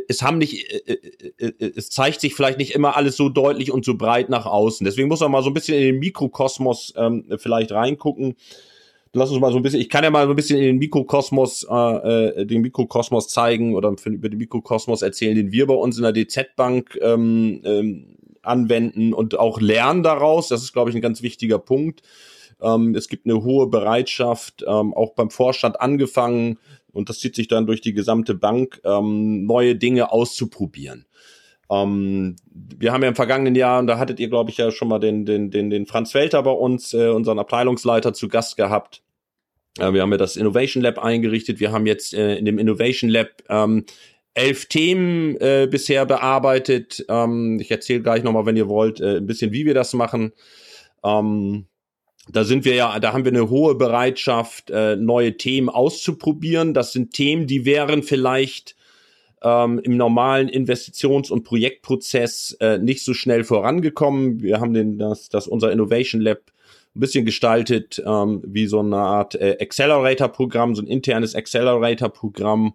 es 0.08 0.22
haben 0.22 0.38
nicht, 0.38 0.66
es 1.60 1.90
zeigt 1.90 2.22
sich 2.22 2.36
vielleicht 2.36 2.58
nicht 2.58 2.74
immer 2.74 2.98
alles 2.98 3.16
so 3.16 3.30
deutlich 3.30 3.72
und 3.72 3.86
so 3.86 3.96
breit 3.96 4.30
nach 4.30 4.46
außen. 4.46 4.84
Deswegen 4.84 5.08
muss 5.08 5.20
man 5.22 5.32
mal 5.32 5.44
so 5.44 5.50
ein 5.50 5.54
bisschen 5.54 5.78
in 5.78 5.84
den 5.84 6.00
Mikrokosmos 6.00 6.94
ähm, 6.98 7.26
vielleicht 7.38 7.72
reingucken. 7.72 8.36
Lass 9.14 9.30
uns 9.30 9.40
mal 9.40 9.52
so 9.52 9.58
ein 9.58 9.64
bisschen, 9.64 9.80
ich 9.80 9.90
kann 9.90 10.04
ja 10.04 10.10
mal 10.10 10.26
so 10.26 10.32
ein 10.32 10.36
bisschen 10.36 10.58
in 10.58 10.66
den 10.66 10.78
Mikrokosmos, 10.80 11.64
äh, 11.70 12.46
den 12.46 12.62
Mikrokosmos 12.62 13.28
zeigen 13.28 13.76
oder 13.76 13.94
über 14.06 14.30
den 14.30 14.40
Mikrokosmos 14.40 15.02
erzählen, 15.02 15.36
den 15.36 15.52
wir 15.52 15.68
bei 15.68 15.76
uns 15.76 15.98
in 15.98 16.04
der 16.04 16.14
DZ-Bank 16.14 16.98
ähm, 17.02 17.62
ähm, 17.64 18.18
anwenden 18.44 19.14
und 19.14 19.40
auch 19.40 19.60
lernen 19.60 20.04
daraus. 20.04 20.48
Das 20.48 20.62
ist, 20.62 20.74
glaube 20.74 20.90
ich, 20.90 20.96
ein 20.96 21.02
ganz 21.02 21.22
wichtiger 21.22 21.60
Punkt. 21.60 22.02
Ähm, 22.62 22.96
es 22.96 23.08
gibt 23.08 23.26
eine 23.26 23.44
hohe 23.44 23.68
Bereitschaft, 23.68 24.64
ähm, 24.68 24.94
auch 24.94 25.14
beim 25.16 25.30
Vorstand 25.30 25.82
angefangen, 25.82 26.60
und 26.92 27.10
das 27.10 27.20
zieht 27.20 27.36
sich 27.36 27.48
dann 27.48 27.66
durch 27.66 27.82
die 27.82 27.94
gesamte 27.94 28.36
Bank, 28.36 28.80
ähm, 28.86 29.46
neue 29.46 29.76
Dinge 29.76 30.12
auszuprobieren. 30.12 31.08
Ähm, 31.72 32.36
wir 32.52 32.94
haben 32.94 33.02
ja 33.02 33.10
im 33.10 33.16
vergangenen 33.16 33.56
Jahr, 33.56 33.80
und 33.80 33.88
da 33.88 33.98
hattet 33.98 34.20
ihr, 34.20 34.30
glaube 34.30 34.52
ich, 34.52 34.58
ja 34.58 34.72
schon 34.72 34.88
mal 34.88 35.00
den, 35.00 35.26
den, 35.26 35.50
den, 35.50 35.70
den 35.70 35.86
Franz 35.88 36.14
Welter 36.14 36.44
bei 36.44 36.52
uns, 36.52 36.94
äh, 36.94 37.10
unseren 37.10 37.40
Abteilungsleiter, 37.40 38.14
zu 38.14 38.28
Gast 38.28 38.58
gehabt. 38.58 39.02
Äh, 39.80 39.94
wir 39.94 40.02
haben 40.02 40.12
ja 40.12 40.18
das 40.18 40.36
Innovation 40.36 40.84
Lab 40.84 41.00
eingerichtet. 41.00 41.60
Wir 41.60 41.72
haben 41.72 41.88
jetzt 41.88 42.14
äh, 42.14 42.36
in 42.36 42.46
dem 42.46 42.60
Innovation 42.60 43.10
Lab 43.10 43.30
ähm, 43.50 43.86
elf 44.34 44.66
Themen 44.66 45.38
äh, 45.38 45.68
bisher 45.70 46.06
bearbeitet. 46.06 47.06
Ähm, 47.10 47.60
ich 47.60 47.70
erzähle 47.72 48.02
gleich 48.02 48.24
nochmal, 48.24 48.46
wenn 48.46 48.58
ihr 48.58 48.68
wollt, 48.68 49.00
äh, 49.00 49.18
ein 49.18 49.28
bisschen, 49.28 49.52
wie 49.52 49.66
wir 49.66 49.74
das 49.74 49.94
machen. 49.94 50.34
Ähm, 51.04 51.66
da 52.30 52.44
sind 52.44 52.64
wir 52.66 52.74
ja, 52.76 53.00
da 53.00 53.14
haben 53.14 53.26
wir 53.26 53.32
eine 53.32 53.50
hohe 53.50 53.76
Bereitschaft, 53.76 54.70
äh, 54.70 54.96
neue 54.96 55.38
Themen 55.38 55.70
auszuprobieren. 55.70 56.74
Das 56.74 56.94
sind 56.94 57.14
Themen, 57.14 57.48
die 57.48 57.66
wären 57.66 58.02
vielleicht 58.02 58.76
ähm, 59.44 59.80
im 59.80 59.98
normalen 59.98 60.50
Investitions- 60.50 61.30
und 61.30 61.44
Projektprozess 61.44 62.58
äh, 62.62 62.78
nicht 62.78 63.04
so 63.04 63.14
schnell 63.14 63.44
vorangekommen. 63.44 64.42
Wir 64.42 64.62
haben 64.62 64.74
den, 64.74 64.98
das, 64.98 65.30
das 65.30 65.48
unser 65.48 65.72
Innovation 65.72 66.22
Lab 66.22 66.40
ein 66.96 67.00
bisschen 67.00 67.26
gestaltet 67.26 68.02
ähm, 68.06 68.42
wie 68.46 68.68
so 68.68 68.80
eine 68.80 68.98
Art 68.98 69.36
äh, 69.36 69.58
Accelerator-Programm, 69.60 70.76
so 70.76 70.82
ein 70.82 70.88
internes 70.88 71.36
Accelerator-Programm, 71.36 72.74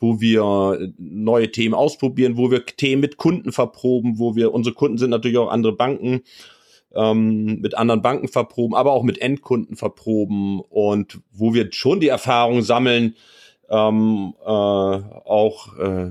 wo 0.00 0.20
wir 0.20 0.92
neue 0.98 1.52
Themen 1.52 1.74
ausprobieren, 1.74 2.36
wo 2.36 2.50
wir 2.50 2.64
Themen 2.64 3.00
mit 3.00 3.18
Kunden 3.18 3.52
verproben, 3.52 4.18
wo 4.18 4.34
wir, 4.34 4.52
unsere 4.52 4.74
Kunden 4.74 4.98
sind 4.98 5.10
natürlich 5.10 5.38
auch 5.38 5.50
andere 5.50 5.76
Banken, 5.76 6.22
ähm, 6.94 7.60
mit 7.60 7.76
anderen 7.76 8.02
Banken 8.02 8.28
verproben, 8.28 8.74
aber 8.74 8.92
auch 8.92 9.02
mit 9.02 9.20
Endkunden 9.20 9.76
verproben 9.76 10.60
und 10.60 11.20
wo 11.32 11.54
wir 11.54 11.68
schon 11.72 12.00
die 12.00 12.08
Erfahrung 12.08 12.62
sammeln, 12.62 13.14
ähm, 13.68 14.34
äh, 14.40 14.48
auch 14.48 15.78
äh, 15.78 16.10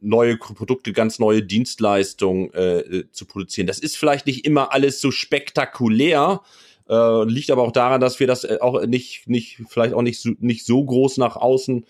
neue 0.00 0.36
Produkte, 0.38 0.92
ganz 0.92 1.20
neue 1.20 1.42
Dienstleistungen 1.42 2.52
äh, 2.52 3.04
zu 3.12 3.26
produzieren. 3.26 3.68
Das 3.68 3.78
ist 3.78 3.96
vielleicht 3.96 4.26
nicht 4.26 4.44
immer 4.44 4.72
alles 4.72 5.00
so 5.00 5.12
spektakulär, 5.12 6.40
äh, 6.88 7.24
liegt 7.24 7.50
aber 7.50 7.62
auch 7.62 7.70
daran, 7.70 8.00
dass 8.00 8.18
wir 8.18 8.26
das 8.26 8.42
äh, 8.42 8.58
auch 8.60 8.84
nicht, 8.86 9.28
nicht, 9.28 9.62
vielleicht 9.68 9.94
auch 9.94 10.02
nicht 10.02 10.20
so, 10.20 10.30
nicht 10.40 10.66
so 10.66 10.84
groß 10.84 11.18
nach 11.18 11.36
außen 11.36 11.86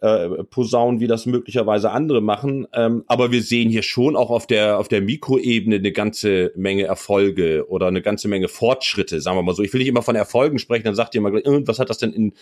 äh, 0.00 0.44
posaunen, 0.44 1.00
wie 1.00 1.06
das 1.06 1.26
möglicherweise 1.26 1.90
andere 1.90 2.20
machen. 2.20 2.66
Ähm, 2.72 3.04
aber 3.06 3.32
wir 3.32 3.42
sehen 3.42 3.70
hier 3.70 3.82
schon 3.82 4.16
auch 4.16 4.30
auf 4.30 4.46
der, 4.46 4.78
auf 4.78 4.88
der 4.88 5.00
Mikroebene 5.00 5.76
eine 5.76 5.92
ganze 5.92 6.52
Menge 6.54 6.84
Erfolge 6.84 7.66
oder 7.68 7.86
eine 7.86 8.02
ganze 8.02 8.28
Menge 8.28 8.48
Fortschritte, 8.48 9.20
sagen 9.20 9.38
wir 9.38 9.42
mal 9.42 9.54
so. 9.54 9.62
Ich 9.62 9.72
will 9.72 9.78
nicht 9.78 9.88
immer 9.88 10.02
von 10.02 10.16
Erfolgen 10.16 10.58
sprechen, 10.58 10.84
dann 10.84 10.94
sagt 10.94 11.14
ihr 11.14 11.20
mal, 11.20 11.32
was 11.32 11.78
hat 11.78 11.90
das 11.90 11.98
denn 11.98 12.12
in, 12.12 12.34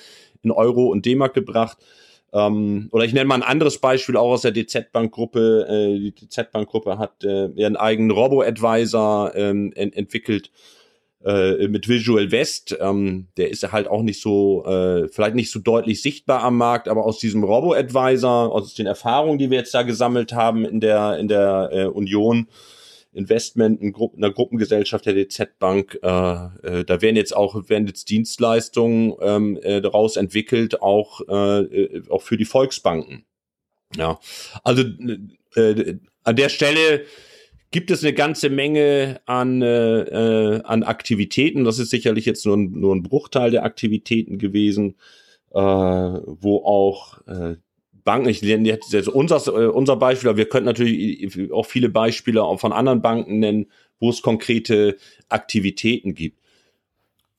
in 0.43 0.51
Euro 0.51 0.87
und 0.87 1.07
D-Mark 1.07 1.35
gebracht? 1.35 1.79
Ähm, 2.33 2.89
oder 2.91 3.05
ich 3.05 3.13
nenne 3.13 3.27
mal 3.27 3.37
ein 3.37 3.43
anderes 3.43 3.79
Beispiel 3.79 4.17
auch 4.17 4.33
aus 4.33 4.43
der 4.43 4.53
DZ-Bank-Gruppe. 4.53 5.67
Äh, 5.69 5.99
die 6.11 6.27
DZ-Bank-Gruppe 6.27 6.99
hat 6.99 7.23
äh, 7.23 7.47
ihren 7.55 7.77
eigenen 7.77 8.11
Robo-Advisor 8.11 9.33
ähm, 9.37 9.73
ent 9.77 9.97
entwickelt 9.97 10.51
äh, 11.25 11.69
mit 11.69 11.89
Visual 11.89 12.31
West. 12.31 12.77
Ähm, 12.81 13.29
der 13.37 13.51
ist 13.51 13.71
halt 13.73 13.89
auch 13.89 14.03
nicht 14.03 14.21
so, 14.21 14.65
äh, 14.67 15.09
vielleicht 15.09 15.35
nicht 15.35 15.51
so 15.51 15.59
deutlich 15.59 16.03
sichtbar 16.03 16.43
am 16.43 16.57
Markt, 16.57 16.89
aber 16.89 17.05
aus 17.05 17.19
diesem 17.19 17.45
Robo-Advisor, 17.45 18.53
aus 18.53 18.75
den 18.75 18.87
Erfahrungen, 18.87 19.39
die 19.39 19.51
wir 19.51 19.59
jetzt 19.59 19.75
da 19.75 19.83
gesammelt 19.83 20.33
haben 20.33 20.65
in 20.65 20.81
der, 20.81 21.19
in 21.19 21.29
der 21.29 21.71
äh, 21.73 21.85
Union, 21.87 22.49
Investment 23.15 23.81
in, 23.81 23.93
Gru 23.93 24.11
in 24.15 24.25
einer 24.25 24.35
Gruppengesellschaft 24.35 25.07
der 25.07 25.15
DZ 25.15 25.59
Bank, 25.59 25.99
äh, 26.03 26.09
äh, 26.09 26.85
da 26.85 27.01
werden 27.01 27.17
jetzt 27.17 27.35
auch 27.35 27.69
werden 27.69 27.87
jetzt 27.87 28.11
Dienstleistungen 28.11 29.15
ähm, 29.21 29.59
äh, 29.63 29.81
daraus 29.81 30.17
entwickelt, 30.17 30.83
auch 30.83 31.21
äh, 31.29 32.03
auch 32.11 32.23
für 32.23 32.37
die 32.37 32.45
Volksbanken. 32.45 33.25
Ja, 33.97 34.19
also 34.65 34.83
äh, 35.55 35.95
an 36.25 36.37
der 36.37 36.49
Stelle 36.49 37.05
gibt 37.75 37.91
es 37.91 38.05
eine 38.05 38.13
ganze 38.13 38.51
Menge 38.51 39.21
an, 39.27 39.61
äh, 39.61 40.03
äh, 40.03 40.63
an 40.63 40.85
Aktivitäten. 40.85 41.65
Das 41.65 41.81
ist 41.81 41.91
sicherlich 41.91 42.25
jetzt 42.25 42.47
nur 42.47 42.57
ein, 42.57 42.71
nur 42.71 42.95
ein 42.95 43.03
Bruchteil 43.03 43.51
der 43.51 43.65
Aktivitäten 43.65 44.39
gewesen, 44.39 44.95
äh, 45.51 45.59
wo 45.59 46.59
auch 46.65 47.19
äh, 47.27 47.57
Banken, 48.05 48.29
ich 48.29 48.43
nenne 48.43 48.69
jetzt 48.69 49.09
unser, 49.09 49.45
äh, 49.49 49.67
unser 49.67 49.97
Beispiel, 49.97 50.29
aber 50.29 50.39
wir 50.39 50.49
könnten 50.49 50.67
natürlich 50.67 51.51
auch 51.53 51.67
viele 51.67 51.89
Beispiele 51.89 52.45
auch 52.45 52.61
von 52.61 52.73
anderen 52.73 53.03
Banken 53.03 53.41
nennen, 53.41 53.67
wo 53.99 54.09
es 54.09 54.23
konkrete 54.23 54.97
Aktivitäten 55.29 56.15
gibt. 56.15 56.39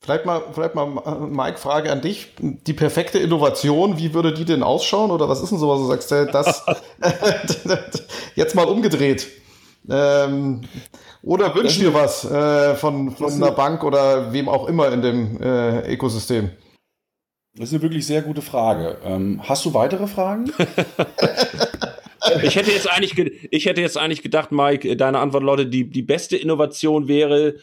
Vielleicht 0.00 0.26
mal, 0.26 0.42
vielleicht 0.52 0.74
mal, 0.74 1.28
Mike, 1.30 1.56
Frage 1.56 1.90
an 1.90 2.02
dich. 2.02 2.32
Die 2.40 2.74
perfekte 2.74 3.18
Innovation, 3.18 3.96
wie 3.96 4.12
würde 4.12 4.34
die 4.34 4.44
denn 4.44 4.62
ausschauen? 4.62 5.10
Oder 5.10 5.30
was 5.30 5.42
ist 5.42 5.48
denn 5.48 5.58
sowas? 5.58 5.80
Du 5.80 5.86
sagst, 5.86 6.10
das 6.12 6.62
jetzt 8.34 8.54
mal 8.54 8.66
umgedreht. 8.66 9.28
Ähm, 9.88 10.62
oder 11.22 11.54
wünschst 11.54 11.80
dir 11.80 11.94
was 11.94 12.24
äh, 12.24 12.74
von, 12.74 13.10
von 13.10 13.32
einer 13.32 13.52
Bank 13.52 13.84
oder 13.84 14.32
wem 14.32 14.48
auch 14.48 14.68
immer 14.68 14.92
in 14.92 15.02
dem 15.02 15.40
äh, 15.40 15.92
Ökosystem? 15.92 16.50
Das 17.54 17.68
ist 17.68 17.74
eine 17.74 17.82
wirklich 17.82 18.06
sehr 18.06 18.22
gute 18.22 18.42
Frage. 18.42 18.98
Ähm, 19.04 19.40
hast 19.42 19.64
du 19.64 19.72
weitere 19.72 20.06
Fragen? 20.06 20.52
ich 22.42 22.56
hätte 22.56 22.70
jetzt 22.70 22.90
eigentlich, 22.90 23.48
ich 23.50 23.66
hätte 23.66 23.80
jetzt 23.80 23.96
eigentlich 23.96 24.22
gedacht, 24.22 24.52
Mike, 24.52 24.96
deine 24.96 25.18
Antwort 25.18 25.44
lautet, 25.44 25.72
die, 25.72 25.88
die 25.88 26.02
beste 26.02 26.36
Innovation 26.36 27.08
wäre, 27.08 27.56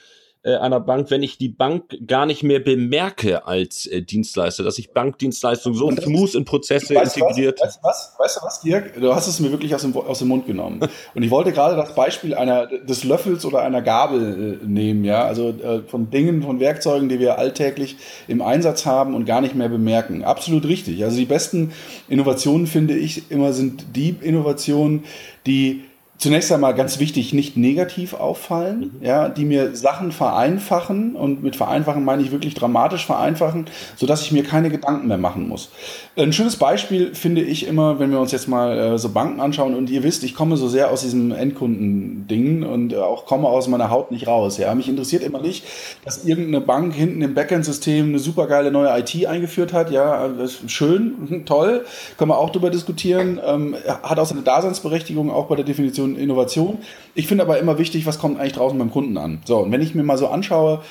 äh, 0.44 0.56
einer 0.56 0.82
Bank, 0.82 1.10
wenn 1.10 1.24
ich 1.24 1.38
die 1.38 1.48
Bank 1.48 1.98
gar 2.06 2.26
nicht 2.26 2.44
mehr 2.44 2.60
bemerke 2.60 3.48
als 3.48 3.86
äh, 3.86 4.02
Dienstleister, 4.02 4.64
dass 4.64 4.78
ich 4.78 4.92
Bankdienstleistungen 4.92 5.78
so 5.78 5.90
smooth 5.90 6.36
in 6.36 6.44
Prozesse 6.44 6.96
weißt 6.96 7.18
integriert. 7.18 7.60
Was, 7.62 7.80
weißt, 7.82 7.84
was, 7.84 8.20
weißt 8.20 8.38
du 8.38 8.46
was, 8.46 8.62
Dirk? 8.62 9.00
Du 9.00 9.16
hast 9.16 9.28
es 9.28 9.40
mir 9.40 9.52
wirklich 9.52 9.74
aus 9.74 9.84
dem, 9.84 9.96
aus 9.96 10.20
dem 10.20 10.28
Mund 10.28 10.46
genommen. 10.46 10.82
Und 11.16 11.24
ich 11.24 11.32
wollte 11.32 11.54
gerade 11.54 11.78
das 11.78 11.96
Beispiel 11.96 12.34
einer 12.36 12.68
des 12.68 13.06
Löffels 13.06 13.46
oder 13.46 13.62
einer 13.62 13.82
Gabel 13.82 14.60
äh, 14.62 14.66
nehmen, 14.66 15.06
ja, 15.06 15.24
also 15.24 15.50
äh, 15.50 15.82
von 15.88 16.10
Dingen, 16.10 16.44
von 16.44 16.60
Werkzeugen, 16.60 17.08
die 17.08 17.20
wir 17.20 17.38
alltäglich 17.38 17.96
im 18.28 18.42
Einsatz 18.42 18.86
haben 18.86 19.16
und 19.16 19.26
gar 19.26 19.40
nicht 19.40 19.56
mehr 19.56 19.70
bemerken. 19.70 20.24
Absolut 20.24 20.66
richtig. 20.66 21.04
Also 21.06 21.18
die 21.18 21.26
besten 21.26 21.72
Innovationen 22.10 22.68
finde 22.68 22.96
ich 22.96 23.32
immer 23.32 23.54
sind 23.54 23.96
die 23.96 24.16
Innovationen, 24.22 25.06
die 25.46 25.84
zunächst 26.24 26.52
einmal 26.54 26.74
ganz 26.74 27.00
wichtig, 27.00 27.34
nicht 27.34 27.58
negativ 27.58 28.14
auffallen, 28.14 28.94
mhm. 29.00 29.06
ja, 29.06 29.28
die 29.28 29.44
mir 29.44 29.76
Sachen 29.76 30.14
vereinfachen 30.14 31.16
und 31.16 31.44
mit 31.44 31.58
vereinfachen 31.58 32.06
meine 32.06 32.24
ich 32.24 32.32
wirklich 32.32 32.54
dramatisch 32.54 33.06
vereinfachen, 33.06 33.66
sodass 33.98 34.22
ich 34.22 34.32
mir 34.32 34.44
keine 34.44 34.70
Gedanken 34.70 35.10
mehr 35.10 35.18
machen 35.18 35.50
muss. 35.50 35.70
Ein 36.16 36.32
schönes 36.32 36.56
Beispiel 36.56 37.14
finde 37.14 37.42
ich 37.42 37.68
immer, 37.68 38.00
wenn 38.00 38.10
wir 38.12 38.22
uns 38.22 38.32
jetzt 38.32 38.48
mal 38.48 38.78
äh, 38.78 38.98
so 38.98 39.10
Banken 39.10 39.42
anschauen 39.42 39.76
und 39.76 39.90
ihr 39.90 40.04
wisst, 40.04 40.24
ich 40.24 40.34
komme 40.34 40.56
so 40.56 40.70
sehr 40.70 40.92
aus 40.92 41.02
diesem 41.02 41.32
Endkundending 41.34 42.64
und 42.64 42.94
äh, 42.94 42.98
auch 42.98 43.26
komme 43.26 43.50
aus 43.50 43.68
meiner 43.68 43.90
Haut 43.90 44.12
nicht 44.12 44.26
raus. 44.26 44.58
Ja, 44.58 44.74
mich 44.76 44.88
interessiert 44.88 45.24
immer 45.24 45.42
nicht, 45.42 45.66
dass 46.06 46.24
irgendeine 46.24 46.62
Bank 46.62 46.94
hinten 46.94 47.22
im 47.22 47.34
Backend-System 47.34 48.10
eine 48.10 48.20
supergeile 48.20 48.72
neue 48.72 48.98
IT 48.98 49.26
eingeführt 49.26 49.74
hat. 49.74 49.92
Ja, 49.92 50.30
schön, 50.68 51.44
toll, 51.46 51.84
können 52.18 52.32
wir 52.32 52.38
auch 52.38 52.52
darüber 52.52 52.70
diskutieren. 52.70 53.42
Ähm, 53.46 53.76
hat 54.04 54.20
auch 54.20 54.26
seine 54.26 54.44
Daseinsberechtigung 54.44 55.30
auch 55.30 55.48
bei 55.48 55.56
der 55.56 55.66
Definition 55.66 56.13
Innovation. 56.18 56.80
Ich 57.16 57.28
finde 57.28 57.44
aber 57.44 57.60
immer 57.60 57.78
wichtig, 57.78 58.06
was 58.06 58.20
kommt 58.20 58.40
eigentlich 58.40 58.54
draußen 58.54 58.78
beim 58.78 58.92
Kunden 58.92 59.18
an. 59.18 59.40
So, 59.46 59.60
und 59.60 59.72
wenn 59.72 59.82
ich 59.82 59.96
mir 59.96 60.04
mal 60.04 60.18
so 60.18 60.28
anschaue, 60.28 60.82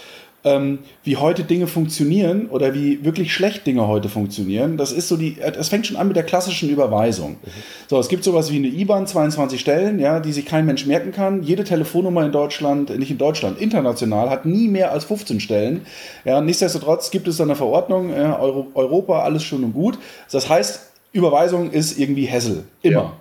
ähm, 0.44 0.80
wie 1.04 1.16
heute 1.16 1.44
Dinge 1.44 1.66
funktionieren 1.66 2.46
oder 2.48 2.74
wie 2.74 3.04
wirklich 3.04 3.32
schlecht 3.32 3.66
Dinge 3.66 3.86
heute 3.86 4.08
funktionieren. 4.08 4.76
Das 4.76 4.90
ist 4.90 5.08
so 5.08 5.16
die, 5.16 5.36
es 5.40 5.68
fängt 5.68 5.86
schon 5.86 5.96
an 5.96 6.08
mit 6.08 6.16
der 6.16 6.24
klassischen 6.24 6.68
Überweisung. 6.68 7.32
Mhm. 7.32 7.50
So, 7.88 7.98
es 7.98 8.08
gibt 8.08 8.24
sowas 8.24 8.50
wie 8.50 8.56
eine 8.56 8.66
IBAN, 8.66 9.06
22 9.06 9.60
Stellen, 9.60 9.98
ja, 9.98 10.20
die 10.20 10.32
sich 10.32 10.44
kein 10.44 10.66
Mensch 10.66 10.86
merken 10.86 11.12
kann. 11.12 11.42
Jede 11.42 11.64
Telefonnummer 11.64 12.24
in 12.24 12.32
Deutschland, 12.32 12.96
nicht 12.98 13.10
in 13.10 13.18
Deutschland, 13.18 13.60
international 13.60 14.30
hat 14.30 14.44
nie 14.44 14.68
mehr 14.68 14.90
als 14.90 15.04
15 15.04 15.40
Stellen. 15.40 15.82
Ja, 16.24 16.40
nichtsdestotrotz 16.40 17.10
gibt 17.10 17.28
es 17.28 17.36
da 17.36 17.44
eine 17.44 17.56
Verordnung, 17.56 18.10
ja, 18.10 18.38
Euro, 18.38 18.66
Europa, 18.74 19.22
alles 19.22 19.44
schön 19.44 19.62
und 19.62 19.74
gut. 19.74 19.98
Das 20.30 20.48
heißt, 20.48 20.90
Überweisung 21.12 21.70
ist 21.70 21.98
irgendwie 21.98 22.24
Hessel. 22.24 22.64
Immer. 22.82 22.94
Ja. 22.94 23.12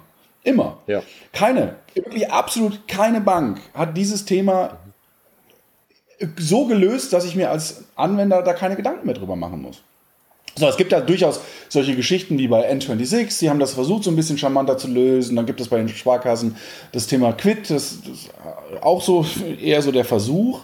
Immer. 0.43 0.77
Ja. 0.87 1.03
Keine, 1.33 1.75
wirklich 1.95 2.31
absolut 2.31 2.87
keine 2.87 3.21
Bank 3.21 3.59
hat 3.73 3.95
dieses 3.97 4.25
Thema 4.25 4.77
so 6.37 6.65
gelöst, 6.65 7.13
dass 7.13 7.25
ich 7.25 7.35
mir 7.35 7.49
als 7.49 7.85
Anwender 7.95 8.41
da 8.43 8.53
keine 8.53 8.75
Gedanken 8.75 9.05
mehr 9.05 9.15
drüber 9.15 9.35
machen 9.35 9.61
muss. 9.61 9.81
So, 10.57 10.67
es 10.67 10.75
gibt 10.75 10.91
ja 10.91 10.99
durchaus 10.99 11.39
solche 11.69 11.95
Geschichten 11.95 12.37
wie 12.37 12.47
bei 12.47 12.69
N26, 12.69 13.39
die 13.39 13.49
haben 13.49 13.59
das 13.59 13.73
versucht, 13.73 14.03
so 14.03 14.09
ein 14.09 14.17
bisschen 14.17 14.37
charmanter 14.37 14.77
zu 14.77 14.87
lösen. 14.87 15.35
Dann 15.35 15.45
gibt 15.45 15.61
es 15.61 15.69
bei 15.69 15.77
den 15.77 15.87
Sparkassen 15.87 16.57
das 16.91 17.07
Thema 17.07 17.31
Quid, 17.31 17.69
das, 17.69 17.93
ist 17.93 18.29
auch 18.81 19.01
so 19.01 19.25
eher 19.61 19.81
so 19.81 19.91
der 19.91 20.05
Versuch. 20.05 20.61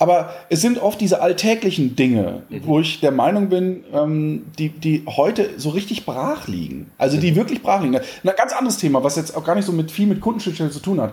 Aber 0.00 0.32
es 0.48 0.62
sind 0.62 0.78
oft 0.78 0.98
diese 0.98 1.20
alltäglichen 1.20 1.94
Dinge, 1.94 2.42
mhm. 2.48 2.62
wo 2.64 2.80
ich 2.80 3.00
der 3.00 3.12
Meinung 3.12 3.50
bin, 3.50 3.84
ähm, 3.92 4.46
die, 4.58 4.70
die 4.70 5.04
heute 5.06 5.50
so 5.58 5.68
richtig 5.68 6.06
brach 6.06 6.48
liegen. 6.48 6.90
Also 6.96 7.18
die 7.18 7.32
mhm. 7.32 7.36
wirklich 7.36 7.62
brach 7.62 7.82
liegen. 7.82 7.96
Ein 7.96 8.32
ganz 8.34 8.54
anderes 8.54 8.78
Thema, 8.78 9.04
was 9.04 9.16
jetzt 9.16 9.36
auch 9.36 9.44
gar 9.44 9.54
nicht 9.54 9.66
so 9.66 9.72
mit 9.72 9.90
viel 9.90 10.06
mit 10.06 10.22
Kundenschnittstelle 10.22 10.70
zu 10.70 10.80
tun 10.80 11.02
hat. 11.02 11.12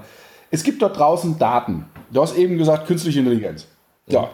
Es 0.51 0.63
gibt 0.63 0.81
dort 0.81 0.97
draußen 0.97 1.37
Daten. 1.37 1.85
Du 2.11 2.21
hast 2.21 2.37
eben 2.37 2.57
gesagt, 2.57 2.87
künstliche 2.87 3.19
Intelligenz. 3.19 3.67
Ja. 4.07 4.29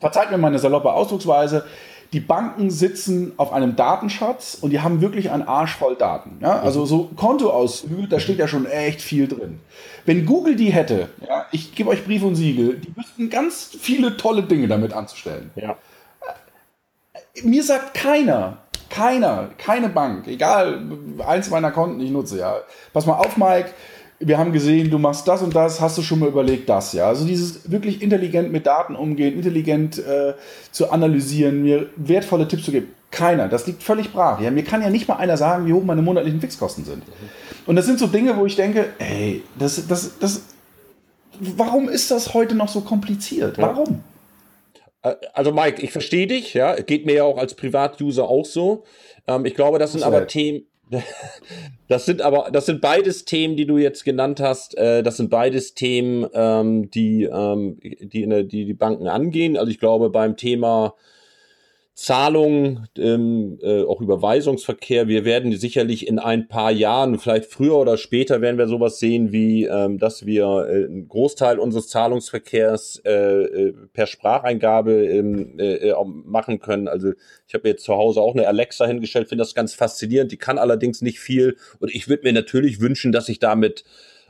Verzeiht 0.00 0.32
mir 0.32 0.38
meine 0.38 0.58
saloppe 0.58 0.92
Ausdrucksweise. 0.92 1.64
Die 2.12 2.20
Banken 2.20 2.70
sitzen 2.70 3.32
auf 3.38 3.52
einem 3.52 3.74
Datenschatz 3.74 4.58
und 4.60 4.70
die 4.70 4.80
haben 4.80 5.00
wirklich 5.00 5.30
einen 5.30 5.44
Arsch 5.44 5.76
voll 5.76 5.96
Daten. 5.96 6.38
Ja? 6.40 6.60
Also 6.60 6.84
so 6.84 7.10
Kontoauszüge, 7.16 8.06
da 8.06 8.20
steht 8.20 8.38
ja 8.38 8.46
schon 8.46 8.66
echt 8.66 9.00
viel 9.00 9.28
drin. 9.28 9.60
Wenn 10.04 10.26
Google 10.26 10.56
die 10.56 10.70
hätte, 10.70 11.08
ja, 11.26 11.46
ich 11.52 11.74
gebe 11.74 11.88
euch 11.88 12.04
Brief 12.04 12.22
und 12.22 12.34
Siegel, 12.34 12.76
die 12.76 12.94
wüssten 12.96 13.30
ganz 13.30 13.70
viele 13.80 14.16
tolle 14.16 14.42
Dinge 14.42 14.68
damit 14.68 14.92
anzustellen. 14.92 15.50
Ja. 15.54 15.76
Mir 17.42 17.62
sagt 17.62 17.94
keiner, 17.94 18.58
keiner, 18.90 19.48
keine 19.56 19.88
Bank, 19.88 20.26
egal, 20.26 20.82
eins 21.26 21.48
meiner 21.48 21.70
Konten 21.70 22.00
ich 22.00 22.10
nutze, 22.10 22.38
ja. 22.38 22.56
Pass 22.92 23.06
mal 23.06 23.14
auf, 23.14 23.38
Mike, 23.38 23.70
wir 24.24 24.38
haben 24.38 24.52
gesehen, 24.52 24.90
du 24.90 24.98
machst 24.98 25.26
das 25.26 25.42
und 25.42 25.54
das, 25.54 25.80
hast 25.80 25.98
du 25.98 26.02
schon 26.02 26.20
mal 26.20 26.28
überlegt, 26.28 26.68
das, 26.68 26.92
ja. 26.92 27.08
Also 27.08 27.26
dieses 27.26 27.70
wirklich 27.70 28.02
intelligent 28.02 28.52
mit 28.52 28.66
Daten 28.66 28.94
umgehen, 28.94 29.34
intelligent 29.34 29.98
äh, 29.98 30.34
zu 30.70 30.90
analysieren, 30.90 31.62
mir 31.62 31.90
wertvolle 31.96 32.46
Tipps 32.48 32.64
zu 32.64 32.72
geben. 32.72 32.88
Keiner. 33.10 33.48
Das 33.48 33.66
liegt 33.66 33.82
völlig 33.82 34.12
brach. 34.12 34.40
Ja, 34.40 34.50
mir 34.50 34.64
kann 34.64 34.80
ja 34.80 34.88
nicht 34.88 35.06
mal 35.06 35.16
einer 35.16 35.36
sagen, 35.36 35.66
wie 35.66 35.72
hoch 35.72 35.84
meine 35.84 36.00
monatlichen 36.00 36.40
Fixkosten 36.40 36.84
sind. 36.84 37.02
Und 37.66 37.76
das 37.76 37.84
sind 37.84 37.98
so 37.98 38.06
Dinge, 38.06 38.36
wo 38.36 38.46
ich 38.46 38.56
denke, 38.56 38.86
ey, 38.98 39.42
das, 39.58 39.86
das, 39.86 40.18
das, 40.18 40.42
warum 41.38 41.88
ist 41.88 42.10
das 42.10 42.32
heute 42.32 42.54
noch 42.54 42.68
so 42.68 42.80
kompliziert? 42.80 43.58
Warum? 43.58 44.02
Also 45.34 45.52
Mike, 45.52 45.82
ich 45.82 45.90
verstehe 45.90 46.28
dich, 46.28 46.54
ja, 46.54 46.76
geht 46.76 47.06
mir 47.06 47.16
ja 47.16 47.24
auch 47.24 47.36
als 47.36 47.54
Privatuser 47.54 48.28
auch 48.28 48.46
so. 48.46 48.84
Ähm, 49.26 49.44
ich 49.44 49.54
glaube, 49.54 49.78
das 49.78 49.92
sind 49.92 50.04
aber 50.04 50.26
Themen, 50.26 50.62
das 51.88 52.06
sind 52.06 52.22
aber, 52.22 52.50
das 52.52 52.66
sind 52.66 52.80
beides 52.80 53.24
Themen, 53.24 53.56
die 53.56 53.66
du 53.66 53.78
jetzt 53.78 54.04
genannt 54.04 54.40
hast. 54.40 54.76
Äh, 54.76 55.02
das 55.02 55.16
sind 55.16 55.30
beides 55.30 55.74
Themen, 55.74 56.26
ähm, 56.34 56.90
die, 56.90 57.24
ähm, 57.24 57.78
die, 57.82 58.46
die 58.46 58.74
Banken 58.74 59.08
angehen. 59.08 59.56
Also 59.56 59.70
ich 59.70 59.78
glaube, 59.78 60.10
beim 60.10 60.36
Thema 60.36 60.94
Zahlungen, 61.94 62.88
ähm, 62.96 63.58
äh, 63.62 63.82
auch 63.84 64.00
Überweisungsverkehr. 64.00 65.08
Wir 65.08 65.26
werden 65.26 65.52
sicherlich 65.52 66.08
in 66.08 66.18
ein 66.18 66.48
paar 66.48 66.70
Jahren, 66.70 67.18
vielleicht 67.18 67.52
früher 67.52 67.76
oder 67.76 67.98
später, 67.98 68.40
werden 68.40 68.56
wir 68.56 68.66
sowas 68.66 68.98
sehen, 68.98 69.30
wie 69.30 69.66
ähm, 69.66 69.98
dass 69.98 70.24
wir 70.24 70.44
äh, 70.44 70.84
einen 70.86 71.06
Großteil 71.08 71.58
unseres 71.58 71.88
Zahlungsverkehrs 71.88 73.02
äh, 73.04 73.10
äh, 73.12 73.74
per 73.92 74.06
Spracheingabe 74.06 75.04
ähm, 75.04 75.58
äh, 75.58 75.90
äh 75.90 75.94
machen 76.04 76.60
können. 76.60 76.88
Also 76.88 77.12
ich 77.46 77.52
habe 77.52 77.68
jetzt 77.68 77.84
zu 77.84 77.94
Hause 77.94 78.22
auch 78.22 78.34
eine 78.34 78.48
Alexa 78.48 78.86
hingestellt, 78.86 79.28
finde 79.28 79.42
das 79.42 79.54
ganz 79.54 79.74
faszinierend. 79.74 80.32
Die 80.32 80.38
kann 80.38 80.56
allerdings 80.56 81.02
nicht 81.02 81.20
viel 81.20 81.58
und 81.78 81.94
ich 81.94 82.08
würde 82.08 82.22
mir 82.22 82.32
natürlich 82.32 82.80
wünschen, 82.80 83.12
dass 83.12 83.28
ich 83.28 83.38
damit 83.38 83.84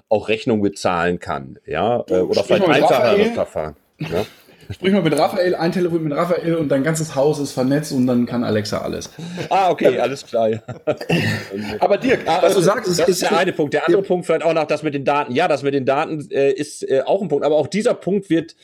auch 0.09 0.29
Rechnung 0.29 0.63
bezahlen 0.63 1.21
kann, 1.21 1.59
ja, 1.65 2.05
äh, 2.09 2.19
oder 2.19 2.43
vielleicht 2.43 2.69
einfacher 2.69 3.17
Verfahren. 3.33 3.77
Ja? 3.99 4.27
Sprich 4.71 4.93
mal 4.93 5.03
mit 5.03 5.19
Raphael, 5.19 5.55
ein 5.55 5.73
Telefon 5.73 6.05
mit 6.05 6.13
Raphael 6.13 6.57
und 6.57 6.69
dein 6.69 6.83
ganzes 6.83 7.15
Haus 7.15 7.39
ist 7.39 7.53
vernetzt 7.53 7.93
und 7.93 8.07
dann 8.07 8.27
kann 8.27 8.45
Alexa 8.45 8.79
alles. 8.79 9.11
Ah, 9.51 9.71
okay, 9.71 9.99
alles 9.99 10.25
klar. 10.27 10.49
Ja. 10.49 10.61
Aber 11.81 11.99
Dirk, 11.99 12.21
ah, 12.27 12.39
was 12.43 12.55
du 12.55 12.61
sagst, 12.61 12.89
ist, 12.89 13.01
das 13.01 13.09
ist 13.09 13.23
der 13.23 13.37
eine 13.37 13.53
Punkt. 13.53 13.75
Der 13.75 13.87
andere 13.87 14.03
ja. 14.03 14.07
Punkt 14.09 14.27
vielleicht 14.27 14.45
auch 14.45 14.55
noch 14.55 14.67
das 14.67 14.83
mit 14.83 14.95
den 14.95 15.05
Daten. 15.05 15.33
Ja, 15.33 15.49
das 15.49 15.63
mit 15.63 15.75
den 15.75 15.85
Daten 15.85 16.29
äh, 16.31 16.53
ist 16.53 16.89
äh, 16.89 17.03
auch 17.05 17.23
ein 17.23 17.29
Punkt. 17.29 17.45
Aber 17.45 17.57
auch 17.57 17.67
dieser 17.67 17.95
Punkt 17.95 18.31
wird 18.31 18.55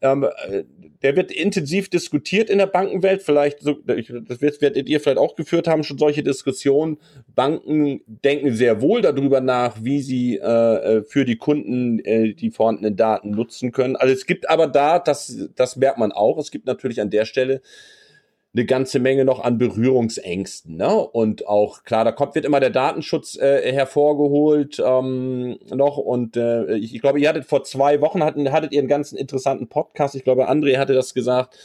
ähm, 0.00 0.24
äh, 0.24 0.64
der 1.02 1.16
wird 1.16 1.32
intensiv 1.32 1.88
diskutiert 1.88 2.48
in 2.48 2.58
der 2.58 2.66
Bankenwelt. 2.66 3.22
Vielleicht, 3.22 3.60
so, 3.60 3.74
das 3.74 4.40
werdet 4.40 4.88
ihr 4.88 5.00
vielleicht 5.00 5.18
auch 5.18 5.34
geführt 5.34 5.66
haben, 5.66 5.82
schon 5.82 5.98
solche 5.98 6.22
Diskussionen. 6.22 6.98
Banken 7.34 8.02
denken 8.06 8.52
sehr 8.52 8.80
wohl 8.80 9.02
darüber 9.02 9.40
nach, 9.40 9.76
wie 9.82 10.00
sie 10.00 10.36
äh, 10.36 10.98
äh, 10.98 11.02
für 11.02 11.24
die 11.24 11.36
Kunden 11.36 11.98
äh, 12.00 12.34
die 12.34 12.50
vorhandenen 12.50 12.96
Daten 12.96 13.30
nutzen 13.30 13.72
können. 13.72 13.96
Also 13.96 14.12
es 14.12 14.26
gibt 14.26 14.48
aber 14.48 14.66
da, 14.66 14.98
das, 14.98 15.48
das 15.56 15.76
merkt 15.76 15.98
man 15.98 16.12
auch, 16.12 16.38
es 16.38 16.50
gibt 16.50 16.66
natürlich 16.66 17.00
an 17.00 17.10
der 17.10 17.24
Stelle 17.24 17.62
eine 18.54 18.66
ganze 18.66 18.98
Menge 18.98 19.24
noch 19.24 19.40
an 19.40 19.56
Berührungsängsten. 19.56 20.76
Ne? 20.76 20.94
Und 20.94 21.46
auch, 21.46 21.84
klar, 21.84 22.04
da 22.04 22.12
kommt, 22.12 22.34
wird 22.34 22.44
immer 22.44 22.60
der 22.60 22.70
Datenschutz 22.70 23.36
äh, 23.36 23.72
hervorgeholt 23.72 24.82
ähm, 24.84 25.58
noch. 25.70 25.96
Und 25.96 26.36
äh, 26.36 26.74
ich, 26.76 26.94
ich 26.94 27.00
glaube, 27.00 27.18
ihr 27.18 27.28
hattet 27.28 27.46
vor 27.46 27.64
zwei 27.64 28.00
Wochen, 28.02 28.22
hatten, 28.22 28.52
hattet 28.52 28.72
ihr 28.72 28.80
einen 28.80 28.88
ganz 28.88 29.12
interessanten 29.12 29.68
Podcast. 29.68 30.14
Ich 30.14 30.24
glaube, 30.24 30.50
André 30.50 30.76
hatte 30.76 30.92
das 30.92 31.14
gesagt. 31.14 31.56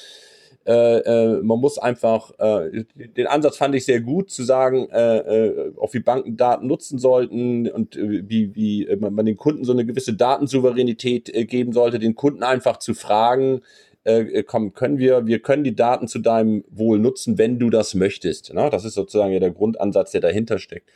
Äh, 0.67 0.97
äh, 0.99 1.41
man 1.43 1.59
muss 1.59 1.77
einfach, 1.77 2.31
äh, 2.39 2.83
den 2.95 3.27
Ansatz 3.27 3.55
fand 3.55 3.73
ich 3.73 3.85
sehr 3.85 4.01
gut, 4.01 4.29
zu 4.29 4.43
sagen, 4.43 4.89
äh, 4.89 5.17
äh, 5.17 5.73
auch 5.79 5.93
wie 5.93 6.01
Banken 6.01 6.35
Daten 6.35 6.67
nutzen 6.67 6.99
sollten 6.99 7.69
und 7.69 7.95
äh, 7.95 8.27
wie, 8.27 8.53
wie 8.53 8.85
äh, 8.85 8.97
man 8.97 9.25
den 9.25 9.37
Kunden 9.37 9.63
so 9.63 9.71
eine 9.71 9.85
gewisse 9.85 10.13
Datensouveränität 10.13 11.33
äh, 11.33 11.45
geben 11.45 11.71
sollte, 11.71 11.99
den 11.99 12.15
Kunden 12.15 12.43
einfach 12.43 12.79
zu 12.79 12.95
fragen, 12.95 13.61
äh, 14.07 14.43
komm, 14.43 14.73
können 14.73 14.97
wir, 14.97 15.27
wir 15.27 15.39
können 15.39 15.63
die 15.63 15.75
Daten 15.75 16.07
zu 16.07 16.19
deinem 16.19 16.63
Wohl 16.69 16.99
nutzen, 16.99 17.37
wenn 17.37 17.59
du 17.59 17.69
das 17.69 17.93
möchtest. 17.93 18.53
Ne? 18.53 18.69
Das 18.69 18.85
ist 18.85 18.93
sozusagen 18.93 19.33
ja 19.33 19.39
der 19.39 19.51
Grundansatz, 19.51 20.11
der 20.11 20.21
dahinter 20.21 20.59
steckt. 20.59 20.89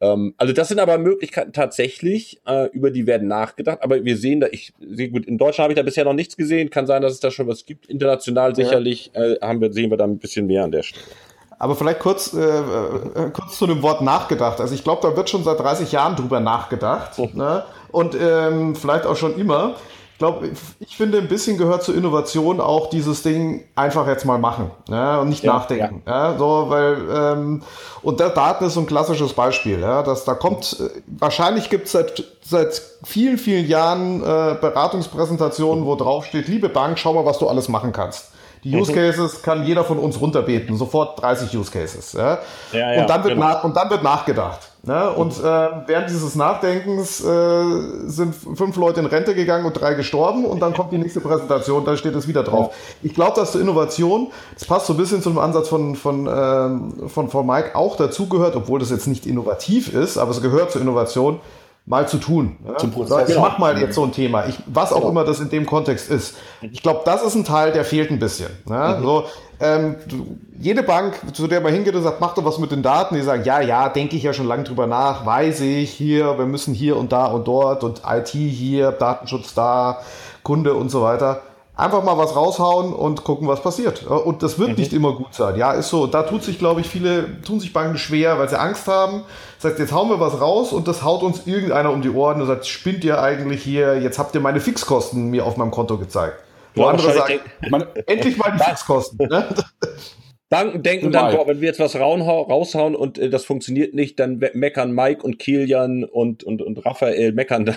Ähm, 0.00 0.34
also 0.36 0.52
das 0.52 0.68
sind 0.68 0.78
aber 0.78 0.98
Möglichkeiten 0.98 1.52
tatsächlich, 1.52 2.40
äh, 2.46 2.68
über 2.70 2.90
die 2.90 3.06
werden 3.06 3.28
nachgedacht. 3.28 3.78
Aber 3.82 4.04
wir 4.04 4.16
sehen 4.16 4.40
da, 4.40 4.46
ich 4.50 4.72
sehe 4.80 5.10
gut, 5.10 5.26
in 5.26 5.38
Deutschland 5.38 5.64
habe 5.64 5.72
ich 5.72 5.76
da 5.76 5.82
bisher 5.82 6.04
noch 6.04 6.12
nichts 6.12 6.36
gesehen. 6.36 6.70
Kann 6.70 6.86
sein, 6.86 7.02
dass 7.02 7.12
es 7.12 7.20
da 7.20 7.30
schon 7.30 7.48
was 7.48 7.66
gibt. 7.66 7.86
International 7.86 8.54
sicherlich 8.54 9.10
äh, 9.14 9.36
haben 9.40 9.60
wir, 9.60 9.72
sehen 9.72 9.90
wir 9.90 9.96
da 9.96 10.04
ein 10.04 10.18
bisschen 10.18 10.46
mehr 10.46 10.64
an 10.64 10.70
der 10.70 10.82
Stelle. 10.82 11.04
Aber 11.58 11.74
vielleicht 11.74 12.00
kurz, 12.00 12.34
äh, 12.34 12.38
äh, 12.38 13.30
kurz 13.32 13.58
zu 13.58 13.66
dem 13.66 13.82
Wort 13.82 14.02
nachgedacht. 14.02 14.60
Also 14.60 14.74
ich 14.74 14.84
glaube, 14.84 15.08
da 15.08 15.16
wird 15.16 15.30
schon 15.30 15.42
seit 15.42 15.58
30 15.58 15.90
Jahren 15.90 16.14
drüber 16.14 16.40
nachgedacht. 16.40 17.12
Oh. 17.16 17.30
Ne? 17.32 17.64
Und 17.90 18.14
ähm, 18.20 18.74
vielleicht 18.74 19.06
auch 19.06 19.16
schon 19.16 19.38
immer. 19.38 19.76
Ich 20.16 20.18
glaube, 20.18 20.48
ich 20.80 20.96
finde, 20.96 21.18
ein 21.18 21.28
bisschen 21.28 21.58
gehört 21.58 21.82
zur 21.82 21.94
Innovation 21.94 22.58
auch 22.58 22.88
dieses 22.88 23.22
Ding 23.22 23.64
einfach 23.74 24.06
jetzt 24.08 24.24
mal 24.24 24.38
machen 24.38 24.70
ja, 24.88 25.20
und 25.20 25.28
nicht 25.28 25.44
ja, 25.44 25.52
nachdenken. 25.52 26.00
Ja. 26.06 26.30
ja. 26.32 26.38
so, 26.38 26.70
weil, 26.70 26.96
ähm, 27.14 27.62
und 28.00 28.18
der 28.18 28.30
Daten 28.30 28.64
ist 28.64 28.72
so 28.72 28.80
ein 28.80 28.86
klassisches 28.86 29.34
Beispiel. 29.34 29.78
Ja, 29.78 30.02
dass 30.02 30.24
da 30.24 30.32
kommt, 30.32 30.74
wahrscheinlich 31.06 31.68
gibt 31.68 31.84
es 31.84 31.92
seit, 31.92 32.24
seit 32.42 32.80
vielen, 33.04 33.36
vielen 33.36 33.68
Jahren 33.68 34.22
äh, 34.22 34.56
Beratungspräsentationen, 34.58 35.84
wo 35.84 35.96
drauf 35.96 36.24
steht, 36.24 36.48
liebe 36.48 36.70
Bank, 36.70 36.98
schau 36.98 37.12
mal, 37.12 37.26
was 37.26 37.38
du 37.38 37.46
alles 37.46 37.68
machen 37.68 37.92
kannst. 37.92 38.30
Die 38.64 38.74
Use. 38.74 38.92
Cases 38.92 39.42
kann 39.42 39.64
jeder 39.64 39.84
von 39.84 39.98
uns 39.98 40.20
runterbeten, 40.20 40.76
sofort 40.76 41.20
30 41.20 41.56
Use 41.56 41.70
Cases. 41.70 42.12
Ja? 42.12 42.38
Ja, 42.72 42.92
ja, 42.92 43.00
und, 43.02 43.10
dann 43.10 43.24
wird 43.24 43.34
genau. 43.34 43.64
und 43.64 43.76
dann 43.76 43.90
wird 43.90 44.02
nachgedacht. 44.02 44.72
Ne? 44.86 45.10
Und 45.10 45.32
äh, 45.38 45.42
während 45.42 46.10
dieses 46.10 46.36
Nachdenkens 46.36 47.20
äh, 47.20 47.64
sind 48.06 48.34
fünf 48.34 48.76
Leute 48.76 49.00
in 49.00 49.06
Rente 49.06 49.34
gegangen 49.34 49.66
und 49.66 49.72
drei 49.72 49.94
gestorben 49.94 50.44
und 50.44 50.60
dann 50.60 50.74
kommt 50.74 50.92
die 50.92 50.98
nächste 50.98 51.20
Präsentation, 51.20 51.84
da 51.84 51.96
steht 51.96 52.14
es 52.14 52.28
wieder 52.28 52.44
drauf. 52.44 52.72
Ich 53.02 53.12
glaube, 53.12 53.34
dass 53.34 53.52
zur 53.52 53.60
Innovation, 53.60 54.28
das 54.54 54.64
passt 54.64 54.86
so 54.86 54.92
ein 54.92 54.96
bisschen 54.96 55.22
zum 55.22 55.38
Ansatz 55.38 55.68
von, 55.68 55.96
von, 55.96 56.26
äh, 56.28 57.08
von, 57.08 57.28
von 57.28 57.46
Mike, 57.46 57.74
auch 57.74 57.96
dazugehört, 57.96 58.54
obwohl 58.54 58.78
das 58.78 58.90
jetzt 58.90 59.08
nicht 59.08 59.26
innovativ 59.26 59.92
ist, 59.92 60.18
aber 60.18 60.30
es 60.30 60.40
gehört 60.40 60.70
zur 60.70 60.80
Innovation, 60.80 61.40
mal 61.86 62.08
zu 62.08 62.18
tun. 62.18 62.56
Ja? 62.66 62.76
Zum 62.76 62.90
Prozess. 62.90 63.28
Ich 63.28 63.38
mach 63.38 63.58
mal 63.58 63.78
jetzt 63.78 63.94
so 63.94 64.02
ein 64.02 64.12
Thema, 64.12 64.46
ich, 64.46 64.58
was 64.66 64.92
auch 64.92 64.96
genau. 64.96 65.10
immer 65.10 65.24
das 65.24 65.40
in 65.40 65.48
dem 65.48 65.64
Kontext 65.66 66.10
ist. 66.10 66.36
Ich 66.60 66.82
glaube, 66.82 67.02
das 67.04 67.22
ist 67.22 67.34
ein 67.36 67.44
Teil, 67.44 67.72
der 67.72 67.84
fehlt 67.84 68.10
ein 68.10 68.18
bisschen. 68.18 68.50
Ja? 68.68 68.96
Mhm. 68.98 69.02
So, 69.02 69.24
ähm, 69.60 69.96
jede 70.58 70.82
Bank, 70.82 71.14
zu 71.32 71.46
der 71.46 71.60
man 71.60 71.72
hingeht 71.72 71.94
und 71.94 72.02
sagt, 72.02 72.20
mach 72.20 72.34
doch 72.34 72.44
was 72.44 72.58
mit 72.58 72.72
den 72.72 72.82
Daten, 72.82 73.14
die 73.14 73.22
sagen, 73.22 73.44
ja, 73.44 73.60
ja, 73.60 73.88
denke 73.88 74.16
ich 74.16 74.22
ja 74.22 74.32
schon 74.32 74.46
lange 74.46 74.64
drüber 74.64 74.86
nach, 74.86 75.24
weiß 75.24 75.60
ich, 75.60 75.90
hier, 75.92 76.36
wir 76.38 76.46
müssen 76.46 76.74
hier 76.74 76.96
und 76.96 77.12
da 77.12 77.26
und 77.26 77.48
dort 77.48 77.82
und 77.84 78.02
IT 78.06 78.28
hier, 78.28 78.92
Datenschutz 78.92 79.54
da, 79.54 80.00
Kunde 80.42 80.74
und 80.74 80.90
so 80.90 81.02
weiter. 81.02 81.42
einfach 81.76 82.02
mal 82.02 82.18
was 82.18 82.34
raushauen 82.34 82.92
und 82.92 83.22
gucken, 83.22 83.48
was 83.48 83.62
passiert. 83.62 84.06
Und 84.06 84.42
das 84.42 84.58
wird 84.58 84.70
mhm. 84.70 84.76
nicht 84.76 84.92
immer 84.92 85.12
gut 85.12 85.34
sein. 85.34 85.56
Ja, 85.56 85.72
ist 85.72 85.88
so. 85.88 86.06
Da 86.06 86.22
tut 86.22 86.42
sich, 86.42 86.58
glaube 86.58 86.80
ich, 86.80 86.88
viele, 86.88 87.40
tun 87.42 87.60
sich 87.60 87.72
Banken 87.72 87.98
schwer, 87.98 88.38
weil 88.38 88.48
sie 88.48 88.58
Angst 88.58 88.88
haben. 88.88 89.22
Heißt, 89.66 89.78
jetzt 89.78 89.92
hauen 89.92 90.08
wir 90.08 90.20
was 90.20 90.40
raus 90.40 90.72
und 90.72 90.88
das 90.88 91.02
haut 91.02 91.22
uns 91.22 91.46
irgendeiner 91.46 91.90
um 91.90 92.02
die 92.02 92.10
Ohren 92.10 92.40
und 92.40 92.46
sagt, 92.46 92.66
spinnt 92.66 93.04
ihr 93.04 93.20
eigentlich 93.20 93.62
hier, 93.62 94.00
jetzt 94.00 94.18
habt 94.18 94.34
ihr 94.34 94.40
meine 94.40 94.60
Fixkosten 94.60 95.30
mir 95.30 95.44
auf 95.44 95.56
meinem 95.56 95.70
Konto 95.70 95.98
gezeigt. 95.98 96.38
Wo 96.74 96.82
ja, 96.82 96.88
andere 96.88 97.12
sagen, 97.12 97.40
man, 97.68 97.86
endlich 98.06 98.36
mal 98.36 98.52
die 98.52 98.62
Fixkosten. 98.64 99.28
Ne? 99.28 99.46
Banken 100.48 100.82
denken 100.82 101.10
dann, 101.10 101.34
boah, 101.34 101.48
wenn 101.48 101.60
wir 101.60 101.66
jetzt 101.66 101.80
was 101.80 101.96
raushauen 101.96 102.94
und 102.94 103.18
äh, 103.18 103.28
das 103.28 103.44
funktioniert 103.44 103.94
nicht, 103.94 104.20
dann 104.20 104.38
meckern 104.54 104.92
Mike 104.92 105.22
und 105.22 105.40
Kilian 105.40 106.04
und, 106.04 106.44
und, 106.44 106.62
und 106.62 106.86
Raphael 106.86 107.32
meckern 107.32 107.64
dann. 107.66 107.76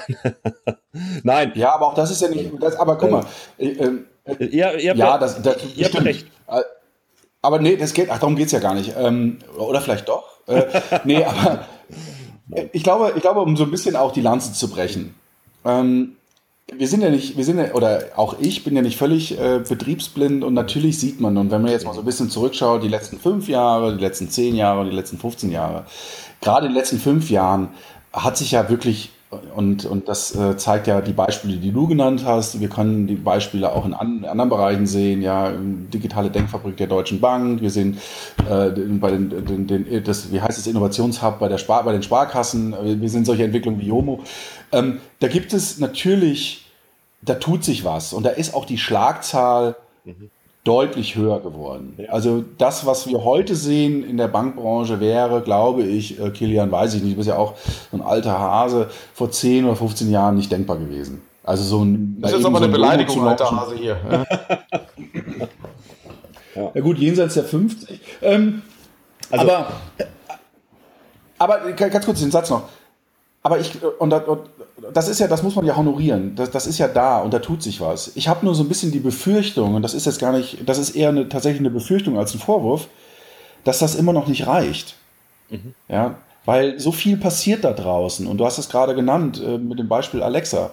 Nein. 1.23 1.51
Ja, 1.55 1.73
aber 1.73 1.87
auch 1.87 1.93
das 1.95 2.11
ist 2.11 2.21
ja 2.21 2.27
nicht, 2.27 2.51
das, 2.59 2.75
aber 2.75 2.97
guck 2.97 3.09
mal. 3.09 3.25
Äh, 3.57 3.69
äh, 3.69 4.55
ja, 4.55 4.73
ihr 4.73 4.91
habt 4.91 4.99
ja, 4.99 5.17
das, 5.17 5.41
das 5.41 5.57
ihr 5.75 5.85
habt 5.85 6.05
recht. 6.05 6.27
Äh, 6.47 6.61
aber 7.41 7.59
nee, 7.59 7.75
das 7.75 7.93
geht, 7.93 8.09
ach, 8.11 8.19
darum 8.19 8.35
geht's 8.35 8.51
ja 8.51 8.59
gar 8.59 8.75
nicht. 8.75 8.93
Ähm, 8.99 9.39
oder 9.57 9.81
vielleicht 9.81 10.07
doch. 10.07 10.38
Äh, 10.49 10.65
nee, 11.05 11.23
aber 11.23 11.65
ich 12.71 12.83
glaube, 12.83 13.13
ich 13.15 13.21
glaube, 13.21 13.41
um 13.41 13.55
so 13.55 13.63
ein 13.63 13.71
bisschen 13.71 13.95
auch 13.95 14.11
die 14.11 14.21
Lanze 14.21 14.53
zu 14.53 14.69
brechen. 14.69 15.15
Ähm, 15.63 16.15
wir 16.71 16.87
sind 16.87 17.01
ja 17.01 17.09
nicht, 17.09 17.37
wir 17.37 17.45
sind 17.45 17.57
ja, 17.57 17.73
oder 17.73 18.03
auch 18.15 18.35
ich 18.39 18.63
bin 18.63 18.75
ja 18.75 18.81
nicht 18.81 18.97
völlig 18.97 19.39
äh, 19.39 19.59
betriebsblind 19.67 20.43
und 20.43 20.53
natürlich 20.53 20.99
sieht 20.99 21.19
man, 21.19 21.37
und 21.37 21.51
wenn 21.51 21.61
man 21.61 21.71
jetzt 21.71 21.85
mal 21.85 21.93
so 21.93 22.01
ein 22.01 22.05
bisschen 22.05 22.29
zurückschaut, 22.29 22.83
die 22.83 22.87
letzten 22.87 23.19
fünf 23.19 23.47
Jahre, 23.47 23.95
die 23.95 24.01
letzten 24.01 24.29
zehn 24.29 24.55
Jahre, 24.55 24.85
die 24.85 24.95
letzten 24.95 25.17
15 25.17 25.51
Jahre, 25.51 25.85
gerade 26.41 26.67
in 26.67 26.73
den 26.73 26.77
letzten 26.77 26.99
fünf 26.99 27.29
Jahren 27.29 27.69
hat 28.13 28.37
sich 28.37 28.51
ja 28.51 28.69
wirklich 28.69 29.11
und, 29.55 29.85
und 29.85 30.07
das 30.07 30.35
äh, 30.35 30.57
zeigt 30.57 30.87
ja 30.87 31.01
die 31.01 31.13
Beispiele, 31.13 31.57
die 31.57 31.71
du 31.71 31.87
genannt 31.87 32.23
hast. 32.25 32.59
Wir 32.59 32.67
können 32.67 33.05
die 33.05 33.15
Beispiele 33.15 33.71
auch 33.71 33.85
in, 33.85 33.93
an, 33.93 34.25
anderen 34.25 34.49
Bereichen 34.49 34.87
sehen. 34.87 35.21
Ja, 35.21 35.51
digitale 35.93 36.31
Denkfabrik 36.31 36.77
der 36.77 36.87
Deutschen 36.87 37.21
Bank. 37.21 37.61
Wir 37.61 37.69
sehen 37.69 37.99
äh, 38.49 38.69
bei 38.69 39.11
den, 39.11 39.29
den, 39.45 39.67
den, 39.67 40.03
das, 40.03 40.31
wie 40.31 40.41
heißt 40.41 40.57
es, 40.57 40.65
Innovationshub 40.65 41.37
bei, 41.37 41.47
der 41.47 41.59
Spar, 41.59 41.83
bei 41.83 41.91
den 41.91 42.01
Sparkassen. 42.01 42.73
Wir 42.99 43.09
sehen 43.09 43.23
solche 43.23 43.43
Entwicklungen 43.43 43.79
wie 43.79 43.87
Jomo. 43.87 44.23
Ähm, 44.71 44.99
da 45.19 45.27
gibt 45.27 45.53
es 45.53 45.77
natürlich, 45.77 46.65
da 47.21 47.35
tut 47.35 47.63
sich 47.63 47.85
was. 47.85 48.13
Und 48.13 48.23
da 48.23 48.29
ist 48.29 48.55
auch 48.55 48.65
die 48.65 48.79
Schlagzahl 48.79 49.75
mhm 50.05 50.31
deutlich 50.69 51.15
höher 51.15 51.39
geworden. 51.39 51.97
Also 52.09 52.45
das, 52.59 52.85
was 52.85 53.07
wir 53.07 53.23
heute 53.23 53.55
sehen 53.55 54.03
in 54.03 54.17
der 54.17 54.27
Bankbranche, 54.27 54.99
wäre, 54.99 55.41
glaube 55.41 55.81
ich, 55.81 56.19
äh, 56.19 56.29
Kilian, 56.29 56.71
weiß 56.71 56.93
ich 56.93 57.01
nicht, 57.01 57.13
du 57.13 57.17
bist 57.17 57.27
ja 57.27 57.37
auch 57.37 57.55
so 57.89 57.97
ein 57.97 58.03
alter 58.03 58.37
Hase, 58.37 58.87
vor 59.15 59.31
10 59.31 59.65
oder 59.65 59.75
15 59.75 60.11
Jahren 60.11 60.35
nicht 60.35 60.51
denkbar 60.51 60.77
gewesen. 60.77 61.23
Also 61.43 61.63
so 61.63 61.83
ein. 61.83 62.17
Das 62.21 62.33
ist 62.33 62.37
jetzt 62.37 62.45
aber 62.45 62.59
so 62.59 62.65
eine 62.65 62.71
Beleidigung, 62.71 63.27
alter 63.27 63.49
Hase 63.49 63.77
hier. 63.77 63.97
ja. 66.55 66.71
ja. 66.71 66.81
gut, 66.81 66.99
jenseits 66.99 67.33
der 67.33 67.45
50. 67.45 67.99
Ähm, 68.21 68.61
also, 69.31 69.49
aber, 69.49 69.71
aber 71.39 71.71
ganz 71.71 72.05
kurz 72.05 72.19
den 72.19 72.29
Satz 72.29 72.51
noch. 72.51 72.69
Aber 73.41 73.59
ich, 73.59 73.71
und, 73.97 74.13
und 74.13 74.39
das 74.93 75.07
ist 75.07 75.19
ja, 75.19 75.27
das 75.27 75.43
muss 75.43 75.55
man 75.55 75.65
ja 75.65 75.75
honorieren. 75.75 76.35
Das, 76.35 76.51
das 76.51 76.67
ist 76.67 76.77
ja 76.77 76.87
da 76.87 77.19
und 77.19 77.33
da 77.33 77.39
tut 77.39 77.63
sich 77.63 77.81
was. 77.81 78.11
Ich 78.15 78.27
habe 78.27 78.45
nur 78.45 78.55
so 78.55 78.63
ein 78.63 78.69
bisschen 78.69 78.91
die 78.91 78.99
Befürchtung, 78.99 79.75
und 79.75 79.81
das 79.81 79.93
ist 79.93 80.05
jetzt 80.05 80.19
gar 80.19 80.31
nicht, 80.31 80.67
das 80.67 80.77
ist 80.77 80.91
eher 80.91 81.09
eine, 81.09 81.29
tatsächlich 81.29 81.61
eine 81.61 81.69
Befürchtung 81.69 82.17
als 82.17 82.33
ein 82.33 82.39
Vorwurf, 82.39 82.87
dass 83.63 83.79
das 83.79 83.95
immer 83.95 84.13
noch 84.13 84.27
nicht 84.27 84.47
reicht. 84.47 84.95
Mhm. 85.49 85.73
Ja, 85.87 86.15
weil 86.45 86.79
so 86.79 86.91
viel 86.91 87.17
passiert 87.17 87.63
da 87.63 87.73
draußen. 87.73 88.25
Und 88.25 88.37
du 88.37 88.45
hast 88.45 88.57
es 88.57 88.69
gerade 88.69 88.95
genannt 88.95 89.41
äh, 89.45 89.57
mit 89.57 89.79
dem 89.79 89.87
Beispiel 89.87 90.23
Alexa 90.23 90.71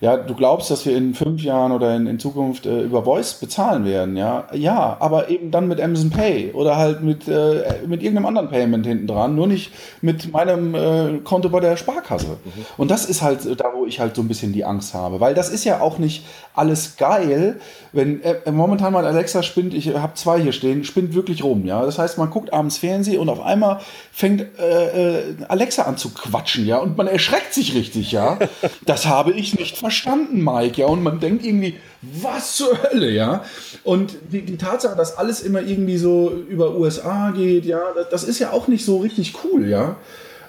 ja, 0.00 0.16
du 0.16 0.34
glaubst, 0.34 0.70
dass 0.70 0.84
wir 0.84 0.96
in 0.96 1.14
fünf 1.14 1.42
Jahren 1.42 1.72
oder 1.72 1.94
in, 1.96 2.06
in 2.06 2.18
Zukunft 2.18 2.66
äh, 2.66 2.82
über 2.82 3.04
Voice 3.04 3.34
bezahlen 3.34 3.84
werden, 3.84 4.16
ja, 4.16 4.44
ja, 4.52 4.96
aber 5.00 5.30
eben 5.30 5.50
dann 5.50 5.68
mit 5.68 5.80
Amazon 5.80 6.10
Pay 6.10 6.52
oder 6.52 6.76
halt 6.76 7.02
mit, 7.02 7.26
äh, 7.28 7.62
mit 7.86 8.02
irgendeinem 8.02 8.26
anderen 8.26 8.48
Payment 8.48 8.86
hinten 8.86 9.06
dran, 9.06 9.34
nur 9.34 9.46
nicht 9.46 9.72
mit 10.02 10.32
meinem 10.32 10.74
äh, 10.74 11.18
Konto 11.24 11.48
bei 11.48 11.60
der 11.60 11.76
Sparkasse. 11.76 12.38
Mhm. 12.44 12.66
Und 12.76 12.90
das 12.90 13.06
ist 13.06 13.22
halt 13.22 13.40
da, 13.58 13.72
wo 13.74 13.86
ich 13.86 14.00
halt 14.00 14.16
so 14.16 14.22
ein 14.22 14.28
bisschen 14.28 14.52
die 14.52 14.64
Angst 14.64 14.94
habe, 14.94 15.20
weil 15.20 15.34
das 15.34 15.48
ist 15.48 15.64
ja 15.64 15.80
auch 15.80 15.98
nicht 15.98 16.24
alles 16.54 16.96
geil, 16.96 17.60
wenn 17.92 18.22
äh, 18.22 18.50
momentan 18.50 18.92
mal 18.92 19.04
Alexa 19.04 19.42
spinnt, 19.42 19.74
ich 19.74 19.94
habe 19.94 20.14
zwei 20.14 20.40
hier 20.40 20.52
stehen, 20.52 20.84
spinnt 20.84 21.14
wirklich 21.14 21.44
rum, 21.44 21.64
ja. 21.64 21.84
Das 21.84 21.98
heißt, 21.98 22.18
man 22.18 22.30
guckt 22.30 22.52
abends 22.52 22.78
Fernsehen 22.78 23.18
und 23.18 23.28
auf 23.28 23.40
einmal 23.40 23.80
fängt 24.12 24.46
äh, 24.58 25.18
äh, 25.18 25.36
Alexa 25.48 25.82
an 25.82 25.96
zu 25.96 26.10
quatschen, 26.10 26.66
ja, 26.66 26.78
und 26.78 26.96
man 26.96 27.06
erschreckt 27.06 27.54
sich 27.54 27.74
richtig, 27.74 28.12
ja. 28.12 28.38
Das 28.84 29.06
habe 29.06 29.32
ich 29.32 29.58
nicht 29.58 29.76
verstanden, 29.86 30.42
Mike, 30.42 30.80
ja. 30.80 30.88
Und 30.88 31.04
man 31.04 31.20
denkt 31.20 31.46
irgendwie, 31.46 31.76
was 32.02 32.56
zur 32.56 32.76
Hölle, 32.82 33.08
ja. 33.08 33.44
Und 33.84 34.16
die, 34.32 34.42
die 34.42 34.56
Tatsache, 34.56 34.96
dass 34.96 35.16
alles 35.16 35.42
immer 35.42 35.60
irgendwie 35.60 35.96
so 35.96 36.32
über 36.48 36.76
USA 36.76 37.30
geht, 37.30 37.64
ja, 37.64 37.80
das 38.10 38.24
ist 38.24 38.40
ja 38.40 38.50
auch 38.50 38.66
nicht 38.66 38.84
so 38.84 38.98
richtig 38.98 39.34
cool, 39.44 39.68
ja. 39.68 39.96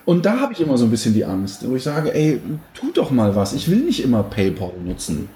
Und 0.06 0.26
da 0.26 0.40
habe 0.40 0.54
ich 0.54 0.60
immer 0.62 0.76
so 0.76 0.86
ein 0.86 0.90
bisschen 0.90 1.14
die 1.14 1.24
Angst, 1.24 1.70
wo 1.70 1.76
ich 1.76 1.84
sage, 1.84 2.16
ey, 2.16 2.42
tu 2.74 2.92
doch 2.92 3.12
mal 3.12 3.36
was. 3.36 3.54
Ich 3.54 3.70
will 3.70 3.80
nicht 3.80 4.04
immer 4.04 4.24
PayPal 4.24 4.72
nutzen. 4.84 5.30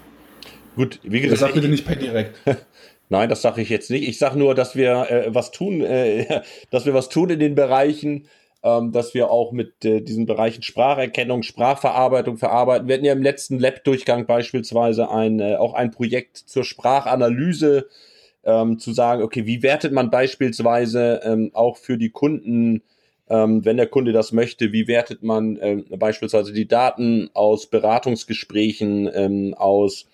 Gut, 0.74 0.98
wie 1.04 1.20
gesagt. 1.20 1.40
Sag 1.40 1.54
bitte 1.54 1.68
nicht 1.68 1.86
PayDirect. 1.86 2.44
direkt. 2.44 2.66
Nein, 3.08 3.28
das 3.28 3.42
sage 3.42 3.60
ich 3.62 3.68
jetzt 3.68 3.90
nicht. 3.90 4.08
Ich 4.08 4.18
sage 4.18 4.36
nur, 4.36 4.56
dass 4.56 4.74
wir 4.74 5.10
äh, 5.10 5.26
was 5.32 5.52
tun, 5.52 5.82
äh, 5.82 6.40
dass 6.70 6.86
wir 6.86 6.94
was 6.94 7.08
tun 7.08 7.30
in 7.30 7.38
den 7.38 7.54
Bereichen, 7.54 8.26
ähm, 8.62 8.92
dass 8.92 9.14
wir 9.14 9.30
auch 9.30 9.52
mit 9.52 9.84
äh, 9.84 10.00
diesen 10.00 10.26
Bereichen 10.26 10.62
Spracherkennung, 10.62 11.42
Sprachverarbeitung 11.42 12.36
verarbeiten. 12.36 12.88
Wir 12.88 12.94
hatten 12.94 13.04
ja 13.04 13.12
im 13.12 13.22
letzten 13.22 13.58
Lab-Durchgang 13.58 14.26
beispielsweise 14.26 15.10
ein, 15.10 15.40
äh, 15.40 15.56
auch 15.56 15.74
ein 15.74 15.90
Projekt 15.90 16.36
zur 16.36 16.64
Sprachanalyse, 16.64 17.88
ähm, 18.44 18.78
zu 18.78 18.92
sagen, 18.92 19.22
okay, 19.22 19.46
wie 19.46 19.62
wertet 19.62 19.92
man 19.92 20.10
beispielsweise 20.10 21.20
ähm, 21.24 21.50
auch 21.54 21.76
für 21.76 21.98
die 21.98 22.10
Kunden, 22.10 22.82
ähm, 23.28 23.64
wenn 23.64 23.76
der 23.76 23.86
Kunde 23.86 24.12
das 24.12 24.32
möchte, 24.32 24.72
wie 24.72 24.88
wertet 24.88 25.22
man 25.22 25.58
ähm, 25.60 25.84
beispielsweise 25.98 26.52
die 26.52 26.66
Daten 26.68 27.30
aus 27.34 27.66
Beratungsgesprächen, 27.66 29.10
ähm, 29.12 29.54
aus 29.54 30.06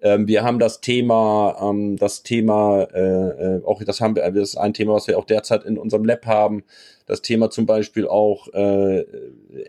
ähm, 0.00 0.28
wir 0.28 0.44
haben 0.44 0.58
das 0.58 0.80
Thema, 0.80 1.56
ähm, 1.60 1.96
das 1.96 2.22
Thema, 2.22 2.82
äh, 2.94 3.56
äh, 3.56 3.64
auch 3.64 3.82
das 3.82 4.00
haben 4.00 4.14
wir, 4.14 4.30
das 4.30 4.50
ist 4.50 4.56
ein 4.56 4.74
Thema, 4.74 4.94
was 4.94 5.08
wir 5.08 5.18
auch 5.18 5.24
derzeit 5.24 5.64
in 5.64 5.78
unserem 5.78 6.04
Lab 6.04 6.26
haben. 6.26 6.62
Das 7.08 7.22
Thema 7.22 7.50
zum 7.50 7.66
Beispiel 7.66 8.06
auch 8.06 8.46
äh, 8.52 9.04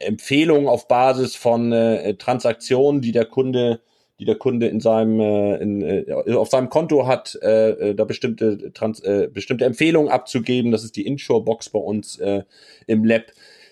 Empfehlungen 0.02 0.68
auf 0.68 0.88
Basis 0.88 1.36
von 1.36 1.72
äh, 1.72 2.14
Transaktionen, 2.16 3.02
die 3.02 3.12
der 3.12 3.26
Kunde 3.26 3.80
die 4.20 4.26
der 4.26 4.36
Kunde 4.36 4.68
in 4.68 4.82
seinem 4.82 5.20
äh, 5.20 5.56
in, 5.58 5.82
äh, 5.82 6.34
auf 6.34 6.50
seinem 6.50 6.70
Konto 6.70 7.08
hat, 7.08 7.40
äh, 7.42 7.70
äh, 7.70 7.96
da 7.96 8.04
bestimmte 8.04 8.74
Trans, 8.74 9.00
äh, 9.00 9.30
bestimmte 9.32 9.66
Empfehlungen 9.66 10.12
abzugeben. 10.12 10.72
Das 10.72 10.84
ist 10.84 10.96
die 10.98 11.08
Insure-Box 11.08 11.70
bei 11.70 11.80
uns 11.80 12.20
äh, 12.20 12.44
im 12.86 13.06
Lab. 13.06 13.24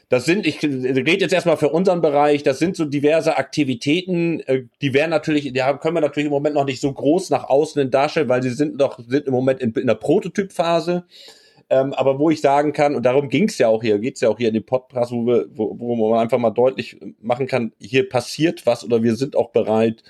Das 0.10 0.24
sind, 0.24 0.48
ich 0.48 0.64
rede 0.64 1.18
jetzt 1.18 1.34
erstmal 1.34 1.58
für 1.58 1.68
unseren 1.68 2.00
Bereich, 2.00 2.42
das 2.42 2.60
sind 2.60 2.78
so 2.78 2.86
diverse 2.86 3.36
Aktivitäten, 3.36 4.40
äh, 4.42 4.64
die 4.82 4.94
werden 4.94 5.12
natürlich, 5.12 5.52
die 5.52 5.62
können 5.82 5.96
wir 5.96 6.02
natürlich 6.02 6.28
im 6.28 6.32
Moment 6.32 6.56
noch 6.56 6.64
nicht 6.64 6.80
so 6.80 6.94
groß 6.94 7.30
nach 7.30 7.50
außen 7.50 7.92
darstellen, 7.92 8.30
weil 8.30 8.42
sie 8.42 8.52
sind 8.52 8.78
noch, 8.78 9.00
sind 9.06 9.28
im 9.28 9.34
Moment 9.34 9.60
in, 9.60 9.74
in 9.74 9.88
der 9.88 9.96
Prototypphase. 9.96 11.04
Ähm, 11.70 11.94
aber 11.94 12.18
wo 12.18 12.30
ich 12.30 12.40
sagen 12.40 12.72
kann, 12.72 12.96
und 12.96 13.06
darum 13.06 13.28
ging 13.28 13.50
es 13.50 13.58
ja 13.58 13.68
auch 13.68 13.84
hier, 13.84 14.00
geht 14.00 14.16
es 14.16 14.22
ja 14.22 14.30
auch 14.30 14.38
hier 14.38 14.48
in 14.48 14.54
dem 14.54 14.66
Podcast, 14.66 15.12
wo, 15.12 15.26
wir, 15.26 15.48
wo, 15.54 15.78
wo 15.78 16.10
man 16.10 16.20
einfach 16.20 16.38
mal 16.38 16.52
deutlich 16.52 16.98
machen 17.20 17.48
kann, 17.48 17.74
hier 17.80 18.08
passiert 18.08 18.66
was 18.66 18.86
oder 18.86 19.04
wir 19.04 19.16
sind 19.16 19.36
auch 19.36 19.52
bereit, 19.52 20.04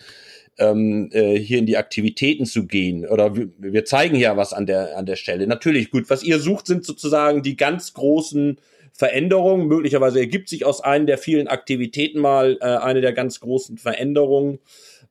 ähm, 0.60 1.10
äh, 1.12 1.38
hier 1.38 1.60
in 1.60 1.66
die 1.66 1.78
Aktivitäten 1.78 2.46
zu 2.46 2.68
gehen. 2.68 3.08
Oder 3.08 3.36
wir, 3.36 3.50
wir 3.58 3.86
zeigen 3.86 4.16
ja 4.16 4.38
was 4.38 4.54
an 4.54 4.66
der, 4.66 4.98
an 4.98 5.06
der 5.06 5.16
Stelle. 5.16 5.48
Natürlich, 5.48 5.92
gut, 5.92 6.10
was 6.10 6.24
ihr 6.24 6.40
sucht, 6.40 6.68
sind 6.68 6.86
sozusagen 6.86 7.42
die 7.42 7.58
ganz 7.58 7.94
großen 7.94 8.58
Veränderung. 8.94 9.68
Möglicherweise 9.68 10.20
ergibt 10.20 10.50
sich 10.50 10.66
aus 10.66 10.82
einer 10.82 11.06
der 11.06 11.18
vielen 11.18 11.48
Aktivitäten 11.48 12.20
mal 12.20 12.58
äh, 12.62 12.66
eine 12.66 13.02
der 13.02 13.14
ganz 13.14 13.40
großen 13.40 13.78
Veränderungen. 13.78 14.60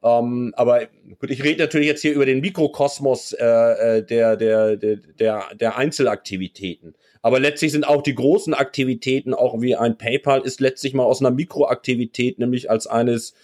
Ähm, 0.07 0.53
aber 0.57 0.87
gut, 1.19 1.31
ich 1.31 1.43
rede 1.43 1.65
natürlich 1.65 1.89
jetzt 1.89 2.03
hier 2.03 2.15
über 2.15 2.27
den 2.27 2.41
Mikrokosmos 2.41 3.33
äh, 3.33 3.45
äh, 3.45 4.03
der, 4.05 4.37
der, 4.37 4.77
der, 4.77 4.97
der, 4.97 5.45
der 5.59 5.77
Einzelaktivitäten. 5.77 6.95
Aber 7.23 7.41
letztlich 7.41 7.73
sind 7.73 7.89
auch 7.89 8.03
die 8.03 8.15
großen 8.15 8.55
Aktivitäten, 8.55 9.35
auch 9.35 9.61
wie 9.61 9.75
ein 9.75 9.99
PayPal, 9.99 10.43
ist 10.43 10.61
letztlich 10.61 10.95
mal 10.95 11.03
aus 11.03 11.21
einer 11.21 11.33
Mikroaktivität, 11.33 12.39
nämlich 12.39 12.71
als 12.71 12.87
eines 12.87 13.35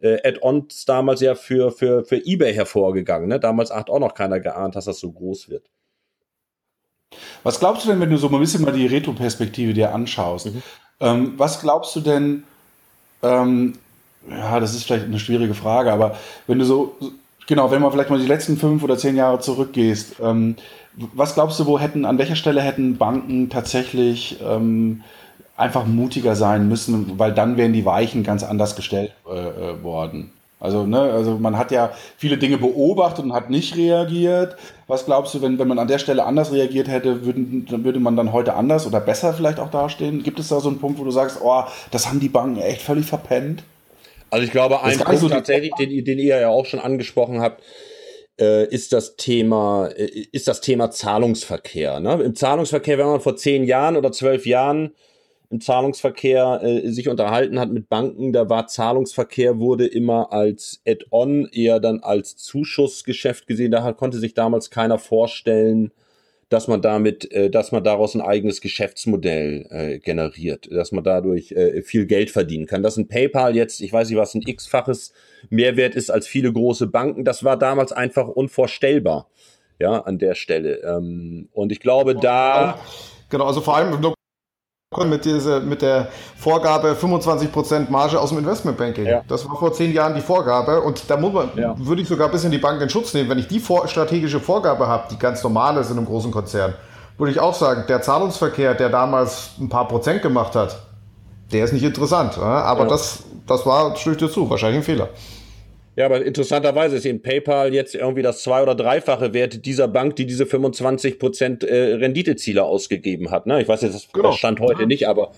äh, 0.00 0.18
Add-ons 0.22 0.84
damals 0.84 1.20
ja 1.22 1.34
für, 1.34 1.72
für, 1.72 2.04
für 2.04 2.24
eBay 2.24 2.54
hervorgegangen. 2.54 3.28
Ne? 3.28 3.40
Damals 3.40 3.72
hat 3.72 3.90
auch 3.90 3.98
noch 3.98 4.14
keiner 4.14 4.38
geahnt, 4.38 4.76
dass 4.76 4.84
das 4.84 5.00
so 5.00 5.10
groß 5.10 5.48
wird. 5.48 5.70
Was 7.42 7.58
glaubst 7.58 7.84
du 7.84 7.90
denn, 7.90 8.00
wenn 8.00 8.10
du 8.10 8.16
so 8.16 8.28
ein 8.28 8.38
bisschen 8.38 8.62
mal 8.62 8.72
die 8.72 8.86
Retro-Perspektive 8.86 9.74
dir 9.74 9.92
anschaust? 9.92 10.46
Mhm. 10.46 10.62
Ähm, 11.00 11.34
was 11.36 11.60
glaubst 11.60 11.96
du 11.96 12.00
denn, 12.00 12.44
ähm, 13.24 13.74
ja, 14.30 14.60
das 14.60 14.74
ist 14.74 14.84
vielleicht 14.84 15.06
eine 15.06 15.18
schwierige 15.18 15.54
Frage, 15.54 15.92
aber 15.92 16.16
wenn 16.46 16.58
du 16.58 16.64
so, 16.64 16.96
genau, 17.46 17.70
wenn 17.70 17.82
man 17.82 17.90
vielleicht 17.92 18.10
mal 18.10 18.20
die 18.20 18.26
letzten 18.26 18.56
fünf 18.56 18.82
oder 18.82 18.96
zehn 18.96 19.16
Jahre 19.16 19.40
zurückgehst, 19.40 20.16
ähm, 20.22 20.56
was 20.94 21.34
glaubst 21.34 21.58
du, 21.58 21.66
wo 21.66 21.78
hätten, 21.78 22.04
an 22.04 22.18
welcher 22.18 22.36
Stelle 22.36 22.60
hätten 22.60 22.98
Banken 22.98 23.48
tatsächlich 23.48 24.38
ähm, 24.44 25.02
einfach 25.56 25.86
mutiger 25.86 26.36
sein 26.36 26.68
müssen, 26.68 27.18
weil 27.18 27.32
dann 27.32 27.56
wären 27.56 27.72
die 27.72 27.84
Weichen 27.84 28.22
ganz 28.24 28.42
anders 28.42 28.76
gestellt 28.76 29.12
äh, 29.26 29.38
äh 29.38 29.82
worden? 29.82 30.32
Also, 30.62 30.86
ne, 30.86 31.00
also 31.00 31.38
man 31.38 31.58
hat 31.58 31.72
ja 31.72 31.90
viele 32.16 32.38
Dinge 32.38 32.56
beobachtet 32.56 33.24
und 33.24 33.32
hat 33.32 33.50
nicht 33.50 33.76
reagiert. 33.76 34.54
Was 34.86 35.06
glaubst 35.06 35.34
du, 35.34 35.42
wenn, 35.42 35.58
wenn 35.58 35.66
man 35.66 35.80
an 35.80 35.88
der 35.88 35.98
Stelle 35.98 36.24
anders 36.24 36.52
reagiert 36.52 36.86
hätte, 36.86 37.24
würden, 37.24 37.66
würde 37.68 37.98
man 37.98 38.14
dann 38.14 38.32
heute 38.32 38.54
anders 38.54 38.86
oder 38.86 39.00
besser 39.00 39.32
vielleicht 39.32 39.58
auch 39.58 39.72
dastehen? 39.72 40.22
Gibt 40.22 40.38
es 40.38 40.48
da 40.48 40.60
so 40.60 40.68
einen 40.68 40.78
Punkt, 40.78 41.00
wo 41.00 41.04
du 41.04 41.10
sagst, 41.10 41.38
oh, 41.42 41.64
das 41.90 42.06
haben 42.06 42.20
die 42.20 42.28
Banken 42.28 42.60
echt 42.60 42.82
völlig 42.82 43.06
verpennt? 43.06 43.64
Also 44.32 44.46
ich 44.46 44.50
glaube, 44.50 44.82
ein 44.82 44.98
Punkt 44.98 45.20
so 45.20 45.28
tatsächlich, 45.28 45.72
den, 45.74 46.06
den 46.06 46.18
ihr 46.18 46.40
ja 46.40 46.48
auch 46.48 46.64
schon 46.64 46.80
angesprochen 46.80 47.42
habt, 47.42 47.62
äh, 48.40 48.66
ist 48.66 48.94
das 48.94 49.16
Thema, 49.16 49.88
äh, 49.88 50.06
ist 50.32 50.48
das 50.48 50.62
Thema 50.62 50.90
Zahlungsverkehr. 50.90 52.00
Ne? 52.00 52.14
Im 52.14 52.34
Zahlungsverkehr, 52.34 52.96
wenn 52.96 53.08
man 53.08 53.20
vor 53.20 53.36
zehn 53.36 53.64
Jahren 53.64 53.94
oder 53.94 54.10
zwölf 54.10 54.46
Jahren 54.46 54.94
im 55.50 55.60
Zahlungsverkehr 55.60 56.62
äh, 56.62 56.88
sich 56.88 57.10
unterhalten 57.10 57.60
hat 57.60 57.72
mit 57.72 57.90
Banken, 57.90 58.32
da 58.32 58.48
war 58.48 58.68
Zahlungsverkehr 58.68 59.58
wurde 59.58 59.86
immer 59.86 60.32
als 60.32 60.80
Add-on, 60.88 61.46
eher 61.52 61.78
dann 61.78 62.00
als 62.00 62.34
Zuschussgeschäft 62.38 63.46
gesehen. 63.46 63.70
Da 63.70 63.92
konnte 63.92 64.16
sich 64.16 64.32
damals 64.32 64.70
keiner 64.70 64.96
vorstellen, 64.96 65.92
dass 66.52 66.68
man 66.68 66.82
damit, 66.82 67.30
äh, 67.32 67.50
dass 67.50 67.72
man 67.72 67.82
daraus 67.82 68.14
ein 68.14 68.20
eigenes 68.20 68.60
Geschäftsmodell 68.60 69.66
äh, 69.70 69.98
generiert, 69.98 70.68
dass 70.70 70.92
man 70.92 71.04
dadurch 71.04 71.52
äh, 71.52 71.82
viel 71.82 72.06
Geld 72.06 72.30
verdienen 72.30 72.66
kann. 72.66 72.82
Dass 72.82 72.96
ein 72.96 73.08
PayPal 73.08 73.56
jetzt, 73.56 73.80
ich 73.80 73.92
weiß 73.92 74.08
nicht, 74.08 74.18
was 74.18 74.34
ein 74.34 74.42
x-faches 74.44 75.12
Mehrwert 75.50 75.94
ist 75.94 76.10
als 76.10 76.26
viele 76.26 76.52
große 76.52 76.86
Banken, 76.86 77.24
das 77.24 77.44
war 77.44 77.56
damals 77.56 77.92
einfach 77.92 78.28
unvorstellbar, 78.28 79.28
ja, 79.78 80.00
an 80.00 80.18
der 80.18 80.34
Stelle. 80.34 80.82
Ähm, 80.82 81.48
und 81.52 81.72
ich 81.72 81.80
glaube, 81.80 82.14
da 82.14 82.78
Genau, 83.32 83.46
also 83.46 83.62
vor 83.62 83.76
allem 83.76 84.14
mit, 85.08 85.24
dieser, 85.24 85.60
mit 85.60 85.82
der 85.82 86.08
Vorgabe 86.36 86.96
25% 87.00 87.90
Marge 87.90 88.20
aus 88.20 88.30
dem 88.30 88.38
Investmentbanking. 88.38 89.06
Ja. 89.06 89.22
Das 89.28 89.48
war 89.48 89.56
vor 89.56 89.72
zehn 89.72 89.92
Jahren 89.92 90.14
die 90.14 90.20
Vorgabe 90.20 90.80
und 90.80 91.08
da 91.08 91.16
muss 91.16 91.32
man, 91.32 91.50
ja. 91.56 91.74
würde 91.78 92.02
ich 92.02 92.08
sogar 92.08 92.28
ein 92.28 92.32
bisschen 92.32 92.50
die 92.50 92.58
Bank 92.58 92.80
in 92.80 92.88
Schutz 92.88 93.14
nehmen. 93.14 93.28
Wenn 93.28 93.38
ich 93.38 93.48
die 93.48 93.60
vor, 93.60 93.88
strategische 93.88 94.40
Vorgabe 94.40 94.86
habe, 94.86 95.04
die 95.10 95.18
ganz 95.18 95.42
normal 95.42 95.76
ist 95.78 95.90
in 95.90 95.96
einem 95.96 96.06
großen 96.06 96.30
Konzern, 96.30 96.74
würde 97.18 97.32
ich 97.32 97.40
auch 97.40 97.54
sagen, 97.54 97.84
der 97.88 98.02
Zahlungsverkehr, 98.02 98.74
der 98.74 98.88
damals 98.88 99.50
ein 99.60 99.68
paar 99.68 99.88
Prozent 99.88 100.22
gemacht 100.22 100.54
hat, 100.54 100.78
der 101.52 101.64
ist 101.64 101.72
nicht 101.72 101.84
interessant. 101.84 102.38
Aber 102.38 102.84
ja. 102.84 102.88
das, 102.88 103.24
das 103.46 103.66
war, 103.66 103.96
stimme 103.96 104.16
ich 104.16 104.22
dir 104.22 104.30
zu, 104.30 104.48
wahrscheinlich 104.48 104.80
ein 104.80 104.84
Fehler. 104.84 105.08
Ja, 105.94 106.06
aber 106.06 106.24
interessanterweise 106.24 106.96
ist 106.96 107.04
eben 107.04 107.20
PayPal 107.20 107.74
jetzt 107.74 107.94
irgendwie 107.94 108.22
das 108.22 108.42
zwei- 108.42 108.62
oder 108.62 108.74
dreifache 108.74 109.34
Wert 109.34 109.66
dieser 109.66 109.88
Bank, 109.88 110.16
die 110.16 110.24
diese 110.24 110.46
25 110.46 111.18
Prozent 111.18 111.64
äh, 111.64 111.94
Renditeziele 111.94 112.62
ausgegeben 112.62 113.30
hat. 113.30 113.46
Ne? 113.46 113.60
Ich 113.60 113.68
weiß 113.68 113.82
jetzt, 113.82 113.94
das, 113.94 114.12
genau. 114.12 114.32
stand 114.32 114.60
heute 114.60 114.82
ja. 114.82 114.86
nicht, 114.86 115.06
aber, 115.06 115.32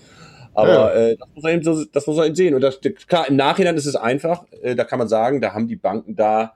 aber 0.53 0.69
ja. 0.69 0.89
äh, 0.91 1.17
das, 1.17 1.27
muss 1.33 1.43
man 1.43 1.53
eben 1.53 1.63
so, 1.63 1.83
das 1.83 2.07
muss 2.07 2.15
man 2.15 2.27
eben 2.27 2.35
sehen. 2.35 2.55
Und 2.55 2.61
das, 2.61 2.79
klar, 3.07 3.27
im 3.27 3.35
Nachhinein 3.35 3.75
ist 3.75 3.85
es 3.85 3.97
einfach, 3.97 4.45
äh, 4.61 4.75
da 4.75 4.85
kann 4.85 4.99
man 4.99 5.09
sagen, 5.09 5.41
da 5.41 5.53
haben 5.53 5.67
die 5.67 5.75
Banken 5.75 6.15
da 6.15 6.53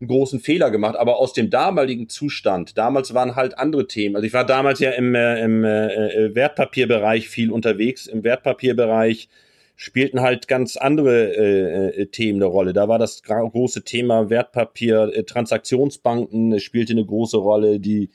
einen 0.00 0.08
großen 0.08 0.40
Fehler 0.40 0.70
gemacht, 0.72 0.96
aber 0.96 1.18
aus 1.18 1.32
dem 1.32 1.48
damaligen 1.48 2.08
Zustand, 2.08 2.76
damals 2.76 3.14
waren 3.14 3.36
halt 3.36 3.58
andere 3.58 3.86
Themen. 3.86 4.16
Also 4.16 4.26
ich 4.26 4.34
war 4.34 4.44
damals 4.44 4.80
ja 4.80 4.90
im, 4.90 5.14
äh, 5.14 5.40
im 5.40 5.64
äh, 5.64 5.86
äh 5.86 6.34
Wertpapierbereich 6.34 7.28
viel 7.28 7.52
unterwegs, 7.52 8.06
im 8.08 8.24
Wertpapierbereich 8.24 9.28
spielten 9.76 10.22
halt 10.22 10.48
ganz 10.48 10.76
andere 10.76 11.36
äh, 11.36 12.02
äh, 12.02 12.06
Themen 12.06 12.38
eine 12.38 12.46
Rolle. 12.46 12.72
Da 12.72 12.88
war 12.88 12.98
das 12.98 13.22
große 13.22 13.84
Thema 13.84 14.30
Wertpapier, 14.30 15.12
äh, 15.14 15.22
Transaktionsbanken 15.24 16.58
spielte 16.60 16.94
eine 16.94 17.04
große 17.04 17.36
Rolle, 17.36 17.78
die 17.78 18.10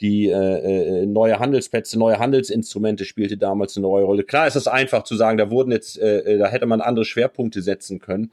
die 0.00 0.28
äh, 0.28 1.02
äh, 1.02 1.06
neue 1.06 1.38
Handelsplätze, 1.38 1.96
neue 1.96 2.18
Handelsinstrumente 2.18 3.04
spielte 3.04 3.36
damals 3.36 3.76
eine 3.76 3.86
neue 3.86 4.04
Rolle. 4.04 4.24
Klar 4.24 4.48
ist 4.48 4.56
es 4.56 4.66
einfach 4.66 5.04
zu 5.04 5.14
sagen, 5.14 5.38
da 5.38 5.48
wurden 5.50 5.70
jetzt, 5.70 5.96
äh, 5.96 6.18
äh, 6.18 6.38
da 6.38 6.48
hätte 6.48 6.66
man 6.66 6.80
andere 6.80 7.04
Schwerpunkte 7.04 7.62
setzen 7.62 8.00
können. 8.00 8.32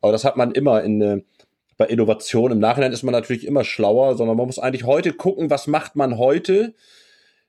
Aber 0.00 0.12
das 0.12 0.24
hat 0.24 0.36
man 0.36 0.52
immer 0.52 0.84
in 0.84 1.02
äh, 1.02 1.22
bei 1.76 1.86
Innovation. 1.86 2.52
Im 2.52 2.58
Nachhinein 2.58 2.92
ist 2.92 3.02
man 3.02 3.12
natürlich 3.12 3.46
immer 3.46 3.64
schlauer, 3.64 4.16
sondern 4.16 4.36
man 4.36 4.46
muss 4.46 4.58
eigentlich 4.58 4.84
heute 4.84 5.12
gucken, 5.12 5.50
was 5.50 5.66
macht 5.66 5.96
man 5.96 6.18
heute 6.18 6.74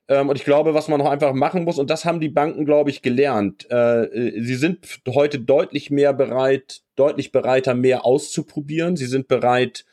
und 0.09 0.35
ich 0.35 0.43
glaube, 0.43 0.73
was 0.73 0.87
man 0.87 0.99
noch 0.99 1.09
einfach 1.09 1.33
machen 1.33 1.63
muss, 1.63 1.77
und 1.77 1.89
das 1.89 2.05
haben 2.05 2.19
die 2.19 2.29
Banken, 2.29 2.65
glaube 2.65 2.89
ich, 2.89 3.01
gelernt. 3.01 3.67
Äh, 3.69 4.05
äh, 4.05 4.41
sie 4.41 4.55
sind 4.55 4.79
heute 5.07 5.39
deutlich 5.39 5.91
mehr 5.91 6.13
bereit, 6.13 6.81
deutlich 6.95 7.31
bereiter, 7.31 7.75
mehr 7.75 8.05
auszuprobieren. 8.05 8.95
Sie 8.95 9.05
sind 9.05 9.27
bereit, 9.27 9.85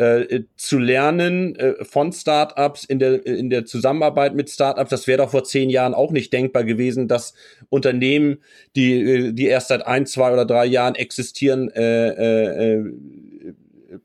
äh, 0.00 0.44
zu 0.56 0.78
lernen 0.78 1.56
äh, 1.56 1.84
von 1.84 2.10
Startups 2.10 2.84
in 2.84 2.98
der 2.98 3.26
in 3.26 3.50
der 3.50 3.66
Zusammenarbeit 3.66 4.34
mit 4.34 4.48
Startups. 4.48 4.88
Das 4.88 5.06
wäre 5.06 5.18
doch 5.18 5.30
vor 5.30 5.44
zehn 5.44 5.68
Jahren 5.68 5.92
auch 5.92 6.10
nicht 6.10 6.32
denkbar 6.32 6.64
gewesen, 6.64 7.06
dass 7.06 7.34
Unternehmen, 7.68 8.38
die 8.76 8.94
äh, 8.94 9.32
die 9.32 9.46
erst 9.46 9.68
seit 9.68 9.86
ein, 9.86 10.06
zwei 10.06 10.32
oder 10.32 10.46
drei 10.46 10.64
Jahren 10.64 10.94
existieren, 10.94 11.70
äh, 11.70 12.08
äh, 12.08 12.92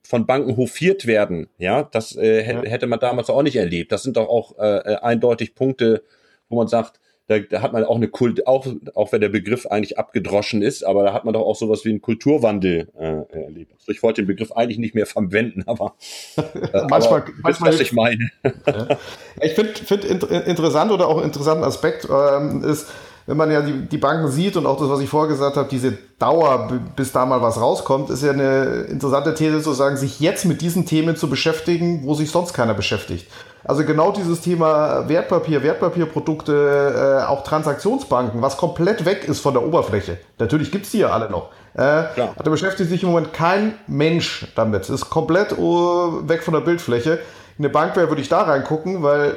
von 0.04 0.26
Banken 0.26 0.58
hofiert 0.58 1.06
werden, 1.06 1.48
ja, 1.58 1.84
das 1.84 2.16
äh, 2.16 2.44
hätte 2.44 2.88
man 2.88 3.00
damals 3.00 3.30
auch 3.30 3.44
nicht 3.44 3.56
erlebt. 3.56 3.92
Das 3.92 4.04
sind 4.04 4.18
doch 4.18 4.30
auch 4.30 4.58
äh, 4.58 4.78
äh, 4.78 4.96
eindeutig 4.98 5.56
Punkte, 5.56 6.04
wo 6.50 6.58
man 6.58 6.68
sagt, 6.68 7.00
da, 7.28 7.40
da 7.40 7.62
hat 7.64 7.74
man 7.74 7.84
auch 7.84 7.96
eine 7.96 8.08
Kult, 8.08 8.46
auch, 8.46 8.68
auch 8.94 9.12
wenn 9.12 9.22
der 9.22 9.30
Begriff 9.30 9.66
eigentlich 9.66 9.98
abgedroschen 9.98 10.62
ist, 10.62 10.84
aber 10.84 11.04
da 11.04 11.14
hat 11.14 11.26
man 11.26 11.34
doch 11.34 11.42
auch 11.42 11.56
sowas 11.56 11.84
wie 11.84 11.90
einen 11.90 12.02
Kulturwandel 12.02 12.88
äh, 12.98 13.24
erlebt. 13.36 13.74
Also 13.74 13.92
ich 13.92 14.04
wollte 14.04 14.22
den 14.22 14.28
Begriff 14.28 14.52
eigentlich 14.52 14.78
nicht 14.78 14.94
mehr 14.94 15.08
verwenden, 15.08 15.64
aber 15.66 15.96
äh, 16.38 16.86
manchmal, 16.88 17.22
aber 17.22 17.32
manchmal 17.42 17.74
was 17.74 17.80
ich 17.80 17.94
meine. 17.94 18.30
ja. 18.68 19.00
Ich 19.42 19.54
finde 19.54 19.74
find 19.74 20.06
interessant 20.06 20.92
oder 20.92 21.08
auch 21.08 21.24
interessanten 21.24 21.64
Aspekt 21.64 22.08
ähm, 22.10 22.64
ist, 22.64 22.92
wenn 23.28 23.38
man 23.38 23.52
ja 23.52 23.62
die, 23.62 23.88
die 23.88 23.98
Banken 23.98 24.28
sieht 24.28 24.56
und 24.56 24.66
auch 24.66 24.78
das, 24.78 24.90
was 24.90 25.00
ich 25.00 25.10
vorher 25.10 25.30
gesagt 25.30 25.58
habe, 25.58 25.68
diese 25.70 25.98
Dauer, 26.20 26.70
bis 26.96 27.12
da 27.12 27.26
mal 27.26 27.42
was 27.42 27.60
rauskommt, 27.60 28.10
ist 28.10 28.24
ja 28.24 28.32
eine 28.32 28.86
interessante 28.90 29.34
These 29.34 29.62
zu 29.62 29.74
sagen, 29.74 29.98
sich 29.98 30.20
jetzt 30.20 30.46
mit 30.46 30.62
diesen 30.62 30.86
Themen 30.86 31.16
zu 31.16 31.30
beschäftigen, 31.30 32.02
wo 32.06 32.14
sich 32.14 32.30
sonst 32.30 32.54
keiner 32.54 32.74
beschäftigt. 32.74 33.28
Also 33.64 33.84
genau 33.84 34.12
dieses 34.12 34.42
Thema 34.42 35.10
Wertpapier, 35.10 35.64
Wertpapierprodukte, 35.64 37.24
äh, 37.24 37.26
auch 37.26 37.44
Transaktionsbanken, 37.44 38.42
was 38.42 38.58
komplett 38.58 39.06
weg 39.06 39.28
ist 39.28 39.40
von 39.40 39.56
der 39.56 39.66
Oberfläche. 39.66 40.20
Natürlich 40.38 40.72
gibt's 40.72 40.92
die 40.92 41.00
ja 41.00 41.10
alle 41.10 41.32
noch. 41.32 41.50
Äh, 41.74 42.04
da 42.16 42.50
beschäftigt 42.50 42.90
sich 42.90 43.02
im 43.02 43.10
Moment 43.10 43.34
kein 43.34 43.74
Mensch 43.88 44.48
damit. 44.56 44.88
Ist 44.90 45.10
komplett 45.10 45.58
uh, 45.58 46.28
weg 46.28 46.44
von 46.44 46.54
der 46.54 46.62
Bildfläche. 46.62 47.20
Eine 47.58 47.70
Bank 47.70 47.96
wäre, 47.96 48.08
würde 48.08 48.22
ich 48.22 48.30
da 48.30 48.44
reingucken, 48.44 49.02
weil 49.02 49.36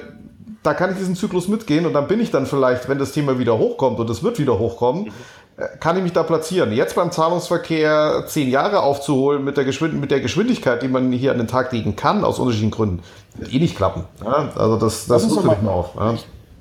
da 0.69 0.75
kann 0.75 0.91
ich 0.93 0.99
diesen 0.99 1.16
Zyklus 1.16 1.49
mitgehen 1.49 1.87
und 1.87 1.95
dann 1.95 2.07
bin 2.09 2.21
ich 2.21 2.31
dann 2.31 2.45
vielleicht, 2.45 2.91
wenn 2.91 2.99
das 2.99 3.12
Thema 3.12 3.39
wieder 3.39 3.57
hochkommt 3.57 3.99
und 4.01 4.11
es 4.11 4.23
wird 4.23 4.39
wieder 4.39 4.59
hochkommen, 4.59 5.05
mhm. 5.05 5.62
kann 5.81 5.97
ich 5.97 6.03
mich 6.03 6.12
da 6.12 6.23
platzieren. 6.23 6.73
Jetzt 6.73 6.95
beim 6.95 7.11
Zahlungsverkehr 7.11 8.25
zehn 8.27 8.51
Jahre 8.51 8.83
aufzuholen 8.83 9.43
mit 9.45 9.57
der, 9.57 9.64
Geschwind 9.64 9.99
mit 9.99 10.11
der 10.11 10.21
Geschwindigkeit, 10.21 10.83
die 10.83 10.89
man 10.89 11.11
hier 11.11 11.33
an 11.33 11.39
den 11.39 11.49
Tag 11.49 11.73
legen 11.73 11.97
kann, 11.97 12.23
aus 12.23 12.39
unterschiedlichen 12.39 12.73
Gründen, 12.73 13.03
wird 13.37 13.51
eh 13.55 13.61
nicht 13.61 13.77
klappen. 13.77 14.05
Ja, 14.23 14.51
also 14.57 14.77
das, 14.77 15.07
das 15.07 15.27
muss 15.27 15.43
nicht 15.43 15.62
mehr 15.62 15.73
auf. 15.73 15.95
Ja. 15.97 16.16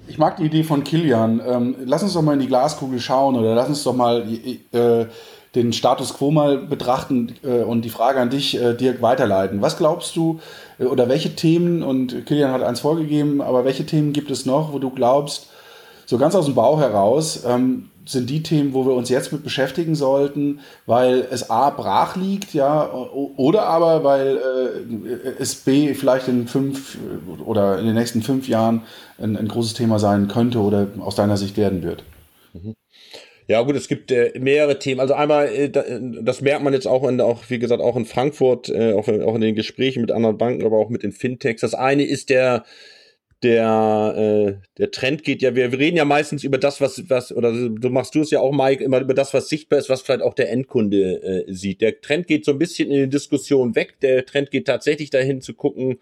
Ich 0.08 0.18
mag 0.18 0.38
die 0.38 0.46
Idee 0.46 0.64
von 0.64 0.86
Kilian. 0.86 1.42
Ähm, 1.46 1.76
lass 1.84 2.02
uns 2.02 2.14
doch 2.14 2.22
mal 2.22 2.32
in 2.32 2.40
die 2.40 2.48
Glaskugel 2.48 3.02
schauen 3.02 3.36
oder 3.36 3.56
lass 3.56 3.68
uns 3.68 3.84
doch 3.84 3.94
mal 3.94 4.24
äh, 4.72 5.06
den 5.54 5.74
Status 5.74 6.14
quo 6.14 6.32
mal 6.32 6.60
betrachten 6.60 7.36
äh, 7.44 7.64
und 7.64 7.82
die 7.82 7.90
Frage 7.90 8.22
an 8.22 8.30
dich, 8.30 8.58
äh, 8.58 8.74
Dirk, 8.74 9.02
weiterleiten. 9.02 9.62
Was 9.62 9.78
glaubst 9.78 10.16
du 10.16 10.40
äh, 10.40 10.67
oder 10.80 11.10
welche 11.10 11.36
Themen, 11.36 11.84
und 11.84 12.26
Kilian 12.26 12.52
hat 12.52 12.64
eins 12.64 12.82
vorgegeben, 12.82 13.42
aber 13.42 13.66
welche 13.66 13.86
Themen 13.86 14.14
gibt 14.14 14.32
es 14.32 14.46
noch, 14.46 14.74
wo 14.74 14.80
du 14.80 14.90
glaubst, 14.90 15.48
so 16.06 16.18
ganz 16.18 16.36
aus 16.36 16.46
dem 16.46 16.56
Bauch 16.56 16.80
heraus, 16.80 17.44
ähm, 17.46 17.90
sind 18.06 18.30
die 18.30 18.42
Themen, 18.42 18.74
wo 18.74 18.86
wir 18.86 18.94
uns 18.94 19.10
jetzt 19.10 19.34
mit 19.34 19.44
beschäftigen 19.44 19.96
sollten, 19.96 20.62
weil 20.86 21.28
es 21.30 21.50
A 21.50 21.70
brach 21.70 22.16
liegt, 22.16 22.54
ja, 22.54 22.90
oder 22.90 23.64
aber 23.64 24.04
weil 24.04 24.38
äh, 24.38 25.30
es 25.40 25.56
B 25.56 25.94
vielleicht 25.94 26.28
in 26.28 26.48
fünf 26.48 26.98
oder 27.46 27.80
in 27.80 27.86
den 27.86 27.96
nächsten 27.96 28.22
fünf 28.22 28.48
Jahren 28.48 28.84
ein, 29.18 29.36
ein 29.36 29.48
großes 29.48 29.74
Thema 29.74 30.00
sein 30.00 30.28
könnte 30.28 30.60
oder 30.60 30.88
aus 31.00 31.16
deiner 31.16 31.38
Sicht 31.38 31.58
werden 31.58 31.84
wird. 31.84 32.04
Mhm. 32.54 32.76
Ja, 33.48 33.62
gut, 33.62 33.78
es 33.78 33.88
gibt 33.88 34.12
äh, 34.12 34.34
mehrere 34.40 34.78
Themen. 34.78 35.00
Also 35.00 35.14
einmal, 35.14 35.48
äh, 35.48 35.70
das 36.22 36.42
merkt 36.42 36.64
man 36.64 36.74
jetzt 36.74 36.86
auch, 36.86 37.08
in, 37.08 37.22
auch 37.22 37.44
wie 37.50 37.60
gesagt, 37.60 37.82
auch 37.82 37.96
in 37.96 38.06
Frankfurt, 38.06 38.68
äh, 38.70 38.92
auch, 38.92 39.08
auch 39.08 39.36
in 39.36 39.42
den 39.42 39.56
Gesprächen 39.56 40.02
mit 40.02 40.12
anderen 40.12 40.38
Banken, 40.38 40.66
aber 40.66 40.78
auch 40.78 40.90
mit 40.90 41.04
den 41.04 41.14
Fintechs. 41.14 41.62
Das 41.62 41.74
eine 41.74 42.06
ist 42.06 42.30
der, 42.30 42.66
der, 43.44 44.16
äh, 44.18 44.68
der 44.78 44.92
Trend 44.92 45.24
geht 45.24 45.42
ja, 45.42 45.56
wir, 45.56 45.72
wir 45.72 45.80
reden 45.80 45.96
ja 45.96 46.04
meistens 46.04 46.44
über 46.44 46.58
das, 46.58 46.82
was, 46.82 47.10
was, 47.10 47.32
oder 47.32 47.54
du 47.54 47.90
machst 47.90 48.16
du 48.16 48.22
es 48.22 48.32
ja 48.32 48.42
auch, 48.42 48.52
Mike, 48.52 48.84
immer 48.84 49.00
über 49.00 49.14
das, 49.14 49.34
was 49.34 49.48
sichtbar 49.48 49.80
ist, 49.80 49.90
was 49.90 50.02
vielleicht 50.02 50.24
auch 50.24 50.34
der 50.34 50.52
Endkunde 50.52 51.46
äh, 51.48 51.54
sieht. 51.54 51.82
Der 51.82 52.02
Trend 52.02 52.28
geht 52.28 52.44
so 52.44 52.52
ein 52.52 52.60
bisschen 52.60 52.92
in 52.92 53.04
die 53.04 53.10
Diskussion 53.10 53.76
weg. 53.76 54.00
Der 54.02 54.26
Trend 54.26 54.52
geht 54.52 54.68
tatsächlich 54.68 55.10
dahin 55.10 55.40
zu 55.40 55.54
gucken, 55.54 56.00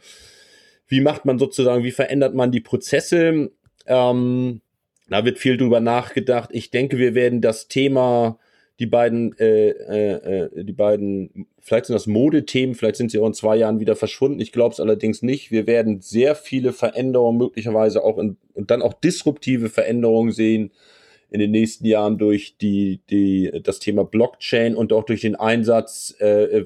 wie 0.88 1.02
macht 1.02 1.26
man 1.26 1.38
sozusagen, 1.38 1.84
wie 1.84 1.92
verändert 1.92 2.34
man 2.34 2.52
die 2.52 2.62
Prozesse. 2.62 3.52
Ähm, 3.86 4.62
da 5.10 5.26
wird 5.26 5.38
viel 5.38 5.58
drüber 5.58 5.80
nachgedacht. 5.80 6.50
Ich 6.52 6.72
denke, 6.72 6.98
wir 6.98 7.16
werden 7.16 7.42
das 7.42 7.68
Thema, 7.68 8.40
die 8.80 8.88
beiden, 8.88 9.38
äh, 9.38 9.70
äh, 9.70 10.46
äh, 10.46 10.64
die 10.64 10.74
beiden, 10.74 11.48
vielleicht 11.60 11.86
sind 11.86 11.94
das 11.94 12.08
Modethemen, 12.08 12.76
vielleicht 12.76 12.98
sind 12.98 13.12
sie 13.12 13.20
auch 13.20 13.28
in 13.28 13.34
zwei 13.34 13.56
Jahren 13.56 13.80
wieder 13.80 13.96
verschwunden. 13.96 14.40
Ich 14.40 14.52
glaube 14.52 14.74
es 14.74 14.80
allerdings 14.80 15.22
nicht. 15.22 15.52
Wir 15.52 15.68
werden 15.68 16.02
sehr 16.02 16.36
viele 16.36 16.74
Veränderungen 16.74 17.38
möglicherweise 17.38 18.04
auch 18.04 18.18
in, 18.18 18.38
und 18.54 18.72
dann 18.72 18.82
auch 18.82 18.94
disruptive 18.94 19.70
Veränderungen 19.70 20.32
sehen 20.32 20.72
in 21.30 21.40
den 21.40 21.52
nächsten 21.52 21.86
Jahren 21.86 22.18
durch 22.18 22.58
die, 22.58 23.02
die, 23.10 23.52
das 23.64 23.80
Thema 23.80 24.04
Blockchain 24.04 24.76
und 24.76 24.94
auch 24.94 25.04
durch 25.04 25.22
den 25.22 25.36
Einsatz 25.36 26.16
äh, 26.20 26.66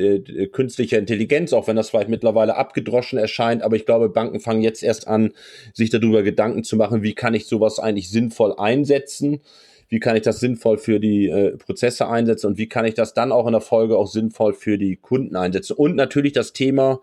äh, 0.00 0.46
künstlicher 0.46 0.98
Intelligenz, 0.98 1.52
auch 1.52 1.68
wenn 1.68 1.76
das 1.76 1.90
vielleicht 1.90 2.08
mittlerweile 2.08 2.56
abgedroschen 2.56 3.18
erscheint, 3.18 3.62
aber 3.62 3.76
ich 3.76 3.86
glaube, 3.86 4.08
Banken 4.08 4.40
fangen 4.40 4.62
jetzt 4.62 4.82
erst 4.82 5.06
an, 5.06 5.32
sich 5.72 5.90
darüber 5.90 6.22
Gedanken 6.22 6.64
zu 6.64 6.76
machen, 6.76 7.02
wie 7.02 7.14
kann 7.14 7.34
ich 7.34 7.46
sowas 7.46 7.78
eigentlich 7.78 8.10
sinnvoll 8.10 8.54
einsetzen, 8.56 9.40
wie 9.88 10.00
kann 10.00 10.16
ich 10.16 10.22
das 10.22 10.40
sinnvoll 10.40 10.78
für 10.78 11.00
die 11.00 11.28
äh, 11.28 11.56
Prozesse 11.56 12.08
einsetzen 12.08 12.46
und 12.46 12.58
wie 12.58 12.68
kann 12.68 12.84
ich 12.84 12.94
das 12.94 13.12
dann 13.12 13.32
auch 13.32 13.46
in 13.46 13.52
der 13.52 13.60
Folge 13.60 13.98
auch 13.98 14.06
sinnvoll 14.06 14.54
für 14.54 14.78
die 14.78 14.96
Kunden 14.96 15.36
einsetzen. 15.36 15.74
Und 15.74 15.96
natürlich 15.96 16.32
das 16.32 16.52
Thema, 16.52 17.00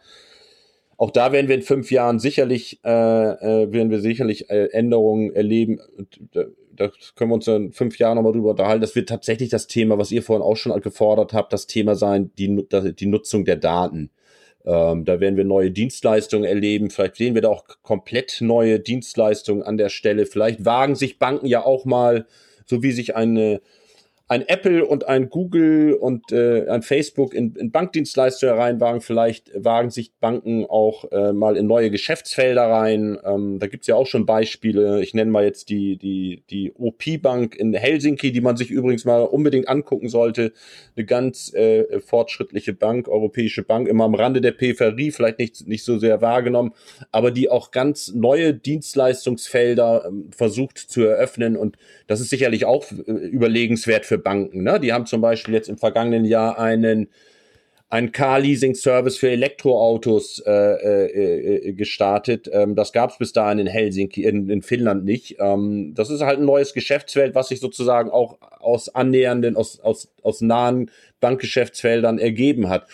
auch 0.98 1.12
da 1.12 1.32
werden 1.32 1.48
wir 1.48 1.56
in 1.56 1.62
fünf 1.62 1.92
Jahren 1.92 2.20
sicherlich, 2.20 2.80
äh, 2.84 2.90
äh, 2.90 3.72
werden 3.72 3.92
wir 3.92 4.00
sicherlich 4.00 4.50
äh, 4.50 4.70
Änderungen 4.72 5.36
erleben. 5.36 5.80
Und, 5.96 6.20
da 6.78 6.92
können 7.16 7.32
wir 7.32 7.36
uns 7.36 7.48
in 7.48 7.72
fünf 7.72 8.00
Jahren 8.00 8.16
nochmal 8.16 8.34
drüber 8.34 8.52
unterhalten. 8.52 8.82
Das 8.82 8.96
wird 8.96 9.10
tatsächlich 9.10 9.50
das 9.50 9.68
Thema, 9.68 9.98
was 9.98 10.12
ihr 10.12 10.24
vorhin 10.24 10.44
auch 10.44 10.56
schon 10.56 10.80
gefordert 10.82 11.34
habt, 11.34 11.52
das 11.54 11.68
Thema 11.68 11.96
sein, 11.96 12.32
die, 12.38 12.66
die 12.94 13.06
Nutzung 13.06 13.46
der 13.46 13.58
Daten. 13.58 14.12
Ähm, 14.66 15.06
da 15.06 15.20
werden 15.20 15.38
wir 15.38 15.46
neue 15.46 15.72
Dienstleistungen 15.72 16.44
erleben. 16.44 16.90
Vielleicht 16.90 17.16
sehen 17.16 17.36
wir 17.36 17.42
da 17.42 17.50
auch 17.50 17.66
komplett 17.84 18.38
neue 18.42 18.80
Dienstleistungen 18.80 19.64
an 19.64 19.78
der 19.78 19.90
Stelle. 19.90 20.26
Vielleicht 20.26 20.66
wagen 20.66 20.96
sich 20.96 21.20
Banken 21.20 21.48
ja 21.48 21.66
auch 21.66 21.86
mal, 21.86 22.28
so 22.66 22.84
wie 22.84 22.92
sich 22.92 23.16
eine 23.16 23.62
ein 24.30 24.46
Apple 24.46 24.86
und 24.86 25.08
ein 25.08 25.30
Google 25.30 25.94
und 25.94 26.34
äh, 26.34 26.68
ein 26.68 26.82
Facebook 26.82 27.34
in, 27.34 27.56
in 27.56 27.72
Bankdienstleister 27.72 28.58
reinwagen. 28.58 29.00
Vielleicht 29.00 29.52
wagen 29.56 29.90
sich 29.90 30.12
Banken 30.20 30.66
auch 30.66 31.10
äh, 31.12 31.32
mal 31.32 31.56
in 31.56 31.66
neue 31.66 31.90
Geschäftsfelder 31.90 32.64
rein. 32.64 33.18
Ähm, 33.24 33.60
da 33.60 33.68
gibt's 33.68 33.88
ja 33.88 33.96
auch 33.96 34.06
schon 34.06 34.26
Beispiele. 34.26 35.02
Ich 35.02 35.14
nenne 35.14 35.32
mal 35.32 35.46
jetzt 35.46 35.70
die, 35.70 35.98
die, 35.98 36.44
die 36.50 36.74
OP-Bank 36.74 37.56
in 37.56 37.74
Helsinki, 37.74 38.34
die 38.34 38.42
man 38.42 38.58
sich 38.58 38.70
übrigens 38.70 39.06
mal 39.06 39.22
unbedingt 39.22 39.70
angucken 39.70 40.10
sollte. 40.10 40.52
Eine 40.98 41.06
ganz 41.06 41.54
äh, 41.54 42.02
fortschrittliche 42.02 42.74
Bank, 42.74 43.08
europäische 43.08 43.64
Bank, 43.64 43.88
immer 43.88 44.04
am 44.04 44.16
Rande 44.16 44.42
der 44.42 44.52
Peripherie, 44.52 45.12
vielleicht 45.12 45.40
nicht, 45.40 45.68
nicht 45.68 45.86
so 45.86 46.00
sehr 46.00 46.22
wahrgenommen, 46.22 46.74
aber 47.14 47.32
die 47.32 47.50
auch 47.50 47.72
ganz 47.72 48.14
neue 48.14 48.54
Dienstleistungsfelder 48.54 50.06
ähm, 50.08 50.32
versucht 50.36 50.78
zu 50.78 51.04
eröffnen. 51.04 51.56
Und 51.56 51.78
das 52.08 52.20
ist 52.20 52.30
sicherlich 52.30 52.66
auch 52.66 52.84
äh, 52.92 53.12
überlegenswert 53.12 54.06
für 54.06 54.17
für 54.18 54.24
Banken. 54.24 54.64
Ne? 54.64 54.80
Die 54.80 54.94
haben 54.94 55.06
zum 55.06 55.22
Beispiel 55.22 55.54
jetzt 55.54 55.70
im 55.70 55.78
vergangenen 55.78 56.26
Jahr 56.26 56.60
einen 56.60 57.10
ein 57.90 58.12
Car-Leasing-Service 58.12 59.18
für 59.18 59.30
Elektroautos 59.30 60.44
äh, 60.46 60.52
äh, 60.52 61.70
äh 61.70 61.72
gestartet. 61.72 62.50
Ähm, 62.52 62.76
das 62.76 62.92
gab 62.92 63.12
es 63.12 63.18
bis 63.18 63.32
dahin 63.32 63.60
in 63.60 63.68
Helsinki, 63.68 64.26
in, 64.26 64.50
in 64.50 64.62
Finnland 64.62 65.06
nicht. 65.06 65.38
Ähm, 65.40 65.94
das 65.96 66.10
ist 66.10 66.20
halt 66.20 66.40
ein 66.40 66.46
neues 66.46 66.74
Geschäftsfeld, 66.74 67.34
was 67.34 67.48
sich 67.48 67.62
sozusagen 67.62 68.10
auch 68.10 68.40
aus 68.60 68.94
annähernden, 68.94 69.56
aus, 69.56 69.80
aus, 69.80 70.10
aus 70.22 70.42
nahen 70.42 70.92
Bankgeschäftsfeldern 71.22 72.20
ergeben 72.20 72.68
hat. 72.68 72.88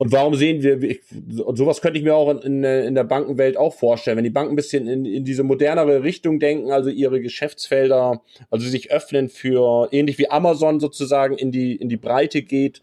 Und 0.00 0.12
warum 0.12 0.34
sehen 0.34 0.62
wir, 0.62 0.82
ich, 0.82 1.02
sowas 1.28 1.82
könnte 1.82 1.98
ich 1.98 2.04
mir 2.06 2.14
auch 2.14 2.42
in, 2.42 2.64
in 2.64 2.94
der 2.94 3.04
Bankenwelt 3.04 3.58
auch 3.58 3.74
vorstellen, 3.74 4.16
wenn 4.16 4.24
die 4.24 4.30
Banken 4.30 4.54
ein 4.54 4.56
bisschen 4.56 4.88
in, 4.88 5.04
in 5.04 5.26
diese 5.26 5.42
modernere 5.42 6.02
Richtung 6.02 6.40
denken, 6.40 6.70
also 6.70 6.88
ihre 6.88 7.20
Geschäftsfelder, 7.20 8.22
also 8.48 8.66
sich 8.66 8.90
öffnen 8.90 9.28
für, 9.28 9.90
ähnlich 9.92 10.16
wie 10.16 10.30
Amazon 10.30 10.80
sozusagen 10.80 11.36
in 11.36 11.52
die, 11.52 11.76
in 11.76 11.90
die 11.90 11.98
Breite 11.98 12.40
geht, 12.40 12.80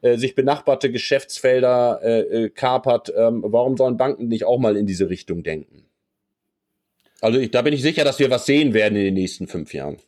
äh, 0.00 0.16
sich 0.16 0.34
benachbarte 0.34 0.90
Geschäftsfelder 0.90 2.00
äh, 2.02 2.20
äh, 2.20 2.50
kapert, 2.50 3.12
ähm, 3.16 3.44
warum 3.46 3.76
sollen 3.76 3.96
Banken 3.96 4.26
nicht 4.26 4.44
auch 4.44 4.58
mal 4.58 4.76
in 4.76 4.86
diese 4.86 5.08
Richtung 5.08 5.44
denken? 5.44 5.84
Also 7.20 7.38
ich, 7.38 7.52
da 7.52 7.62
bin 7.62 7.74
ich 7.74 7.82
sicher, 7.82 8.02
dass 8.02 8.18
wir 8.18 8.28
was 8.28 8.46
sehen 8.46 8.74
werden 8.74 8.96
in 8.96 9.04
den 9.04 9.14
nächsten 9.14 9.46
fünf 9.46 9.72
Jahren 9.72 9.98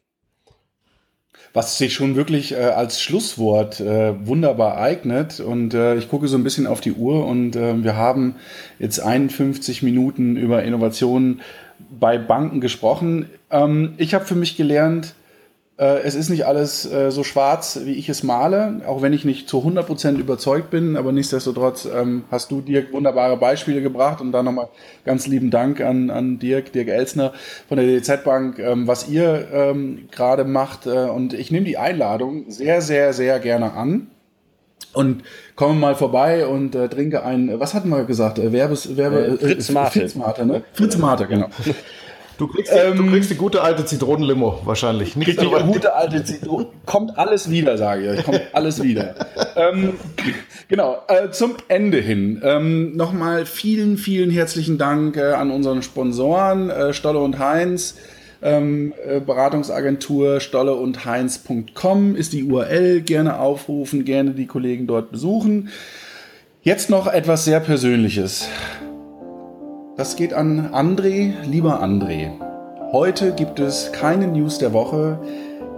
was 1.52 1.78
sich 1.78 1.92
schon 1.92 2.16
wirklich 2.16 2.52
äh, 2.52 2.56
als 2.56 3.02
Schlusswort 3.02 3.80
äh, 3.80 4.14
wunderbar 4.26 4.78
eignet. 4.78 5.40
Und 5.40 5.74
äh, 5.74 5.96
ich 5.96 6.08
gucke 6.08 6.28
so 6.28 6.36
ein 6.36 6.44
bisschen 6.44 6.66
auf 6.66 6.80
die 6.80 6.92
Uhr 6.92 7.26
und 7.26 7.56
äh, 7.56 7.82
wir 7.82 7.96
haben 7.96 8.36
jetzt 8.78 9.00
51 9.00 9.82
Minuten 9.82 10.36
über 10.36 10.62
Innovationen 10.62 11.42
bei 11.90 12.16
Banken 12.18 12.60
gesprochen. 12.60 13.28
Ähm, 13.50 13.94
ich 13.98 14.14
habe 14.14 14.24
für 14.24 14.34
mich 14.34 14.56
gelernt, 14.56 15.14
es 15.76 16.14
ist 16.14 16.28
nicht 16.28 16.46
alles 16.46 16.90
äh, 16.90 17.10
so 17.10 17.24
schwarz, 17.24 17.80
wie 17.84 17.94
ich 17.94 18.08
es 18.08 18.22
male, 18.22 18.82
auch 18.86 19.00
wenn 19.00 19.12
ich 19.12 19.24
nicht 19.24 19.48
zu 19.48 19.58
100% 19.58 20.18
überzeugt 20.18 20.70
bin, 20.70 20.96
aber 20.96 21.12
nichtsdestotrotz 21.12 21.86
ähm, 21.86 22.24
hast 22.30 22.50
du, 22.50 22.60
Dirk, 22.60 22.92
wunderbare 22.92 23.36
Beispiele 23.36 23.80
gebracht 23.80 24.20
und 24.20 24.32
dann 24.32 24.44
nochmal 24.44 24.68
ganz 25.04 25.26
lieben 25.26 25.50
Dank 25.50 25.80
an, 25.80 26.10
an 26.10 26.38
Dirk, 26.38 26.72
Dirk 26.72 26.88
Elsner 26.88 27.32
von 27.68 27.78
der 27.78 27.86
DZ 27.86 28.22
Bank, 28.22 28.58
ähm, 28.58 28.86
was 28.86 29.08
ihr 29.08 29.48
ähm, 29.52 30.08
gerade 30.10 30.44
macht 30.44 30.86
äh, 30.86 30.90
und 30.90 31.32
ich 31.32 31.50
nehme 31.50 31.64
die 31.64 31.78
Einladung 31.78 32.44
sehr, 32.50 32.82
sehr, 32.82 33.12
sehr 33.14 33.40
gerne 33.40 33.72
an 33.72 34.08
und 34.92 35.22
komme 35.56 35.74
mal 35.74 35.94
vorbei 35.94 36.46
und 36.46 36.74
äh, 36.74 36.88
trinke 36.88 37.24
ein, 37.24 37.58
was 37.58 37.74
hatten 37.74 37.88
wir 37.88 38.04
gesagt, 38.04 38.38
äh, 38.38 38.52
Werbes, 38.52 38.96
Werbe, 38.96 39.26
äh, 39.26 39.36
Fritz 39.38 39.70
Mate. 39.70 40.00
Fritz 40.00 40.14
Mate, 40.14 40.46
ne? 40.46 40.62
Fritz 40.74 40.96
Mate, 40.98 41.26
genau. 41.26 41.48
Du 42.42 42.48
kriegst, 42.48 42.72
die, 42.72 42.76
ähm, 42.76 42.96
du 42.96 43.06
kriegst 43.06 43.30
die 43.30 43.36
gute 43.36 43.62
alte 43.62 43.84
Zitronenlimo 43.84 44.62
wahrscheinlich. 44.64 45.14
Nicht 45.14 45.40
die 45.40 45.46
gute 45.46 45.94
alte 45.94 46.24
Zitrone. 46.24 46.66
Kommt 46.86 47.16
alles 47.16 47.48
wieder, 47.48 47.78
sage 47.78 48.02
ich 48.02 48.18
euch. 48.18 48.24
Kommt 48.24 48.42
alles 48.52 48.82
wieder. 48.82 49.14
ähm, 49.54 49.92
genau, 50.66 51.04
äh, 51.06 51.30
zum 51.30 51.54
Ende 51.68 51.98
hin. 51.98 52.42
Ähm, 52.42 52.96
Nochmal 52.96 53.46
vielen, 53.46 53.96
vielen 53.96 54.30
herzlichen 54.30 54.76
Dank 54.76 55.16
äh, 55.16 55.34
an 55.34 55.52
unseren 55.52 55.82
Sponsoren, 55.84 56.68
äh, 56.68 56.92
Stolle 56.92 57.20
und 57.20 57.38
Heinz. 57.38 57.94
Ähm, 58.42 58.92
äh, 59.06 59.20
Beratungsagentur 59.20 60.40
stolle 60.40 60.74
und 60.74 61.04
heinz.com 61.04 62.16
ist 62.16 62.32
die 62.32 62.42
URL. 62.42 63.02
Gerne 63.02 63.38
aufrufen, 63.38 64.04
gerne 64.04 64.32
die 64.32 64.48
Kollegen 64.48 64.88
dort 64.88 65.12
besuchen. 65.12 65.68
Jetzt 66.62 66.90
noch 66.90 67.06
etwas 67.06 67.44
sehr 67.44 67.60
Persönliches. 67.60 68.48
Das 69.94 70.16
geht 70.16 70.32
an 70.32 70.70
André, 70.72 71.34
lieber 71.44 71.82
André. 71.82 72.30
Heute 72.92 73.34
gibt 73.34 73.60
es 73.60 73.92
keine 73.92 74.26
News 74.26 74.56
der 74.56 74.72
Woche. 74.72 75.20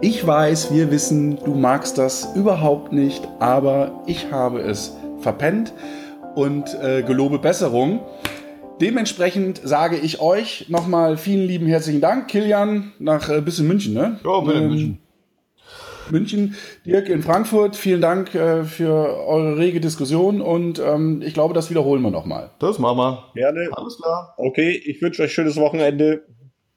Ich 0.01 0.25
weiß, 0.25 0.73
wir 0.73 0.93
wissen, 0.93 1.37
du 1.45 1.55
magst 1.55 1.99
das 1.99 2.29
überhaupt 2.37 2.93
nicht, 2.93 3.27
aber 3.41 4.05
ich 4.07 4.31
habe 4.31 4.61
es 4.61 4.97
verpennt 5.19 5.73
und 6.37 6.79
äh, 6.81 7.03
gelobe 7.03 7.41
Besserung. 7.41 8.01
Dementsprechend 8.81 9.61
sage 9.65 9.97
ich 9.97 10.21
euch 10.21 10.67
nochmal 10.69 11.17
vielen 11.17 11.49
lieben 11.49 11.67
herzlichen 11.67 12.01
Dank. 12.01 12.29
Kilian, 12.29 12.93
nach 13.01 13.29
äh, 13.29 13.41
bis 13.41 13.59
in 13.59 13.67
München, 13.67 13.95
ne? 13.95 14.21
Ja, 14.25 14.41
bitte 14.41 14.59
ähm, 14.59 14.69
München. 14.69 14.99
München. 16.11 16.55
Dirk 16.85 17.09
in 17.09 17.23
Frankfurt, 17.23 17.77
vielen 17.77 18.01
Dank 18.01 18.35
äh, 18.35 18.65
für 18.65 18.93
eure 19.27 19.59
rege 19.59 19.81
Diskussion 19.81 20.41
und 20.41 20.79
ähm, 20.79 21.23
ich 21.25 21.35
glaube, 21.35 21.55
das 21.55 21.71
wiederholen 21.71 22.03
wir 22.03 22.11
nochmal. 22.11 22.51
Das 22.59 22.79
machen 22.79 22.99
wir. 22.99 23.25
Gerne. 23.35 23.69
Alles 23.73 23.99
klar. 23.99 24.35
Okay, 24.37 24.71
ich 24.85 25.01
wünsche 25.03 25.23
euch 25.23 25.33
schönes 25.33 25.57
Wochenende. 25.57 26.25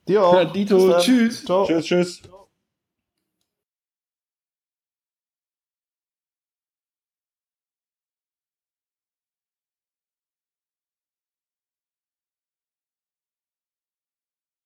Dir 0.07 0.23
auch. 0.23 0.33
Ja, 0.33 0.45
Dito, 0.45 0.97
tschüss. 0.99 1.45
Ciao. 1.45 1.65
Tschüss, 1.65 1.85
tschüss. 1.85 2.21